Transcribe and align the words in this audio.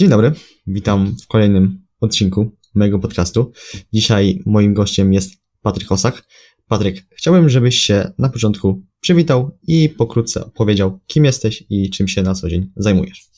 Dzień 0.00 0.10
dobry, 0.10 0.32
witam 0.66 1.16
w 1.22 1.26
kolejnym 1.26 1.80
odcinku 2.00 2.56
mojego 2.74 2.98
podcastu. 2.98 3.52
Dzisiaj 3.92 4.42
moim 4.46 4.74
gościem 4.74 5.12
jest 5.12 5.32
Patryk 5.62 5.92
Osak. 5.92 6.22
Patryk, 6.68 7.02
chciałbym, 7.16 7.48
żebyś 7.48 7.76
się 7.76 8.12
na 8.18 8.28
początku 8.28 8.82
przywitał 9.00 9.58
i 9.62 9.88
pokrótce 9.88 10.44
opowiedział, 10.44 11.00
kim 11.06 11.24
jesteś 11.24 11.64
i 11.70 11.90
czym 11.90 12.08
się 12.08 12.22
na 12.22 12.34
co 12.34 12.48
dzień 12.48 12.72
zajmujesz. 12.76 13.30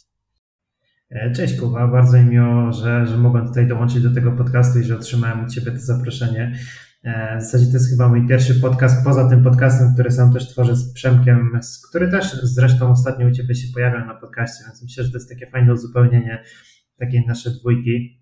E, 1.10 1.32
cześć 1.32 1.56
Kuba, 1.56 1.88
bardzo 1.88 2.22
mi 2.22 2.30
miło, 2.30 2.72
że, 2.72 3.06
że 3.06 3.16
mogłem 3.16 3.46
tutaj 3.48 3.66
dołączyć 3.66 4.02
do 4.02 4.14
tego 4.14 4.32
podcastu 4.32 4.78
i 4.78 4.84
że 4.84 4.96
otrzymałem 4.96 5.44
od 5.44 5.54
Ciebie 5.54 5.72
to 5.72 5.78
zaproszenie. 5.78 6.58
E, 7.04 7.38
w 7.38 7.42
zasadzie 7.42 7.66
to 7.66 7.72
jest 7.72 7.90
chyba 7.90 8.08
mój 8.08 8.28
pierwszy 8.28 8.54
podcast 8.54 9.04
poza 9.04 9.28
tym 9.28 9.42
podcastem, 9.42 9.94
który 9.94 10.10
sam 10.10 10.32
też 10.32 10.48
tworzę 10.48 10.76
z 10.76 10.92
Przemkiem, 10.92 11.60
który 11.88 12.08
też 12.08 12.32
zresztą 12.42 12.90
ostatnio 12.90 13.26
u 13.26 13.30
Ciebie 13.30 13.54
się 13.54 13.72
pojawiał 13.74 14.06
na 14.06 14.14
podcaście, 14.14 14.64
więc 14.66 14.82
myślę, 14.82 15.04
że 15.04 15.10
to 15.10 15.16
jest 15.16 15.28
takie 15.28 15.46
fajne 15.46 15.72
uzupełnienie 15.72 16.44
takiej 16.98 17.26
naszej 17.26 17.52
dwójki. 17.52 18.20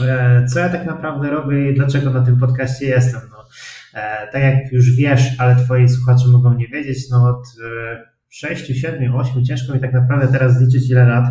E, 0.00 0.46
co 0.46 0.58
ja 0.58 0.68
tak 0.68 0.86
naprawdę 0.86 1.30
robię 1.30 1.70
i 1.70 1.74
dlaczego 1.74 2.10
na 2.10 2.24
tym 2.24 2.36
podcaście 2.36 2.86
jestem? 2.86 3.20
No, 3.30 3.44
tak 4.32 4.42
jak 4.42 4.72
już 4.72 4.96
wiesz, 4.96 5.22
ale 5.38 5.56
Twoi 5.56 5.88
słuchacze 5.88 6.28
mogą 6.28 6.54
nie 6.54 6.68
wiedzieć, 6.68 7.10
no 7.10 7.28
od 7.28 7.46
6, 8.32 8.66
7, 8.80 9.14
8, 9.14 9.44
ciężko 9.44 9.74
mi 9.74 9.80
tak 9.80 9.92
naprawdę 9.92 10.28
teraz 10.28 10.60
liczyć 10.60 10.90
ile 10.90 11.06
lat. 11.06 11.24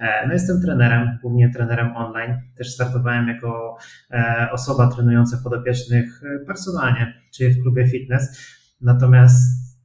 E, 0.00 0.26
no 0.26 0.32
jestem 0.32 0.62
trenerem, 0.62 1.18
głównie 1.22 1.50
trenerem 1.50 1.96
online. 1.96 2.36
Też 2.54 2.74
startowałem 2.74 3.28
jako 3.28 3.76
e, 4.10 4.48
osoba 4.52 4.88
trenująca 4.88 5.38
podopiecznych 5.44 6.22
e, 6.24 6.44
personalnie, 6.46 7.14
czyli 7.34 7.54
w 7.54 7.62
klubie 7.62 7.88
fitness. 7.88 8.54
Natomiast 8.80 9.36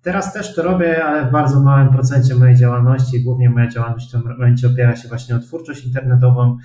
teraz 0.02 0.34
też 0.34 0.55
to 0.55 0.63
robię, 0.63 1.05
ale 1.05 1.25
w 1.25 1.31
bardzo 1.31 1.59
małym 1.59 1.89
procencie 1.89 2.35
mojej 2.35 2.55
działalności. 2.55 3.23
Głównie 3.23 3.49
moja 3.49 3.67
działalność 3.67 4.09
w 4.09 4.11
tym 4.11 4.22
momencie 4.22 4.67
opiera 4.67 4.95
się 4.95 5.08
właśnie 5.08 5.35
o 5.35 5.39
twórczość 5.39 5.85
internetową, 5.85 6.58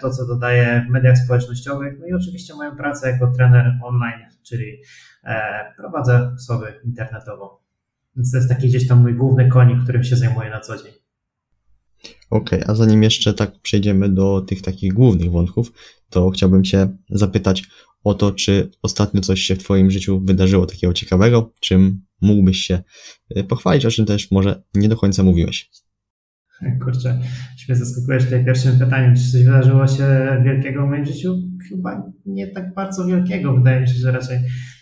to 0.00 0.10
co 0.10 0.26
dodaję 0.26 0.84
w 0.88 0.90
mediach 0.90 1.18
społecznościowych, 1.18 1.94
no 2.00 2.06
i 2.06 2.12
oczywiście 2.12 2.54
moją 2.54 2.76
pracę 2.76 3.10
jako 3.10 3.26
trener 3.26 3.78
online, 3.82 4.20
czyli 4.42 4.82
prowadzę 5.76 6.30
osobę 6.34 6.72
internetową. 6.84 7.63
Więc 8.16 8.30
to 8.30 8.36
jest 8.36 8.48
taki 8.48 8.68
gdzieś 8.68 8.88
tam 8.88 9.02
mój 9.02 9.14
główny 9.14 9.48
konik, 9.48 9.82
którym 9.82 10.04
się 10.04 10.16
zajmuję 10.16 10.50
na 10.50 10.60
co 10.60 10.76
dzień. 10.76 10.92
Okej, 12.30 12.60
okay, 12.60 12.72
a 12.72 12.74
zanim 12.74 13.02
jeszcze 13.02 13.34
tak 13.34 13.60
przejdziemy 13.60 14.08
do 14.08 14.40
tych 14.40 14.62
takich 14.62 14.92
głównych 14.92 15.30
wątków, 15.30 15.72
to 16.10 16.30
chciałbym 16.30 16.64
Cię 16.64 16.88
zapytać 17.10 17.62
o 18.04 18.14
to, 18.14 18.32
czy 18.32 18.70
ostatnio 18.82 19.20
coś 19.20 19.40
się 19.40 19.54
w 19.54 19.58
Twoim 19.58 19.90
życiu 19.90 20.20
wydarzyło 20.20 20.66
takiego 20.66 20.92
ciekawego, 20.92 21.52
czym 21.60 22.00
mógłbyś 22.20 22.58
się 22.58 22.82
y, 23.36 23.44
pochwalić, 23.44 23.86
o 23.86 23.90
czym 23.90 24.06
też 24.06 24.30
może 24.30 24.62
nie 24.74 24.88
do 24.88 24.96
końca 24.96 25.22
mówiłeś. 25.22 25.70
Kurczę, 26.84 27.20
mnie 27.68 27.76
zaskakujesz 27.76 28.24
tutaj 28.24 28.44
pierwszym 28.44 28.78
pytaniem, 28.78 29.16
czy 29.16 29.32
coś 29.32 29.44
wydarzyło 29.44 29.86
się 29.86 30.06
wielkiego 30.44 30.86
w 30.86 30.90
moim 30.90 31.04
życiu? 31.04 31.36
Chyba 31.68 32.12
nie 32.26 32.46
tak 32.46 32.74
bardzo 32.74 33.06
wielkiego, 33.06 33.56
wydaje 33.56 33.80
mi 33.80 33.88
się, 33.88 33.94
że 33.94 34.12
raczej 34.12 34.38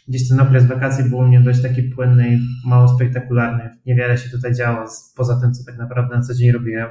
gdzieś 0.08 0.28
ten 0.28 0.40
okres 0.40 0.66
wakacji 0.66 1.04
był 1.04 1.18
u 1.18 1.22
mnie 1.22 1.40
dość 1.40 1.62
taki 1.62 1.82
płynny 1.82 2.34
i 2.34 2.38
mało 2.66 2.88
spektakularny. 2.88 3.70
Niewiele 3.86 4.18
się 4.18 4.30
tutaj 4.30 4.54
działo, 4.54 4.84
poza 5.16 5.40
tym, 5.40 5.54
co 5.54 5.64
tak 5.64 5.78
naprawdę 5.78 6.16
na 6.16 6.22
co 6.22 6.34
dzień 6.34 6.52
robiłem, 6.52 6.90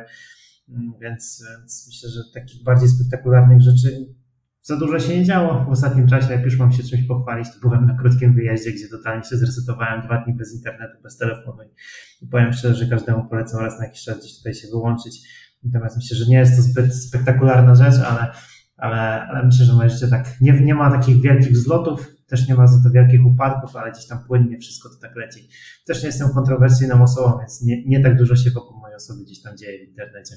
mm, 0.69 0.93
więc, 1.01 1.43
więc 1.59 1.87
myślę, 1.87 2.09
że 2.09 2.21
takich 2.33 2.63
bardziej 2.63 2.89
spektakularnych 2.89 3.61
rzeczy 3.61 4.05
za 4.63 4.77
dużo 4.77 4.99
się 4.99 5.19
nie 5.19 5.25
działo 5.25 5.65
w 5.65 5.69
ostatnim 5.69 6.07
czasie. 6.07 6.31
Jak 6.31 6.43
już 6.43 6.57
mam 6.57 6.71
się 6.71 6.83
czymś 6.83 7.03
pochwalić, 7.07 7.47
to 7.53 7.59
byłem 7.61 7.85
na 7.85 7.95
krótkim 7.95 8.33
wyjeździe, 8.33 8.71
gdzie 8.71 8.87
totalnie 8.87 9.23
się 9.23 9.37
zresetowałem 9.37 10.01
dwa 10.01 10.17
dni 10.17 10.33
bez 10.33 10.55
internetu, 10.55 11.01
bez 11.03 11.17
telefonu 11.17 11.57
i 12.21 12.27
powiem 12.27 12.53
szczerze, 12.53 12.75
że 12.75 12.89
każdemu 12.89 13.29
polecam 13.29 13.61
raz 13.61 13.79
na 13.79 13.85
jakiś 13.85 14.03
czas 14.03 14.19
gdzieś 14.19 14.37
tutaj 14.37 14.53
się 14.53 14.67
wyłączyć. 14.67 15.27
Natomiast 15.63 15.97
myślę, 15.97 16.17
że 16.17 16.25
nie 16.25 16.37
jest 16.37 16.55
to 16.55 16.61
zbyt 16.61 16.95
spektakularna 16.95 17.75
rzecz, 17.75 17.95
ale, 18.05 18.31
ale, 18.77 19.27
ale 19.27 19.45
myślę, 19.45 19.65
że 19.65 19.73
moje 19.73 19.89
życie 19.89 20.07
tak 20.07 20.41
nie, 20.41 20.61
nie 20.61 20.75
ma 20.75 20.91
takich 20.91 21.21
wielkich 21.21 21.57
zlotów, 21.57 22.11
też 22.31 22.47
nie 22.47 22.55
ma 22.55 22.67
za 22.67 22.83
to 22.83 22.89
wielkich 22.89 23.25
upadków, 23.25 23.75
ale 23.75 23.91
gdzieś 23.91 24.07
tam 24.07 24.23
płynnie 24.27 24.57
wszystko 24.57 24.89
to 24.89 24.95
tak 24.95 25.15
leci. 25.15 25.47
Też 25.85 26.01
nie 26.01 26.07
jestem 26.07 26.29
kontrowersyjną 26.29 27.03
osobą, 27.03 27.37
więc 27.39 27.61
nie, 27.61 27.83
nie 27.85 28.03
tak 28.03 28.17
dużo 28.17 28.35
się 28.35 28.51
wokół 28.51 28.77
mojej 28.77 28.95
osoby 28.95 29.23
gdzieś 29.23 29.41
tam 29.41 29.57
dzieje 29.57 29.85
w 29.85 29.89
internecie. 29.89 30.35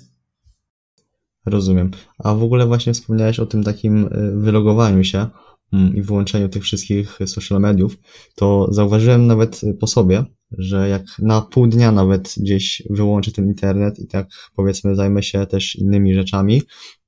Rozumiem. 1.46 1.90
A 2.18 2.34
w 2.34 2.42
ogóle 2.42 2.66
właśnie 2.66 2.92
wspomniałeś 2.92 3.40
o 3.40 3.46
tym 3.46 3.64
takim 3.64 4.06
y, 4.06 4.32
wylogowaniu 4.36 5.04
się 5.04 5.26
mm, 5.72 5.96
i 5.96 6.02
wyłączeniu 6.02 6.48
tych 6.48 6.62
wszystkich 6.62 7.18
social 7.26 7.60
mediów, 7.60 7.96
to 8.34 8.68
zauważyłem 8.70 9.26
nawet 9.26 9.60
po 9.80 9.86
sobie, 9.86 10.24
że 10.58 10.88
jak 10.88 11.02
na 11.18 11.40
pół 11.40 11.66
dnia 11.66 11.92
nawet 11.92 12.34
gdzieś 12.36 12.82
wyłączę 12.90 13.32
ten 13.32 13.46
internet 13.46 13.98
i 13.98 14.06
tak 14.06 14.28
powiedzmy 14.56 14.96
zajmę 14.96 15.22
się 15.22 15.46
też 15.46 15.76
innymi 15.76 16.14
rzeczami 16.14 16.62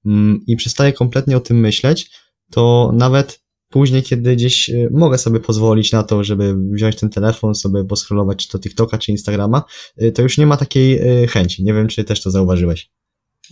mm, 0.06 0.40
i 0.46 0.56
przestaję 0.56 0.92
kompletnie 0.92 1.36
o 1.36 1.40
tym 1.40 1.60
myśleć, 1.60 2.10
to 2.50 2.92
nawet 2.94 3.45
później, 3.76 4.02
kiedy 4.02 4.36
gdzieś 4.36 4.70
y, 4.70 4.88
mogę 4.92 5.18
sobie 5.18 5.40
pozwolić 5.40 5.92
na 5.92 6.02
to, 6.02 6.24
żeby 6.24 6.54
wziąć 6.72 6.96
ten 6.96 7.10
telefon, 7.10 7.54
sobie 7.54 7.84
poskrolować 7.84 8.36
czy 8.36 8.48
to 8.48 8.58
TikToka, 8.58 8.98
czy 8.98 9.10
Instagrama, 9.10 9.64
y, 10.02 10.12
to 10.12 10.22
już 10.22 10.38
nie 10.38 10.46
ma 10.46 10.56
takiej 10.56 11.00
chęci. 11.28 11.64
Nie 11.64 11.74
wiem, 11.74 11.88
czy 11.88 12.04
też 12.04 12.22
to 12.22 12.30
zauważyłeś. 12.30 12.90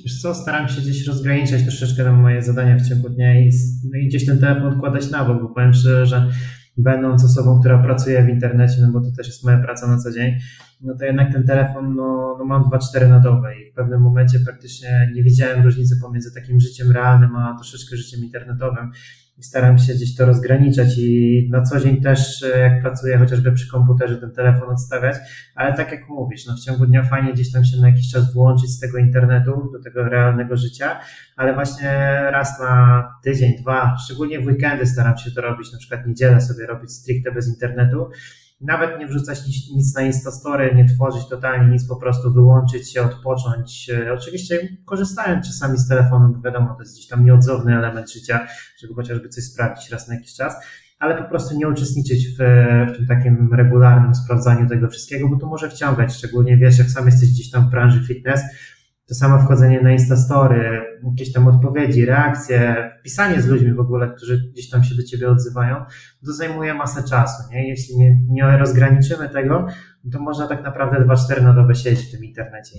Wiesz 0.05 0.23
co, 0.23 0.35
staram 0.35 0.69
się 0.69 0.81
gdzieś 0.81 1.07
rozgraniczać 1.07 1.63
troszeczkę 1.63 2.05
na 2.05 2.13
moje 2.13 2.43
zadania 2.43 2.77
w 2.77 2.89
ciągu 2.89 3.09
dnia 3.09 3.41
i, 3.41 3.51
no 3.93 3.99
i 3.99 4.09
gdzieś 4.09 4.27
ten 4.27 4.39
telefon 4.39 4.67
odkładać 4.67 5.11
na 5.11 5.25
bok, 5.25 5.43
bo 5.43 5.49
powiem 5.49 5.75
szczerze, 5.75 6.07
że 6.07 6.31
będąc 6.77 7.25
osobą, 7.25 7.61
która 7.61 7.83
pracuje 7.83 8.25
w 8.25 8.29
internecie, 8.29 8.77
no 8.83 8.93
bo 8.93 9.01
to 9.01 9.17
też 9.17 9.27
jest 9.27 9.45
moja 9.45 9.59
praca 9.59 9.87
na 9.87 9.99
co 9.99 10.13
dzień, 10.13 10.35
no 10.81 10.95
to 10.99 11.05
jednak 11.05 11.33
ten 11.33 11.45
telefon 11.47 11.95
no, 11.95 12.37
no 12.39 12.45
mam 12.45 12.63
2-4 12.63 13.09
na 13.09 13.21
dobę 13.21 13.61
i 13.61 13.71
w 13.71 13.75
pewnym 13.75 14.01
momencie 14.01 14.39
praktycznie 14.41 15.11
nie 15.15 15.23
widziałem 15.23 15.65
różnicy 15.65 15.97
pomiędzy 16.03 16.35
takim 16.35 16.61
życiem 16.61 16.93
realnym, 16.93 17.37
a 17.37 17.55
troszeczkę 17.55 17.97
życiem 17.97 18.21
internetowym 18.25 18.91
i 19.39 19.43
staram 19.43 19.79
się 19.79 19.95
gdzieś 19.95 20.17
to 20.17 20.27
rozgraniczać 20.27 20.89
i 20.99 21.49
na 21.51 21.63
co 21.63 21.81
dzień 21.81 22.01
też 22.01 22.43
e, 22.43 22.59
jak 22.59 22.83
pracuję 22.83 23.19
chociażby 23.19 23.53
przy 23.53 23.71
komputerze 23.71 24.17
ten 24.17 24.33
telefon 24.33 24.71
odstawiać, 24.71 25.17
ale 25.55 25.73
tak 25.73 25.93
jak 25.93 26.09
mówisz, 26.09 26.47
no 26.47 26.57
w 26.57 26.61
ciągu 26.61 26.87
dnia 26.87 27.03
fajnie 27.03 27.33
gdzieś 27.33 27.53
tam 27.53 27.65
się 27.65 27.77
na 27.81 27.89
jakiś 27.89 28.13
czas 28.13 28.35
włączyć 28.35 28.71
z 28.71 28.81
tego 28.81 28.99
internetu 28.99 29.71
do 29.73 29.83
tego 29.83 30.09
realnego 30.09 30.57
życia, 30.57 31.01
ale 31.37 31.55
właśnie 31.55 31.91
raz 32.31 32.61
na 32.61 33.05
tydzień, 33.23 33.57
dwa, 33.57 33.97
szczególnie 34.05 34.41
w 34.41 34.47
weekendy 34.47 34.87
staram 34.87 35.19
się 35.19 35.31
to 35.31 35.41
robić, 35.41 35.73
na 35.73 35.79
przykład 35.79 36.07
niedzielę 36.07 36.41
sobie 36.41 36.67
robić 36.67 36.93
stricte 36.93 37.33
bez 37.33 37.49
internetu, 37.49 38.09
nawet 38.61 39.01
nie 39.01 39.07
wrzucać 39.07 39.47
nic, 39.47 39.71
nic 39.77 39.95
na 39.95 40.03
Instastory, 40.03 40.75
nie 40.75 40.85
tworzyć 40.85 41.29
totalnie 41.29 41.73
nic, 41.73 41.89
po 41.89 41.97
prostu 41.97 42.33
wyłączyć 42.33 42.93
się, 42.93 43.03
odpocząć. 43.03 43.91
E, 43.91 44.13
oczywiście 44.13 44.69
korzystając 44.85 45.47
czasami 45.47 45.79
z 45.79 45.89
telefonu, 45.89 46.33
bo 46.35 46.41
wiadomo, 46.41 46.75
to 46.75 46.83
jest 46.83 46.95
gdzieś 46.95 47.09
tam 47.09 47.25
nieodzowny 47.25 47.77
element 47.77 48.13
życia, 48.13 48.47
żeby 48.81 48.95
chociażby 48.95 49.29
coś 49.29 49.45
sprawdzić 49.45 49.91
raz 49.91 50.09
na 50.09 50.15
jakiś 50.15 50.35
czas, 50.35 50.55
ale 50.99 51.23
po 51.23 51.29
prostu 51.29 51.57
nie 51.57 51.69
uczestniczyć 51.69 52.29
w, 52.29 52.37
w 52.93 52.97
tym 52.97 53.07
takim 53.07 53.55
regularnym 53.55 54.15
sprawdzaniu 54.15 54.69
tego 54.69 54.89
wszystkiego, 54.89 55.29
bo 55.29 55.39
to 55.39 55.47
może 55.47 55.71
wciągać, 55.71 56.15
szczególnie 56.15 56.57
wiesz, 56.57 56.79
jak 56.79 56.91
sam 56.91 57.07
jesteś 57.07 57.31
gdzieś 57.31 57.51
tam 57.51 57.67
w 57.67 57.71
branży 57.71 58.05
fitness, 58.07 58.43
to 59.09 59.15
samo 59.15 59.39
wchodzenie 59.39 59.81
na 59.81 59.93
Instastory, 59.93 60.84
jakieś 61.11 61.33
tam 61.33 61.49
odpowiedzi, 61.49 62.05
reakcje, 62.05 62.91
pisanie 63.05 63.43
z 63.43 63.47
ludźmi 63.47 63.73
w 63.73 63.81
ogóle, 63.81 64.13
którzy 64.17 64.51
gdzieś 64.53 64.71
tam 64.71 64.85
się 64.85 64.95
do 64.95 65.03
ciebie 65.03 65.31
odzywają, 65.31 65.77
to 66.27 66.33
zajmuje 66.33 66.75
masę 66.75 67.03
czasu. 67.09 67.43
Nie? 67.51 67.69
Jeśli 67.69 67.97
nie, 67.97 68.21
nie 68.29 68.59
rozgraniczymy 68.59 69.29
tego, 69.29 69.67
to 70.13 70.21
można 70.21 70.47
tak 70.47 70.65
naprawdę 70.65 71.07
2-4 71.07 71.43
na 71.43 71.55
dobę 71.55 71.75
siedzieć 71.75 72.07
w 72.07 72.11
tym 72.11 72.25
internecie. 72.25 72.79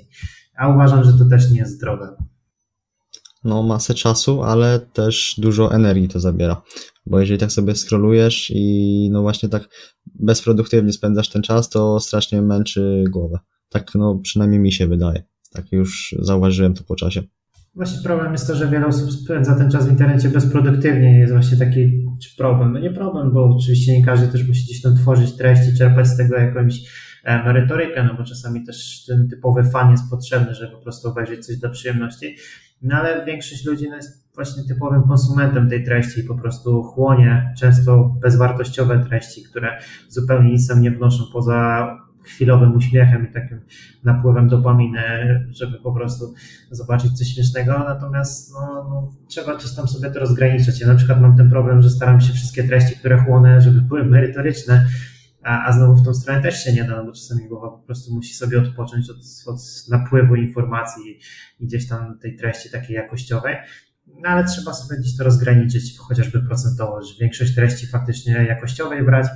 A 0.57 0.69
uważam, 0.69 1.03
że 1.03 1.13
to 1.13 1.25
też 1.25 1.51
nie 1.51 1.59
jest 1.59 1.75
zdrowe. 1.75 2.15
No, 3.43 3.63
masę 3.63 3.93
czasu, 3.93 4.43
ale 4.43 4.79
też 4.79 5.35
dużo 5.37 5.73
energii 5.73 6.07
to 6.07 6.19
zabiera. 6.19 6.61
Bo 7.05 7.19
jeżeli 7.19 7.39
tak 7.39 7.51
sobie 7.51 7.75
scrollujesz 7.75 8.51
i 8.55 9.09
no 9.11 9.21
właśnie 9.21 9.49
tak 9.49 9.69
bezproduktywnie 10.05 10.93
spędzasz 10.93 11.29
ten 11.29 11.41
czas, 11.41 11.69
to 11.69 11.99
strasznie 11.99 12.41
męczy 12.41 13.03
głowę. 13.09 13.39
Tak 13.69 13.95
no 13.95 14.19
przynajmniej 14.23 14.59
mi 14.59 14.71
się 14.71 14.87
wydaje. 14.87 15.23
Tak 15.51 15.71
już 15.71 16.15
zauważyłem 16.19 16.73
to 16.73 16.83
po 16.83 16.95
czasie. 16.95 17.23
Właśnie 17.75 18.03
problem 18.03 18.31
jest 18.31 18.47
to, 18.47 18.55
że 18.55 18.67
wiele 18.67 18.85
osób 18.85 19.11
spędza 19.11 19.55
ten 19.55 19.71
czas 19.71 19.87
w 19.87 19.91
internecie 19.91 20.29
bezproduktywnie. 20.29 21.19
Jest 21.19 21.33
właśnie 21.33 21.57
taki 21.57 22.05
czy 22.21 22.35
problem. 22.37 22.73
No 22.73 22.79
nie 22.79 22.91
problem, 22.91 23.31
bo 23.31 23.55
oczywiście 23.55 23.99
nie 23.99 24.05
każdy 24.05 24.27
też 24.27 24.47
musi 24.47 24.63
gdzieś 24.63 24.81
tam 24.81 24.95
tworzyć 24.95 25.37
treści, 25.37 25.77
czerpać 25.77 26.07
z 26.07 26.17
tego 26.17 26.35
jakąś 26.35 26.79
e, 27.23 27.43
merytorykę, 27.43 28.03
no 28.03 28.13
bo 28.17 28.23
czasami 28.23 28.65
też 28.65 29.05
ten 29.07 29.27
typowy 29.29 29.63
fan 29.63 29.91
jest 29.91 30.09
potrzebny, 30.09 30.53
żeby 30.53 30.71
po 30.71 30.81
prostu 30.81 31.07
obejrzeć 31.07 31.45
coś 31.45 31.57
dla 31.57 31.69
przyjemności. 31.69 32.35
No 32.81 32.95
ale 32.95 33.25
większość 33.25 33.65
ludzi 33.65 33.89
no, 33.89 33.95
jest 33.95 34.35
właśnie 34.35 34.63
typowym 34.63 35.03
konsumentem 35.03 35.69
tej 35.69 35.83
treści 35.83 36.19
i 36.19 36.23
po 36.23 36.35
prostu 36.35 36.83
chłonie 36.83 37.53
często 37.57 38.15
bezwartościowe 38.21 39.05
treści, 39.09 39.43
które 39.43 39.77
zupełnie 40.09 40.51
nic 40.51 40.67
tam 40.67 40.81
nie 40.81 40.91
wnoszą 40.91 41.23
poza 41.33 41.87
chwilowym 42.25 42.75
uśmiechem 42.75 43.29
i 43.29 43.33
takim 43.33 43.61
napływem 44.03 44.49
dopaminy, 44.49 45.01
żeby 45.49 45.79
po 45.79 45.93
prostu 45.93 46.33
zobaczyć 46.71 47.17
coś 47.17 47.27
śmiesznego, 47.27 47.79
natomiast 47.79 48.53
no, 48.53 48.59
no, 48.89 49.13
trzeba 49.27 49.55
gdzieś 49.55 49.75
tam 49.75 49.87
sobie 49.87 50.11
to 50.11 50.19
rozgraniczać. 50.19 50.81
Ja 50.81 50.87
na 50.87 50.95
przykład 50.95 51.21
mam 51.21 51.37
ten 51.37 51.49
problem, 51.49 51.81
że 51.81 51.89
staram 51.89 52.21
się 52.21 52.33
wszystkie 52.33 52.63
treści, 52.63 52.95
które 52.95 53.17
chłonę, 53.17 53.61
żeby 53.61 53.81
były 53.81 54.05
merytoryczne, 54.05 54.85
a, 55.43 55.65
a 55.65 55.71
znowu 55.71 55.95
w 55.95 56.05
tą 56.05 56.13
stronę 56.13 56.41
też 56.41 56.63
się 56.63 56.73
nie 56.73 56.83
da, 56.83 56.95
no 56.95 57.05
bo 57.05 57.11
czasami 57.11 57.47
głowa 57.47 57.69
po 57.69 57.77
prostu 57.77 58.13
musi 58.13 58.33
sobie 58.33 58.59
odpocząć 58.59 59.09
od, 59.09 59.17
od 59.53 59.59
napływu 59.89 60.35
informacji 60.35 61.19
i 61.59 61.65
gdzieś 61.67 61.87
tam 61.87 62.19
tej 62.19 62.35
treści 62.35 62.69
takiej 62.69 62.95
jakościowej. 62.95 63.55
No 64.07 64.29
ale 64.29 64.45
trzeba 64.45 64.73
sobie 64.73 64.99
gdzieś 64.99 65.17
to 65.17 65.23
rozgraniczyć, 65.23 65.97
chociażby 65.97 66.41
procentowo, 66.41 67.01
że 67.01 67.13
większość 67.21 67.55
treści 67.55 67.87
faktycznie 67.87 68.33
jakościowej 68.33 69.05
brać, 69.05 69.27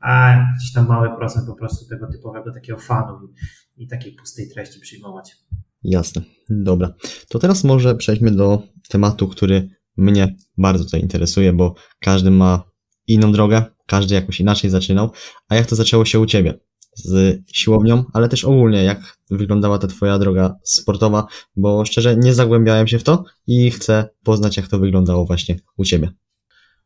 a 0.00 0.44
gdzieś 0.56 0.72
tam 0.72 0.88
mały 0.88 1.16
procent 1.16 1.46
po 1.46 1.54
prostu 1.54 1.88
tego 1.88 2.06
typowego 2.12 2.52
takiego 2.52 2.78
fanu 2.78 3.18
i, 3.76 3.84
i 3.84 3.88
takiej 3.88 4.12
pustej 4.12 4.50
treści 4.50 4.80
przyjmować. 4.80 5.36
Jasne, 5.82 6.22
dobra. 6.50 6.94
To 7.28 7.38
teraz 7.38 7.64
może 7.64 7.94
przejdźmy 7.94 8.30
do 8.30 8.62
tematu, 8.88 9.28
który 9.28 9.68
mnie 9.96 10.36
bardzo 10.58 10.84
tutaj 10.84 11.00
interesuje, 11.00 11.52
bo 11.52 11.74
każdy 12.00 12.30
ma 12.30 12.70
inną 13.06 13.32
drogę, 13.32 13.64
każdy 13.86 14.14
jakoś 14.14 14.40
inaczej 14.40 14.70
zaczynał. 14.70 15.10
A 15.48 15.56
jak 15.56 15.66
to 15.66 15.76
zaczęło 15.76 16.04
się 16.04 16.20
u 16.20 16.26
Ciebie? 16.26 16.58
Z 16.96 17.40
siłownią, 17.52 18.04
ale 18.12 18.28
też 18.28 18.44
ogólnie, 18.44 18.84
jak 18.84 19.18
wyglądała 19.30 19.78
ta 19.78 19.86
Twoja 19.86 20.18
droga 20.18 20.56
sportowa, 20.64 21.26
bo 21.56 21.84
szczerze 21.84 22.16
nie 22.16 22.34
zagłębiałem 22.34 22.88
się 22.88 22.98
w 22.98 23.04
to 23.04 23.24
i 23.46 23.70
chcę 23.70 24.08
poznać, 24.24 24.56
jak 24.56 24.68
to 24.68 24.78
wyglądało 24.78 25.24
właśnie 25.24 25.56
u 25.76 25.84
Ciebie. 25.84 26.12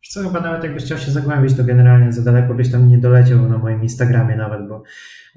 Co 0.09 0.23
chyba 0.23 0.41
nawet 0.41 0.65
jakbyś 0.65 0.85
chciał 0.85 0.99
się 0.99 1.11
zagłębić, 1.11 1.57
to 1.57 1.65
generalnie 1.65 2.13
za 2.13 2.23
daleko 2.23 2.55
byś 2.55 2.73
tam 2.73 2.89
nie 2.89 2.99
doleciał 2.99 3.49
na 3.49 3.59
moim 3.59 3.83
Instagramie 3.83 4.37
nawet, 4.37 4.69
bo, 4.69 4.83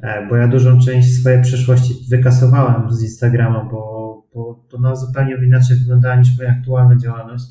e, 0.04 0.28
bo 0.28 0.36
ja 0.36 0.48
dużą 0.48 0.80
część 0.80 1.20
swojej 1.20 1.42
przyszłości 1.42 1.94
wykasowałem 2.10 2.92
z 2.92 3.04
Instagrama, 3.04 3.64
bo, 3.64 4.24
bo 4.34 4.66
to 4.70 4.80
na 4.80 4.96
zupełnie 4.96 5.36
inaczej 5.46 5.78
wyglądała 5.78 6.16
niż 6.16 6.38
moja 6.38 6.50
aktualna 6.50 6.96
działalność. 6.98 7.44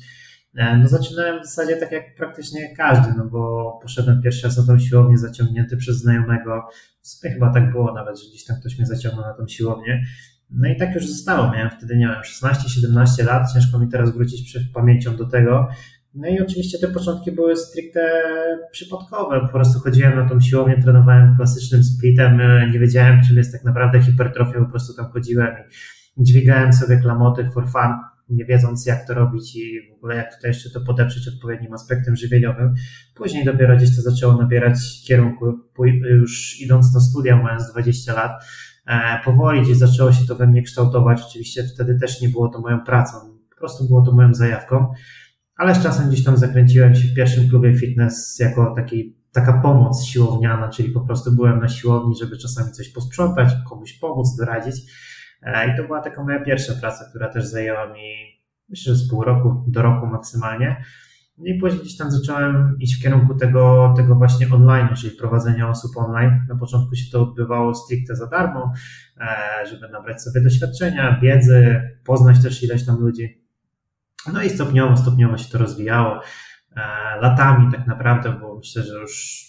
E, 0.55 0.77
no 0.77 0.87
zaczynałem 0.87 1.41
w 1.41 1.45
zasadzie 1.45 1.77
tak 1.77 1.91
jak 1.91 2.15
praktycznie 2.15 2.75
każdy, 2.75 3.13
no 3.17 3.25
bo 3.25 3.71
poszedłem 3.81 4.21
pierwszy 4.21 4.47
raz 4.47 4.57
na 4.57 4.63
tą 4.63 4.79
siłownię 4.79 5.17
zaciągnięty 5.17 5.77
przez 5.77 5.97
znajomego. 5.97 6.67
W 7.01 7.07
sumie 7.07 7.33
chyba 7.33 7.53
tak 7.53 7.71
było 7.71 7.93
nawet, 7.93 8.19
że 8.19 8.29
gdzieś 8.29 8.45
tam 8.45 8.59
ktoś 8.59 8.77
mnie 8.77 8.87
zaciągnął 8.87 9.25
na 9.25 9.33
tą 9.33 9.47
siłownię. 9.47 10.03
No 10.49 10.67
i 10.67 10.75
tak 10.77 10.95
już 10.95 11.07
zostało. 11.07 11.51
Miałem 11.51 11.69
wtedy, 11.69 11.97
nie 11.97 12.07
wiem, 12.07 12.21
16-17 12.21 13.25
lat. 13.25 13.53
Ciężko 13.53 13.79
mi 13.79 13.87
teraz 13.87 14.11
wrócić 14.11 14.49
przed 14.49 14.63
pamięcią 14.73 15.15
do 15.15 15.25
tego. 15.25 15.67
No 16.15 16.27
i 16.27 16.39
oczywiście 16.39 16.79
te 16.79 16.87
początki 16.87 17.31
były 17.31 17.55
stricte 17.55 18.11
przypadkowe. 18.71 19.41
Po 19.41 19.47
prostu 19.47 19.79
chodziłem 19.79 20.15
na 20.15 20.29
tą 20.29 20.39
siłownię, 20.39 20.81
trenowałem 20.83 21.35
klasycznym 21.35 21.83
splitem, 21.83 22.41
nie 22.73 22.79
wiedziałem 22.79 23.21
czym 23.27 23.37
jest 23.37 23.51
tak 23.51 23.63
naprawdę 23.63 24.01
hipertrofia, 24.01 24.59
po 24.59 24.69
prostu 24.69 24.93
tam 24.93 25.11
chodziłem 25.11 25.55
i 26.17 26.23
dźwigałem 26.23 26.73
sobie 26.73 26.97
klamoty 26.97 27.49
for 27.53 27.69
fun, 27.71 27.91
nie 28.29 28.45
wiedząc 28.45 28.85
jak 28.85 29.07
to 29.07 29.13
robić 29.13 29.55
i 29.55 29.89
w 29.91 29.93
ogóle 29.93 30.15
jak 30.15 30.35
tutaj 30.35 30.51
jeszcze 30.51 30.69
to 30.69 30.81
podeprzeć 30.81 31.27
odpowiednim 31.27 31.73
aspektem 31.73 32.15
żywieniowym. 32.15 32.73
Później 33.15 33.45
dopiero 33.45 33.77
gdzieś 33.77 33.95
to 33.95 34.01
zaczęło 34.01 34.33
nabierać 34.33 35.03
kierunku, 35.07 35.45
już 36.09 36.61
idąc 36.61 36.93
na 36.93 36.99
studia, 36.99 37.43
mając 37.43 37.71
20 37.71 38.13
lat, 38.13 38.31
e, 38.87 39.19
powoli 39.25 39.61
gdzieś 39.61 39.77
zaczęło 39.77 40.11
się 40.11 40.25
to 40.27 40.35
we 40.35 40.47
mnie 40.47 40.63
kształtować. 40.63 41.21
Oczywiście 41.29 41.63
wtedy 41.63 41.99
też 41.99 42.21
nie 42.21 42.29
było 42.29 42.49
to 42.49 42.59
moją 42.59 42.79
pracą, 42.79 43.17
po 43.49 43.55
prostu 43.55 43.87
było 43.87 44.01
to 44.01 44.11
moją 44.11 44.33
zajawką 44.33 44.93
ale 45.57 45.75
z 45.75 45.83
czasem 45.83 46.07
gdzieś 46.07 46.23
tam 46.23 46.37
zakręciłem 46.37 46.95
się 46.95 47.07
w 47.07 47.13
pierwszym 47.13 47.49
klubie 47.49 47.73
fitness 47.73 48.39
jako 48.39 48.73
taki, 48.75 49.15
taka 49.31 49.61
pomoc 49.61 50.03
siłowniana, 50.03 50.69
czyli 50.69 50.89
po 50.89 51.01
prostu 51.01 51.31
byłem 51.31 51.59
na 51.59 51.67
siłowni, 51.67 52.15
żeby 52.21 52.37
czasami 52.37 52.71
coś 52.71 52.89
posprzątać, 52.89 53.53
komuś 53.69 53.93
pomóc, 53.93 54.35
doradzić. 54.35 54.75
E, 55.41 55.73
I 55.73 55.77
to 55.77 55.83
była 55.83 56.01
taka 56.01 56.23
moja 56.23 56.39
pierwsza 56.39 56.73
praca, 56.81 57.05
która 57.09 57.29
też 57.29 57.45
zajęła 57.45 57.93
mi, 57.93 58.13
myślę, 58.69 58.93
że 58.93 58.99
z 58.99 59.09
pół 59.09 59.23
roku 59.23 59.63
do 59.67 59.81
roku 59.81 60.07
maksymalnie. 60.07 60.83
No 61.37 61.45
I 61.45 61.59
później 61.59 61.81
gdzieś 61.81 61.97
tam 61.97 62.11
zacząłem 62.11 62.77
iść 62.79 62.99
w 62.99 63.03
kierunku 63.03 63.35
tego, 63.35 63.93
tego 63.97 64.15
właśnie 64.15 64.47
online, 64.49 64.87
czyli 64.97 65.17
prowadzenia 65.17 65.69
osób 65.69 65.97
online. 65.97 66.31
Na 66.49 66.55
początku 66.55 66.95
się 66.95 67.11
to 67.11 67.21
odbywało 67.21 67.75
stricte 67.75 68.15
za 68.15 68.27
darmo, 68.27 68.73
e, 69.17 69.65
żeby 69.69 69.89
nabrać 69.89 70.21
sobie 70.21 70.41
doświadczenia, 70.41 71.19
wiedzy, 71.21 71.81
poznać 72.05 72.43
też 72.43 72.63
ileś 72.63 72.85
tam 72.85 72.99
ludzi. 72.99 73.44
No 74.33 74.43
i 74.43 74.49
stopniowo, 74.49 74.97
stopniowo 74.97 75.37
się 75.37 75.51
to 75.51 75.57
rozwijało. 75.57 76.21
E, 76.75 76.81
latami 77.21 77.71
tak 77.71 77.87
naprawdę, 77.87 78.33
bo 78.41 78.57
myślę, 78.57 78.83
że 78.83 78.93
już 78.93 79.45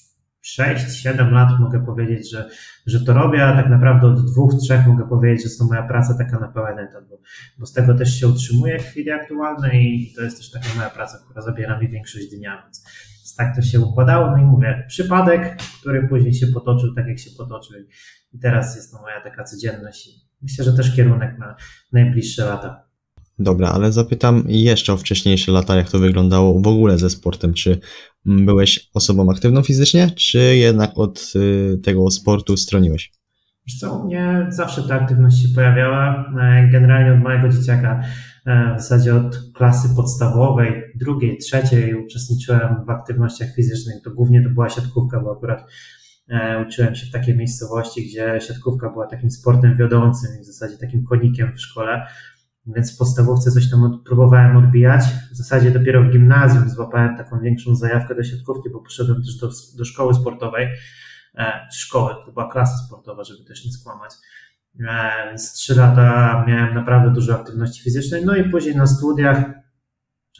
6-7 0.46 1.32
lat 1.32 1.60
mogę 1.60 1.84
powiedzieć, 1.86 2.30
że, 2.30 2.48
że 2.86 3.04
to 3.04 3.12
robię, 3.12 3.44
a 3.44 3.52
tak 3.52 3.70
naprawdę 3.70 4.06
od 4.06 4.32
dwóch, 4.32 4.54
trzech 4.60 4.86
mogę 4.86 5.08
powiedzieć, 5.08 5.44
że 5.44 5.58
to 5.58 5.64
moja 5.64 5.82
praca 5.82 6.14
taka 6.18 6.38
na 6.38 6.48
pełen 6.48 6.78
etat, 6.78 7.08
bo, 7.08 7.18
bo 7.58 7.66
z 7.66 7.72
tego 7.72 7.94
też 7.94 8.20
się 8.20 8.28
utrzymuję 8.28 8.78
w 8.78 8.84
chwili 8.84 9.10
aktualnej 9.10 10.02
i 10.02 10.14
to 10.14 10.22
jest 10.22 10.36
też 10.36 10.50
taka 10.50 10.66
moja 10.76 10.90
praca, 10.90 11.18
która 11.24 11.42
zabiera 11.42 11.78
mi 11.78 11.88
większość 11.88 12.26
dnia, 12.26 12.62
więc, 12.62 12.84
więc 13.18 13.36
tak 13.36 13.56
to 13.56 13.62
się 13.62 13.80
układało. 13.80 14.30
No 14.30 14.38
i 14.38 14.44
mówię, 14.44 14.84
przypadek, 14.88 15.56
który 15.80 16.08
później 16.08 16.34
się 16.34 16.46
potoczył 16.46 16.94
tak, 16.94 17.06
jak 17.06 17.18
się 17.18 17.30
potoczył 17.38 17.76
i 18.32 18.38
teraz 18.38 18.76
jest 18.76 18.92
to 18.92 19.00
moja 19.00 19.20
taka 19.20 19.44
codzienność 19.44 20.06
i 20.06 20.26
myślę, 20.42 20.64
że 20.64 20.72
też 20.72 20.96
kierunek 20.96 21.38
na 21.38 21.56
najbliższe 21.92 22.44
lata. 22.44 22.85
Dobra, 23.38 23.68
ale 23.68 23.92
zapytam 23.92 24.44
jeszcze 24.48 24.92
o 24.92 24.96
wcześniejsze 24.96 25.52
lata, 25.52 25.76
jak 25.76 25.90
to 25.90 25.98
wyglądało 25.98 26.60
w 26.60 26.66
ogóle 26.66 26.98
ze 26.98 27.10
sportem. 27.10 27.54
Czy 27.54 27.80
byłeś 28.24 28.90
osobą 28.94 29.30
aktywną 29.30 29.62
fizycznie, 29.62 30.10
czy 30.10 30.56
jednak 30.56 30.98
od 30.98 31.32
y, 31.36 31.78
tego 31.78 32.10
sportu 32.10 32.56
stroniłeś? 32.56 33.12
Wiesz 33.66 33.78
co, 33.78 33.98
u 33.98 34.04
mnie 34.04 34.46
zawsze 34.48 34.82
ta 34.82 34.94
aktywność 34.94 35.42
się 35.42 35.48
pojawiała. 35.54 36.32
E, 36.40 36.68
generalnie 36.72 37.12
od 37.12 37.20
mojego 37.20 37.48
dzieciaka, 37.48 38.02
e, 38.46 38.74
w 38.74 38.80
zasadzie 38.80 39.14
od 39.14 39.52
klasy 39.54 39.88
podstawowej, 39.96 40.82
drugiej, 40.94 41.38
trzeciej 41.38 41.94
uczestniczyłem 41.94 42.84
w 42.86 42.90
aktywnościach 42.90 43.54
fizycznych. 43.54 44.02
To 44.04 44.10
głównie 44.10 44.42
to 44.42 44.50
była 44.50 44.68
siatkówka, 44.68 45.20
bo 45.20 45.32
akurat 45.32 45.70
e, 46.28 46.64
uczyłem 46.68 46.94
się 46.94 47.06
w 47.06 47.10
takiej 47.10 47.36
miejscowości, 47.36 48.06
gdzie 48.06 48.38
siatkówka 48.40 48.90
była 48.90 49.06
takim 49.06 49.30
sportem 49.30 49.76
wiodącym 49.76 50.30
i 50.40 50.42
w 50.42 50.46
zasadzie 50.46 50.78
takim 50.78 51.04
konikiem 51.04 51.52
w 51.56 51.60
szkole. 51.60 52.06
Więc 52.66 52.94
w 52.94 52.98
podstawówce 52.98 53.50
coś 53.50 53.70
tam 53.70 53.84
od, 53.84 54.04
próbowałem 54.04 54.56
odbijać. 54.56 55.04
W 55.32 55.36
zasadzie 55.36 55.70
dopiero 55.70 56.02
w 56.02 56.10
gimnazjum 56.10 56.70
złapałem 56.70 57.16
taką 57.16 57.40
większą 57.40 57.74
zajawkę 57.74 58.14
do 58.14 58.24
siatkówki, 58.24 58.70
bo 58.70 58.80
poszedłem 58.80 59.22
też 59.22 59.36
do, 59.36 59.50
do 59.78 59.84
szkoły 59.84 60.14
sportowej, 60.14 60.68
e, 61.34 61.68
szkoły, 61.72 62.14
to 62.24 62.32
była 62.32 62.50
klasa 62.50 62.76
sportowa, 62.86 63.24
żeby 63.24 63.44
też 63.44 63.64
nie 63.64 63.72
skłamać. 63.72 64.12
E, 64.88 65.10
więc 65.28 65.52
trzy 65.52 65.74
lata 65.74 66.44
miałem 66.48 66.74
naprawdę 66.74 67.10
dużo 67.10 67.34
aktywności 67.40 67.82
fizycznej, 67.82 68.24
no 68.24 68.36
i 68.36 68.50
później 68.50 68.76
na 68.76 68.86
studiach 68.86 69.44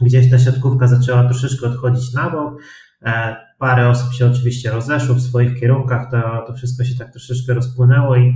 gdzieś 0.00 0.30
ta 0.30 0.38
siatkówka 0.38 0.88
zaczęła 0.88 1.24
troszeczkę 1.24 1.66
odchodzić 1.66 2.12
na 2.12 2.30
bok. 2.30 2.62
E, 3.02 3.36
parę 3.58 3.88
osób 3.88 4.12
się 4.12 4.26
oczywiście 4.26 4.70
rozeszło 4.70 5.14
w 5.14 5.20
swoich 5.20 5.60
kierunkach, 5.60 6.10
to, 6.10 6.44
to 6.46 6.54
wszystko 6.54 6.84
się 6.84 6.94
tak 6.94 7.12
troszeczkę 7.12 7.54
rozpłynęło 7.54 8.16
i 8.16 8.34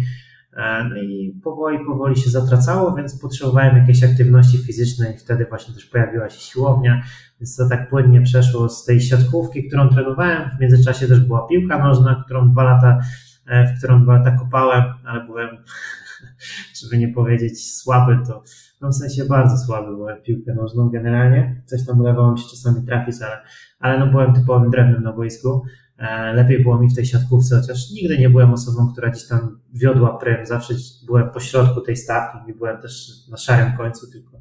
no 0.57 0.97
i 0.97 1.41
powoli, 1.45 1.79
powoli 1.87 2.17
się 2.17 2.31
zatracało, 2.31 2.95
więc 2.95 3.21
potrzebowałem 3.21 3.77
jakiejś 3.77 4.05
aktywności 4.05 4.59
fizycznej. 4.59 5.19
Wtedy 5.19 5.47
właśnie 5.49 5.75
też 5.75 5.87
pojawiła 5.87 6.31
się 6.31 6.41
siłownia, 6.41 7.03
więc 7.41 7.57
to 7.57 7.69
tak 7.69 7.91
płynnie 7.91 8.23
przeszło 8.23 8.69
z 8.69 8.85
tej 8.85 9.01
siatkówki, 9.01 9.69
którą 9.69 9.89
trenowałem. 9.89 10.51
W 10.51 10.61
międzyczasie 10.61 11.09
też 11.09 11.21
była 11.21 11.47
piłka 11.47 11.79
nożna, 11.79 12.23
którą 12.25 12.51
dwa 12.51 12.65
lata, 12.65 12.99
e, 13.47 13.67
w 13.67 13.79
którą 13.79 14.03
dwa 14.03 14.19
lata 14.19 14.31
kopałem, 14.31 14.85
ale 15.05 15.27
byłem, 15.27 15.49
żeby 16.81 16.99
nie 16.99 17.09
powiedzieć 17.09 17.75
słaby, 17.75 18.19
to 18.27 18.43
no 18.81 18.89
w 18.89 18.95
sensie 18.95 19.25
bardzo 19.25 19.59
słaby 19.67 19.97
byłem 19.97 20.23
piłkę 20.23 20.55
nożną 20.55 20.89
generalnie. 20.89 21.63
Coś 21.67 21.87
tam 21.87 22.01
udawało 22.01 22.33
mi 22.33 22.39
się 22.39 22.49
czasami 22.51 22.87
trafić, 22.87 23.17
ale, 23.23 23.39
ale 23.79 23.99
no 23.99 24.07
byłem 24.07 24.35
typowym 24.35 24.71
drewnem 24.71 25.03
na 25.03 25.13
boisku. 25.13 25.63
E, 26.01 26.33
lepiej 26.33 26.63
było 26.63 26.79
mi 26.79 26.91
w 26.91 26.95
tej 26.95 27.07
siatkówce, 27.07 27.61
chociaż 27.61 27.91
nigdy 27.91 28.19
nie 28.19 28.31
byłem 28.31 28.53
osobą, 28.53 28.93
która 28.93 29.11
gdzieś 29.11 29.27
tam 29.27 29.61
wiodła 29.75 30.19
prym, 30.19 30.47
zawsze 30.47 30.75
byłem 31.07 31.31
po 31.31 31.41
środku 31.41 31.81
tej 31.81 31.97
stawki, 31.97 32.39
nie 32.47 32.55
byłem 32.55 32.83
też 32.83 33.09
na 33.31 33.37
szarym 33.37 33.77
końcu, 33.77 34.11
tylko, 34.11 34.41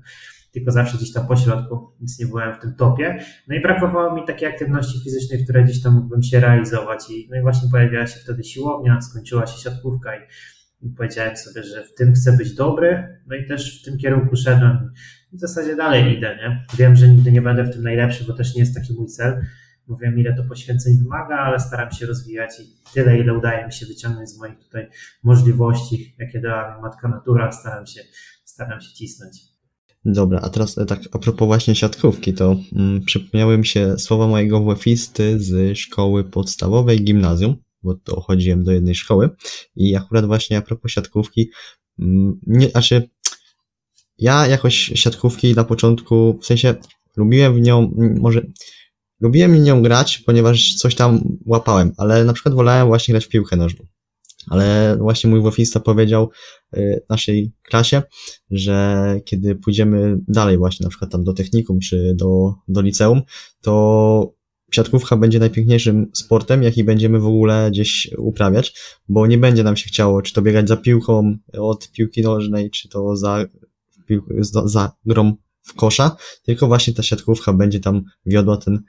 tylko 0.51 0.71
zawsze 0.71 0.97
gdzieś 0.97 1.13
tam 1.13 1.27
po 1.27 1.35
środku, 1.35 1.91
więc 1.99 2.19
nie 2.19 2.27
byłem 2.27 2.55
w 2.55 2.59
tym 2.59 2.73
topie. 2.75 3.23
No 3.47 3.55
i 3.55 3.61
brakowało 3.61 4.15
mi 4.15 4.25
takiej 4.25 4.49
aktywności 4.49 5.03
fizycznej, 5.03 5.39
w 5.39 5.43
której 5.43 5.63
gdzieś 5.63 5.81
tam 5.81 5.93
mógłbym 5.93 6.23
się 6.23 6.39
realizować 6.39 7.09
i, 7.09 7.27
no 7.31 7.37
i 7.37 7.41
właśnie 7.41 7.69
pojawiła 7.71 8.07
się 8.07 8.19
wtedy 8.19 8.43
siłownia, 8.43 9.01
skończyła 9.01 9.47
się 9.47 9.61
siatkówka 9.61 10.15
i, 10.15 10.19
i 10.81 10.89
powiedziałem 10.89 11.37
sobie, 11.37 11.63
że 11.63 11.83
w 11.83 11.93
tym 11.93 12.13
chcę 12.13 12.37
być 12.37 12.55
dobry, 12.55 13.19
no 13.27 13.35
i 13.35 13.45
też 13.45 13.81
w 13.81 13.85
tym 13.85 13.97
kierunku 13.97 14.35
szedłem 14.35 14.91
i 15.31 15.37
w 15.37 15.39
zasadzie 15.39 15.75
dalej 15.75 16.17
idę, 16.17 16.35
nie? 16.35 16.65
Wiem, 16.77 16.95
że 16.95 17.07
nigdy 17.07 17.31
nie 17.31 17.41
będę 17.41 17.63
w 17.63 17.73
tym 17.73 17.83
najlepszy, 17.83 18.23
bo 18.27 18.33
też 18.33 18.55
nie 18.55 18.61
jest 18.61 18.75
taki 18.75 18.93
mój 18.93 19.07
cel, 19.07 19.41
Mówię, 19.89 20.13
ile 20.17 20.35
to 20.35 20.43
poświęceń 20.43 20.97
wymaga, 20.97 21.35
ale 21.35 21.59
staram 21.59 21.91
się 21.91 22.05
rozwijać 22.05 22.51
i 22.59 22.93
tyle, 22.93 23.19
ile 23.19 23.37
udaje 23.37 23.65
mi 23.65 23.73
się 23.73 23.85
wyciągnąć 23.85 24.29
z 24.29 24.39
moich 24.39 24.59
tutaj 24.59 24.89
możliwości, 25.23 26.15
jakie 26.19 26.41
dała 26.41 26.75
mi 26.75 26.81
matka 26.81 27.07
natura, 27.07 27.51
staram 27.51 27.87
się, 27.87 28.01
staram 28.43 28.81
się 28.81 28.93
cisnąć. 28.93 29.49
Dobra, 30.05 30.39
a 30.39 30.49
teraz 30.49 30.77
e, 30.77 30.85
tak 30.85 30.99
a 31.11 31.19
propos 31.19 31.47
właśnie 31.47 31.75
siatkówki, 31.75 32.33
to 32.33 32.55
mm, 32.75 33.01
przypomniały 33.05 33.57
mi 33.57 33.65
się 33.65 33.97
słowa 33.97 34.27
mojego 34.27 34.63
wefisty 34.63 35.39
z 35.39 35.77
szkoły 35.77 36.23
podstawowej, 36.23 37.03
gimnazjum, 37.03 37.55
bo 37.83 37.95
to 37.95 38.21
chodziłem 38.21 38.63
do 38.63 38.71
jednej 38.71 38.95
szkoły 38.95 39.29
i 39.75 39.95
akurat 39.95 40.25
właśnie 40.25 40.57
a 40.57 40.61
propos 40.61 40.91
siatkówki, 40.91 41.49
mm, 41.99 42.39
nie, 42.47 42.69
znaczy 42.69 43.09
ja 44.17 44.47
jakoś 44.47 44.75
siatkówki 44.95 45.55
na 45.55 45.63
początku, 45.63 46.39
w 46.41 46.45
sensie 46.45 46.75
lubiłem 47.17 47.53
w 47.53 47.61
nią, 47.61 47.91
może 48.19 48.41
lubiłem 49.21 49.63
nią 49.63 49.81
grać, 49.81 50.17
ponieważ 50.17 50.75
coś 50.75 50.95
tam 50.95 51.37
łapałem, 51.45 51.93
ale 51.97 52.25
na 52.25 52.33
przykład 52.33 52.55
wolałem 52.55 52.87
właśnie 52.87 53.11
grać 53.11 53.25
w 53.25 53.29
piłkę 53.29 53.55
nożną. 53.55 53.85
Ale 54.47 54.97
właśnie 54.99 55.29
mój 55.29 55.41
wofista 55.41 55.79
powiedział 55.79 56.29
y, 56.77 57.03
naszej 57.09 57.51
klasie, 57.63 58.01
że 58.51 59.19
kiedy 59.25 59.55
pójdziemy 59.55 60.17
dalej 60.27 60.57
właśnie 60.57 60.83
na 60.83 60.89
przykład 60.89 61.11
tam 61.11 61.23
do 61.23 61.33
technikum 61.33 61.79
czy 61.79 62.13
do, 62.15 62.53
do 62.67 62.81
liceum, 62.81 63.21
to 63.61 64.33
siatkówka 64.71 65.17
będzie 65.17 65.39
najpiękniejszym 65.39 66.11
sportem, 66.13 66.63
jaki 66.63 66.83
będziemy 66.83 67.19
w 67.19 67.27
ogóle 67.27 67.69
gdzieś 67.71 68.09
uprawiać, 68.17 68.73
bo 69.09 69.27
nie 69.27 69.37
będzie 69.37 69.63
nam 69.63 69.77
się 69.77 69.87
chciało, 69.87 70.21
czy 70.21 70.33
to 70.33 70.41
biegać 70.41 70.67
za 70.67 70.77
piłką 70.77 71.37
od 71.53 71.91
piłki 71.91 72.21
nożnej, 72.21 72.69
czy 72.69 72.89
to 72.89 73.15
za, 73.15 73.45
za, 74.39 74.67
za 74.67 74.91
grą 75.05 75.35
w 75.61 75.73
kosza, 75.73 76.15
tylko 76.43 76.67
właśnie 76.67 76.93
ta 76.93 77.03
siatkówka 77.03 77.53
będzie 77.53 77.79
tam 77.79 78.03
wiodła 78.25 78.57
ten 78.57 78.83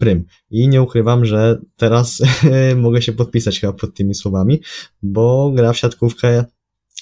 prym. 0.00 0.24
I 0.50 0.68
nie 0.68 0.82
ukrywam, 0.82 1.24
że 1.24 1.60
teraz 1.76 2.22
mogę 2.76 3.02
się 3.02 3.12
podpisać 3.12 3.60
chyba 3.60 3.72
pod 3.72 3.94
tymi 3.94 4.14
słowami, 4.14 4.60
bo 5.02 5.50
gra 5.50 5.72
w 5.72 5.78
siatkówkę 5.78 6.44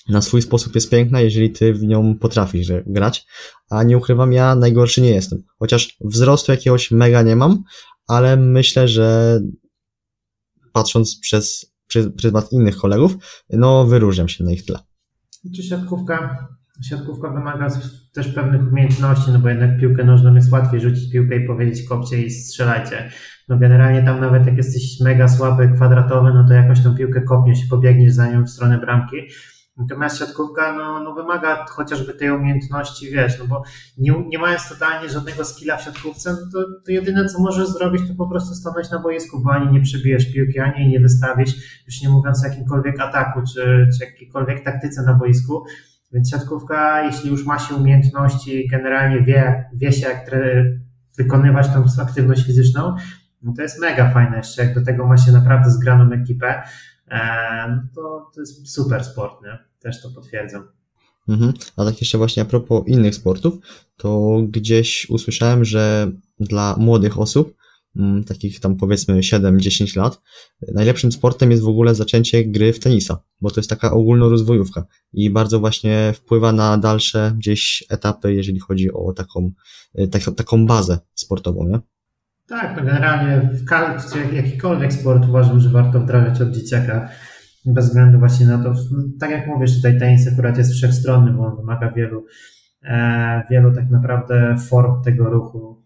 na 0.08 0.23
swój 0.23 0.42
sposób 0.42 0.75
jest 0.75 0.90
piękna, 0.90 1.20
jeżeli 1.20 1.50
ty 1.50 1.75
w 1.75 1.82
nią 1.82 2.18
potrafisz 2.18 2.68
grać, 2.87 3.26
a 3.70 3.82
nie 3.82 3.99
ukrywam, 3.99 4.32
ja 4.32 4.54
najgorszy 4.54 5.00
nie 5.02 5.11
jestem. 5.11 5.42
Chociaż 5.58 5.96
wzrostu 6.00 6.52
jakiegoś 6.52 6.90
mega 6.90 7.23
nie 7.23 7.37
mam, 7.37 7.62
ale 8.06 8.37
myślę, 8.37 8.88
że 8.88 9.40
patrząc 10.73 11.20
przez 11.20 11.75
pryzmat 12.16 12.52
innych 12.52 12.76
kolegów, 12.76 13.16
no 13.50 13.87
wyróżniam 13.87 14.28
się 14.28 14.44
na 14.44 14.52
ich 14.52 14.64
tle. 14.64 14.78
Czy 15.56 15.62
siatkówka, 15.62 16.49
siatkówka 16.88 17.28
wymaga 17.28 17.68
też 18.14 18.28
pewnych 18.28 18.72
umiejętności, 18.72 19.30
no 19.32 19.38
bo 19.38 19.48
jednak 19.48 19.80
piłkę 19.80 20.04
nożną 20.04 20.34
jest 20.34 20.52
łatwiej 20.52 20.80
rzucić 20.80 21.12
piłkę 21.12 21.36
i 21.36 21.46
powiedzieć 21.46 21.88
kopcie 21.88 22.22
i 22.22 22.30
strzelajcie. 22.30 23.10
No 23.48 23.58
generalnie 23.58 24.02
tam 24.02 24.20
nawet 24.20 24.46
jak 24.46 24.56
jesteś 24.56 25.00
mega 25.00 25.28
słaby, 25.28 25.72
kwadratowy, 25.76 26.32
no 26.34 26.48
to 26.48 26.54
jakoś 26.54 26.82
tą 26.82 26.94
piłkę 26.94 27.20
kopniesz 27.20 27.64
i 27.64 27.68
pobiegniesz 27.68 28.12
za 28.12 28.30
nią 28.30 28.44
w 28.44 28.50
stronę 28.50 28.78
bramki 28.78 29.16
Natomiast 29.76 30.18
siatkówka 30.18 30.76
no, 30.76 31.00
no 31.00 31.14
wymaga 31.14 31.66
chociażby 31.68 32.14
tej 32.14 32.30
umiejętności, 32.30 33.10
wiesz, 33.10 33.38
no 33.38 33.46
bo 33.46 33.62
nie, 33.98 34.24
nie 34.26 34.38
mając 34.38 34.68
totalnie 34.68 35.08
żadnego 35.08 35.44
skilla 35.44 35.76
w 35.76 35.82
siatkówce, 35.82 36.32
no 36.32 36.38
to, 36.52 36.68
to 36.84 36.92
jedyne 36.92 37.28
co 37.28 37.38
możesz 37.38 37.68
zrobić 37.68 38.08
to 38.08 38.14
po 38.14 38.26
prostu 38.26 38.54
stanąć 38.54 38.90
na 38.90 38.98
boisku, 38.98 39.40
bo 39.40 39.50
ani 39.50 39.72
nie 39.72 39.80
przebijesz 39.80 40.32
piłki, 40.32 40.60
ani 40.60 40.80
jej 40.80 40.88
nie 40.88 41.00
wystawić, 41.00 41.54
już 41.86 42.02
nie 42.02 42.08
mówiąc 42.08 42.44
o 42.44 42.48
jakimkolwiek 42.48 43.00
ataku, 43.00 43.40
czy, 43.54 43.88
czy 43.98 44.04
jakiejkolwiek 44.04 44.64
taktyce 44.64 45.02
na 45.02 45.14
boisku. 45.14 45.64
Więc 46.14 46.30
siatkówka, 46.30 47.02
jeśli 47.02 47.30
już 47.30 47.47
ma 47.47 47.59
się 47.59 47.75
umiejętności, 47.75 48.68
generalnie 48.68 49.21
wie, 49.21 49.64
wie 49.75 49.92
się 49.92 50.09
jak 50.09 50.30
wykonywać 51.18 51.68
tą 51.68 52.02
aktywność 52.02 52.47
fizyczną, 52.47 52.97
no 53.42 53.52
to 53.56 53.62
jest 53.62 53.80
mega 53.80 54.12
fajne 54.12 54.37
jeszcze, 54.37 54.64
jak 54.64 54.75
do 54.75 54.85
tego 54.85 55.06
ma 55.06 55.16
się 55.16 55.33
naprawdę 55.33 55.71
zgraną 55.71 56.12
ekipę, 56.12 56.62
E, 57.09 57.68
no 57.68 57.83
to, 57.94 58.30
to 58.35 58.40
jest 58.40 58.75
super 58.75 59.04
sport, 59.04 59.42
nie? 59.42 59.59
Też 59.78 60.02
to 60.02 60.11
potwierdzam. 60.11 60.68
Mhm. 61.28 61.52
A 61.76 61.85
tak 61.85 62.00
jeszcze 62.00 62.18
właśnie 62.18 62.42
a 62.42 62.47
propos 62.47 62.83
innych 62.87 63.14
sportów, 63.14 63.54
to 63.97 64.38
gdzieś 64.49 65.06
usłyszałem, 65.11 65.64
że 65.64 66.11
dla 66.40 66.76
młodych 66.78 67.18
osób, 67.18 67.54
takich 68.26 68.60
tam 68.60 68.76
powiedzmy 68.76 69.14
7-10 69.14 69.96
lat, 69.96 70.20
najlepszym 70.74 71.12
sportem 71.12 71.50
jest 71.50 71.62
w 71.62 71.68
ogóle 71.68 71.94
zaczęcie 71.94 72.44
gry 72.44 72.72
w 72.72 72.80
tenisa, 72.80 73.18
bo 73.40 73.50
to 73.50 73.60
jest 73.60 73.70
taka 73.70 73.90
ogólnorozwojówka 73.90 74.84
i 75.12 75.30
bardzo 75.30 75.60
właśnie 75.60 76.12
wpływa 76.16 76.52
na 76.52 76.78
dalsze 76.78 77.32
gdzieś 77.38 77.84
etapy, 77.90 78.34
jeżeli 78.34 78.60
chodzi 78.60 78.92
o 78.92 79.12
taką, 79.12 79.50
e, 79.94 80.08
tak, 80.08 80.22
taką 80.36 80.66
bazę 80.66 80.98
sportową, 81.14 81.68
nie? 81.68 81.80
Tak, 82.46 82.76
no 82.76 82.84
generalnie 82.84 83.50
w, 83.52 83.64
w 84.30 84.34
jakikolwiek 84.34 84.92
sport 84.92 85.28
uważam, 85.28 85.60
że 85.60 85.68
warto 85.68 86.00
wdrażać 86.00 86.40
od 86.40 86.50
dzieciaka, 86.50 87.08
bez 87.66 87.86
względu 87.86 88.18
właśnie 88.18 88.46
na 88.46 88.62
to, 88.62 88.72
no, 88.90 89.02
tak 89.20 89.30
jak 89.30 89.46
mówisz, 89.46 89.76
tutaj 89.76 89.98
tenis 89.98 90.28
akurat 90.32 90.58
jest 90.58 90.72
wszechstronny, 90.72 91.32
bo 91.32 91.46
on 91.46 91.56
wymaga 91.56 91.90
wielu, 91.90 92.26
e, 92.82 93.42
wielu 93.50 93.74
tak 93.74 93.90
naprawdę 93.90 94.56
form 94.68 95.02
tego 95.02 95.30
ruchu 95.30 95.83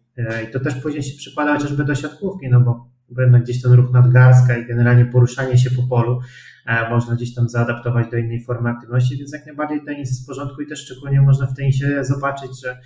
i 0.49 0.53
to 0.53 0.61
też 0.61 0.75
później 0.75 1.03
się 1.03 1.17
przykłada 1.17 1.55
chociażby 1.55 1.85
do 1.85 1.95
siatkówki, 1.95 2.49
no 2.51 2.61
bo, 2.61 2.91
jednak 3.19 3.43
gdzieś 3.43 3.63
ten 3.63 3.73
ruch 3.73 3.93
nadgarstka 3.93 4.57
i 4.57 4.67
generalnie 4.67 5.05
poruszanie 5.05 5.59
się 5.59 5.71
po 5.71 5.83
polu 5.83 6.21
e, 6.67 6.91
można 6.91 7.15
gdzieś 7.15 7.35
tam 7.35 7.49
zaadaptować 7.49 8.11
do 8.11 8.17
innej 8.17 8.45
formy 8.45 8.71
aktywności, 8.71 9.17
więc 9.17 9.33
jak 9.33 9.47
najbardziej 9.47 9.85
tenis 9.85 10.09
jest 10.11 10.25
w 10.25 10.27
porządku 10.27 10.63
i 10.63 10.67
też 10.67 10.85
szczególnie 10.85 11.21
można 11.21 11.47
w 11.47 11.57
tenisie 11.57 12.05
zobaczyć, 12.05 12.63
że 12.63 12.79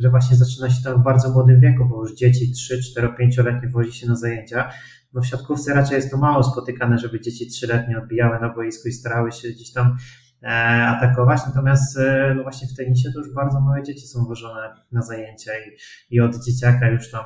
że 0.00 0.10
właśnie 0.10 0.36
zaczyna 0.36 0.70
się 0.70 0.82
tam 0.82 1.00
w 1.00 1.04
bardzo 1.04 1.30
młodym 1.30 1.60
wieku, 1.60 1.88
bo 1.88 2.02
już 2.02 2.14
dzieci 2.14 2.52
3, 2.52 2.82
4, 2.82 3.08
5-letnie 3.08 3.68
wozi 3.68 3.92
się 3.92 4.06
na 4.06 4.16
zajęcia. 4.16 4.70
No 5.12 5.20
w 5.20 5.26
siatkówce 5.26 5.74
raczej 5.74 5.96
jest 5.96 6.10
to 6.10 6.16
mało 6.16 6.42
spotykane, 6.42 6.98
żeby 6.98 7.20
dzieci 7.20 7.48
3-letnie 7.50 7.98
odbijały 7.98 8.40
na 8.40 8.54
boisku 8.54 8.88
i 8.88 8.92
starały 8.92 9.32
się 9.32 9.48
gdzieś 9.48 9.72
tam 9.72 9.86
e, 9.86 9.96
atakować, 10.48 11.40
natomiast 11.46 11.98
e, 11.98 12.34
no 12.36 12.42
właśnie 12.42 12.68
w 12.68 12.76
tenisie 12.76 13.12
to 13.12 13.18
już 13.18 13.34
bardzo 13.34 13.60
małe 13.60 13.82
dzieci 13.82 14.06
są 14.06 14.24
wożone 14.24 14.74
na 14.92 15.02
zajęcia 15.02 15.52
i, 15.52 15.76
i 16.14 16.20
od 16.20 16.44
dzieciaka 16.44 16.88
już 16.88 17.10
tam 17.10 17.24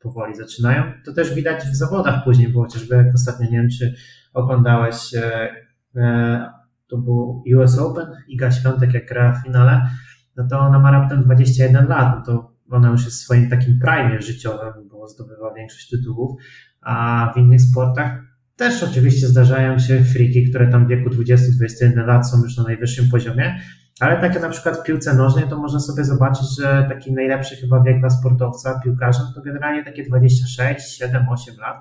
powoli 0.00 0.34
zaczynają. 0.34 0.92
To 1.04 1.12
też 1.12 1.34
widać 1.34 1.64
w 1.64 1.76
zawodach 1.76 2.24
później, 2.24 2.48
bo 2.48 2.62
chociażby 2.62 2.96
jak 2.96 3.14
ostatnio, 3.14 3.50
nie 3.50 3.58
wiem 3.58 3.68
czy 3.78 3.94
oglądałeś, 4.34 5.14
e, 5.14 6.50
to 6.86 6.98
był 6.98 7.44
US 7.56 7.78
Open, 7.78 8.06
Iga 8.28 8.50
Świątek 8.50 8.94
jak 8.94 9.08
gra 9.08 9.32
w 9.32 9.44
finale, 9.44 9.90
no 10.36 10.46
to 10.50 10.58
ona 10.58 10.78
ma 10.78 10.90
raptem 10.90 11.22
21 11.22 11.88
lat, 11.88 12.16
no 12.16 12.24
to 12.24 12.54
ona 12.70 12.90
już 12.90 13.04
jest 13.04 13.16
w 13.16 13.20
swoim 13.24 13.50
takim 13.50 13.78
prime 13.78 14.20
życiowym, 14.22 14.88
bo 14.88 15.08
zdobywa 15.08 15.54
większość 15.54 15.90
tytułów, 15.90 16.40
a 16.80 17.32
w 17.34 17.38
innych 17.38 17.60
sportach 17.60 18.33
też 18.56 18.82
oczywiście 18.82 19.26
zdarzają 19.26 19.78
się 19.78 20.04
friki, 20.04 20.50
które 20.50 20.70
tam 20.70 20.86
w 20.86 20.88
wieku 20.88 21.10
20-21 21.10 22.06
lat 22.06 22.30
są 22.30 22.42
już 22.42 22.56
na 22.56 22.62
najwyższym 22.62 23.08
poziomie, 23.08 23.60
ale 24.00 24.20
takie 24.20 24.40
na 24.40 24.48
przykład 24.48 24.78
w 24.78 24.82
piłce 24.82 25.14
nożnej 25.14 25.48
to 25.48 25.58
można 25.58 25.80
sobie 25.80 26.04
zobaczyć, 26.04 26.46
że 26.60 26.86
taki 26.88 27.12
najlepszy 27.12 27.56
chyba 27.56 27.82
wiek 27.82 28.00
dla 28.00 28.10
sportowca, 28.10 28.80
piłkarza, 28.84 29.32
to 29.34 29.42
generalnie 29.42 29.84
takie 29.84 30.04
26, 30.04 30.98
7, 30.98 31.28
8 31.28 31.56
lat, 31.58 31.76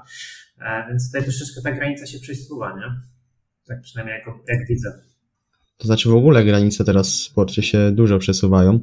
e, 0.62 0.86
więc 0.90 1.08
tutaj 1.08 1.24
troszeczkę 1.24 1.62
ta 1.62 1.72
granica 1.72 2.06
się 2.06 2.20
przesuwa, 2.20 2.76
nie? 2.76 3.02
Tak 3.68 3.82
przynajmniej 3.82 4.18
jak, 4.18 4.36
jak 4.48 4.68
widzę. 4.68 5.00
To 5.78 5.88
znaczy 5.88 6.10
w 6.10 6.16
ogóle 6.16 6.46
granice 6.46 6.84
teraz 6.84 7.10
w 7.10 7.24
sporcie 7.24 7.64
się 7.64 7.92
dużo 7.92 8.20
przesuwają. 8.20 8.80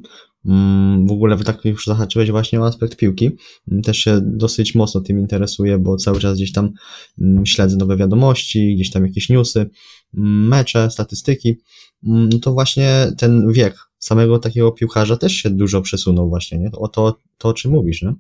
Mm, 0.46 1.06
w 1.06 1.12
ogóle 1.12 1.36
tak 1.36 1.64
już 1.64 1.86
zahaczyłeś 1.86 2.30
właśnie 2.30 2.60
o 2.60 2.66
aspekt 2.66 2.96
piłki. 2.96 3.30
Mm, 3.70 3.82
też 3.82 3.98
się 3.98 4.20
dosyć 4.22 4.74
mocno 4.74 5.00
tym 5.00 5.18
interesuję, 5.18 5.78
bo 5.78 5.96
cały 5.96 6.20
czas 6.20 6.36
gdzieś 6.36 6.52
tam 6.52 6.72
mm, 7.20 7.46
śledzę 7.46 7.76
nowe 7.76 7.96
wiadomości, 7.96 8.74
gdzieś 8.74 8.90
tam 8.90 9.06
jakieś 9.06 9.28
newsy, 9.28 9.70
mecze, 10.14 10.90
statystyki. 10.90 11.60
No 12.02 12.38
to 12.42 12.52
właśnie 12.52 13.12
ten 13.18 13.52
wiek 13.52 13.74
samego 13.98 14.38
takiego 14.38 14.72
piłkarza 14.72 15.16
też 15.16 15.32
się 15.32 15.50
dużo 15.50 15.82
przesunął 15.82 16.28
właśnie, 16.28 16.58
nie? 16.58 16.70
O 16.72 16.88
to, 16.88 17.18
to 17.38 17.48
o 17.48 17.52
czym 17.52 17.70
mówisz, 17.70 18.02
nie? 18.02 18.14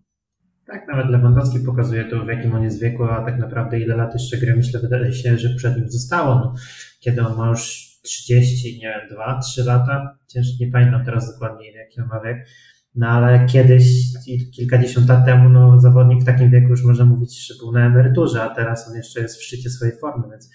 Tak, 0.66 0.88
nawet 0.88 1.10
Lewandowski 1.10 1.60
pokazuje 1.60 2.04
to, 2.04 2.24
w 2.24 2.28
jakim 2.28 2.54
on 2.54 2.62
jest 2.62 2.80
wieku, 2.80 3.04
a 3.04 3.24
tak 3.24 3.38
naprawdę 3.38 3.80
ile 3.80 3.96
lat 3.96 4.14
jeszcze 4.14 4.38
gry, 4.38 4.56
myślę, 4.56 4.80
wydaje 4.80 5.12
się, 5.12 5.38
że 5.38 5.54
przed 5.54 5.76
nim 5.76 5.90
zostało. 5.90 6.34
No, 6.34 6.54
kiedy 7.00 7.20
on 7.26 7.36
ma 7.36 7.48
już 7.48 7.89
30, 8.02 8.78
nie 8.78 8.88
wiem, 8.88 9.08
2, 9.16 9.40
3 9.40 9.64
lata. 9.64 10.18
Ciężko, 10.28 10.54
nie 10.60 10.70
pamiętam 10.70 11.04
teraz 11.04 11.32
dokładnie 11.32 11.72
jaki 11.72 12.00
on 12.00 12.08
ma 12.08 12.20
wiek. 12.20 12.46
No 12.94 13.08
ale 13.08 13.46
kiedyś, 13.46 13.84
kilkadziesiąt 14.56 15.08
lat 15.08 15.26
temu, 15.26 15.48
no 15.48 15.80
zawodnik 15.80 16.22
w 16.22 16.26
takim 16.26 16.50
wieku 16.50 16.68
już 16.68 16.84
można 16.84 17.04
mówić, 17.04 17.46
że 17.46 17.54
był 17.60 17.72
na 17.72 17.86
emeryturze, 17.86 18.42
a 18.42 18.54
teraz 18.54 18.88
on 18.88 18.94
jeszcze 18.96 19.20
jest 19.20 19.38
w 19.38 19.42
szczycie 19.42 19.70
swojej 19.70 19.98
formy, 19.98 20.24
więc 20.30 20.50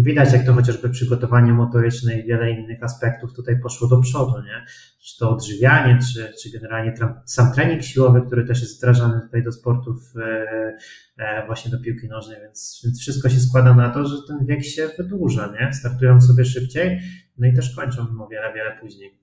Widać, 0.00 0.32
jak 0.32 0.46
to 0.46 0.54
chociażby 0.54 0.88
przygotowanie 0.88 1.52
motoryczne 1.52 2.20
i 2.20 2.26
wiele 2.26 2.50
innych 2.50 2.82
aspektów 2.82 3.32
tutaj 3.32 3.60
poszło 3.60 3.88
do 3.88 4.00
przodu, 4.00 4.42
nie? 4.42 4.64
Czy 5.00 5.18
to 5.18 5.30
odżywianie, 5.30 5.98
czy, 6.14 6.32
czy 6.42 6.50
generalnie 6.50 6.94
sam 7.24 7.52
trening 7.52 7.82
siłowy, 7.82 8.22
który 8.26 8.44
też 8.44 8.60
jest 8.60 8.78
wdrażany 8.78 9.20
tutaj 9.20 9.42
do 9.42 9.52
sportów, 9.52 10.12
e, 10.16 10.76
e, 11.16 11.46
właśnie 11.46 11.70
do 11.70 11.80
piłki 11.80 12.08
nożnej, 12.08 12.40
więc, 12.40 12.80
więc 12.84 13.00
wszystko 13.00 13.28
się 13.28 13.40
składa 13.40 13.74
na 13.74 13.90
to, 13.90 14.04
że 14.04 14.16
ten 14.28 14.46
wiek 14.46 14.64
się 14.64 14.90
wydłuża, 14.98 15.54
nie? 15.60 15.72
Startują 15.72 16.20
sobie 16.20 16.44
szybciej, 16.44 17.00
no 17.38 17.46
i 17.46 17.54
też 17.54 17.76
kończą 17.76 18.02
o 18.02 18.28
wiele, 18.28 18.52
wiele 18.54 18.78
później. 18.80 19.18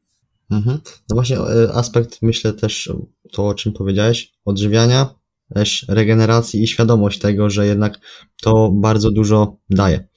Mhm. 0.52 0.80
No 1.10 1.14
właśnie 1.16 1.38
e, 1.38 1.74
aspekt, 1.74 2.22
myślę 2.22 2.54
też 2.54 2.94
to, 3.32 3.48
o 3.48 3.54
czym 3.54 3.74
powiedziałeś, 3.74 4.34
odżywiania, 4.46 5.16
też 5.54 5.86
regeneracji 5.90 6.64
i 6.64 6.68
świadomość 6.68 7.20
tego, 7.20 7.50
że 7.50 7.68
jednak 7.68 8.00
to 8.42 8.72
bardzo 8.72 9.12
dużo 9.12 9.58
daje. 9.70 10.08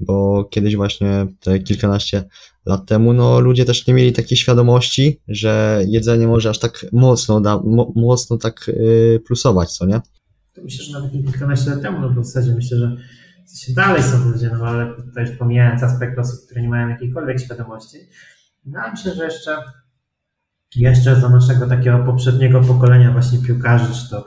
Bo 0.00 0.44
kiedyś 0.44 0.76
właśnie 0.76 1.26
te 1.40 1.58
kilkanaście 1.58 2.24
lat 2.66 2.86
temu, 2.86 3.12
no 3.12 3.40
ludzie 3.40 3.64
też 3.64 3.86
nie 3.86 3.94
mieli 3.94 4.12
takiej 4.12 4.38
świadomości, 4.38 5.20
że 5.28 5.82
jedzenie 5.88 6.26
może 6.26 6.50
aż 6.50 6.58
tak 6.58 6.86
mocno, 6.92 7.40
da, 7.40 7.60
mo, 7.64 7.92
mocno 7.96 8.36
tak 8.36 8.64
yy, 8.68 9.20
plusować, 9.26 9.72
co 9.72 9.86
nie? 9.86 10.00
Myślę, 10.62 10.84
że 10.84 10.92
nawet 10.92 11.14
nie 11.14 11.22
kilkanaście 11.22 11.70
lat 11.70 11.82
temu, 11.82 12.00
no 12.00 12.10
bo 12.10 12.20
w 12.20 12.26
zasadzie 12.26 12.54
myślę, 12.54 12.78
że 12.78 12.96
w 13.68 13.74
dalej 13.74 14.02
są 14.02 14.30
ludzie, 14.30 14.50
no 14.58 14.64
ale 14.64 14.94
to 15.14 15.20
już 15.20 15.30
pomijając 15.30 15.82
aspekt 15.82 16.18
osób, 16.18 16.44
które 16.44 16.62
nie 16.62 16.68
mają 16.68 16.88
jakiejkolwiek 16.88 17.40
świadomości, 17.40 17.98
no 18.64 18.80
myślę, 18.92 19.14
że 19.14 19.24
jeszcze 19.24 19.62
jeszcze 20.76 21.20
za 21.20 21.28
naszego 21.28 21.66
takiego 21.66 21.98
poprzedniego 21.98 22.60
pokolenia 22.60 23.12
właśnie 23.12 23.38
piłkarzy, 23.38 23.94
czy 23.94 24.10
to 24.10 24.24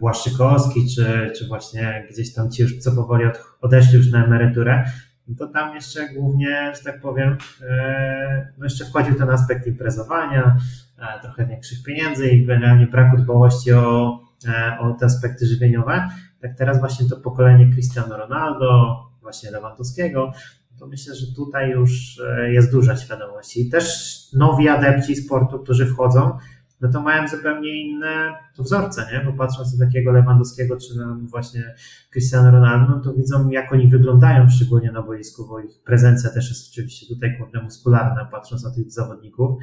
Błaszczykowski, 0.00 0.94
czy, 0.94 1.32
czy 1.38 1.48
właśnie 1.48 2.06
gdzieś 2.10 2.34
tam 2.34 2.50
ci 2.50 2.62
już 2.62 2.78
co 2.78 2.92
powoli 2.92 3.24
od, 3.24 3.40
odeszli 3.60 3.98
już 3.98 4.10
na 4.10 4.24
emeryturę, 4.24 4.84
no 5.30 5.36
to 5.38 5.52
tam 5.52 5.74
jeszcze 5.74 6.08
głównie, 6.14 6.72
że 6.76 6.84
tak 6.84 7.00
powiem, 7.00 7.36
e, 7.62 8.52
no 8.58 8.64
jeszcze 8.64 8.84
wchodził 8.84 9.14
ten 9.14 9.30
aspekt 9.30 9.66
imprezowania, 9.66 10.56
e, 10.98 11.20
trochę 11.22 11.46
większych 11.46 11.82
pieniędzy 11.82 12.28
i 12.28 12.46
generalnie 12.46 12.86
braku 12.86 13.16
dbałości 13.16 13.72
o, 13.72 14.20
e, 14.48 14.78
o 14.80 14.94
te 14.94 15.06
aspekty 15.06 15.46
żywieniowe. 15.46 16.08
Tak 16.40 16.56
teraz 16.56 16.80
właśnie 16.80 17.08
to 17.08 17.16
pokolenie 17.16 17.72
Cristiano 17.72 18.16
Ronaldo, 18.16 18.96
właśnie 19.20 19.50
Lewandowskiego, 19.50 20.32
to 20.78 20.86
myślę, 20.86 21.14
że 21.14 21.26
tutaj 21.36 21.70
już 21.70 22.20
jest 22.48 22.72
duża 22.72 22.96
świadomość. 22.96 23.56
I 23.56 23.70
też 23.70 24.16
nowi 24.32 24.68
adepci 24.68 25.16
sportu, 25.16 25.58
którzy 25.58 25.86
wchodzą, 25.86 26.38
no 26.80 26.92
to 26.92 27.00
mają 27.00 27.28
zupełnie 27.28 27.82
inne 27.82 28.34
wzorce, 28.58 29.06
nie? 29.12 29.24
Bo 29.24 29.32
patrząc 29.32 29.78
na 29.78 29.86
takiego 29.86 30.12
Lewandowskiego, 30.12 30.76
czy 30.76 30.94
właśnie 31.30 31.74
Cristiano 32.10 32.50
Ronaldo, 32.50 32.86
no 32.90 33.00
to 33.00 33.12
widzą, 33.12 33.50
jak 33.50 33.72
oni 33.72 33.88
wyglądają, 33.88 34.48
szczególnie 34.50 34.92
na 34.92 35.02
boisku, 35.02 35.46
bo 35.48 35.60
ich 35.60 35.82
prezencja 35.84 36.30
też 36.30 36.48
jest 36.48 36.72
oczywiście 36.72 37.14
tutaj 37.14 37.38
kurde 37.38 37.62
muskularna, 37.62 38.24
patrząc 38.24 38.64
na 38.64 38.70
tych 38.70 38.90
zawodników. 38.90 39.58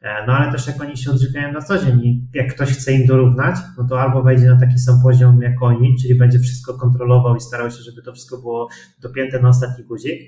E, 0.00 0.26
no 0.26 0.32
ale 0.32 0.52
też 0.52 0.66
jak 0.66 0.80
oni 0.80 0.96
się 0.96 1.10
odżywiają 1.10 1.52
na 1.52 1.60
co 1.60 1.78
dzień 1.78 2.00
i 2.00 2.28
jak 2.34 2.54
ktoś 2.54 2.68
chce 2.72 2.92
im 2.92 3.06
dorównać, 3.06 3.56
no 3.78 3.84
to 3.84 4.00
albo 4.00 4.22
wejdzie 4.22 4.46
na 4.46 4.60
taki 4.60 4.78
sam 4.78 5.02
poziom 5.02 5.42
jak 5.42 5.62
oni, 5.62 5.96
czyli 6.02 6.14
będzie 6.14 6.38
wszystko 6.38 6.74
kontrolował 6.74 7.36
i 7.36 7.40
starał 7.40 7.70
się, 7.70 7.82
żeby 7.82 8.02
to 8.02 8.12
wszystko 8.12 8.38
było 8.38 8.68
dopięte 9.00 9.40
na 9.40 9.48
ostatni 9.48 9.84
guzik, 9.84 10.20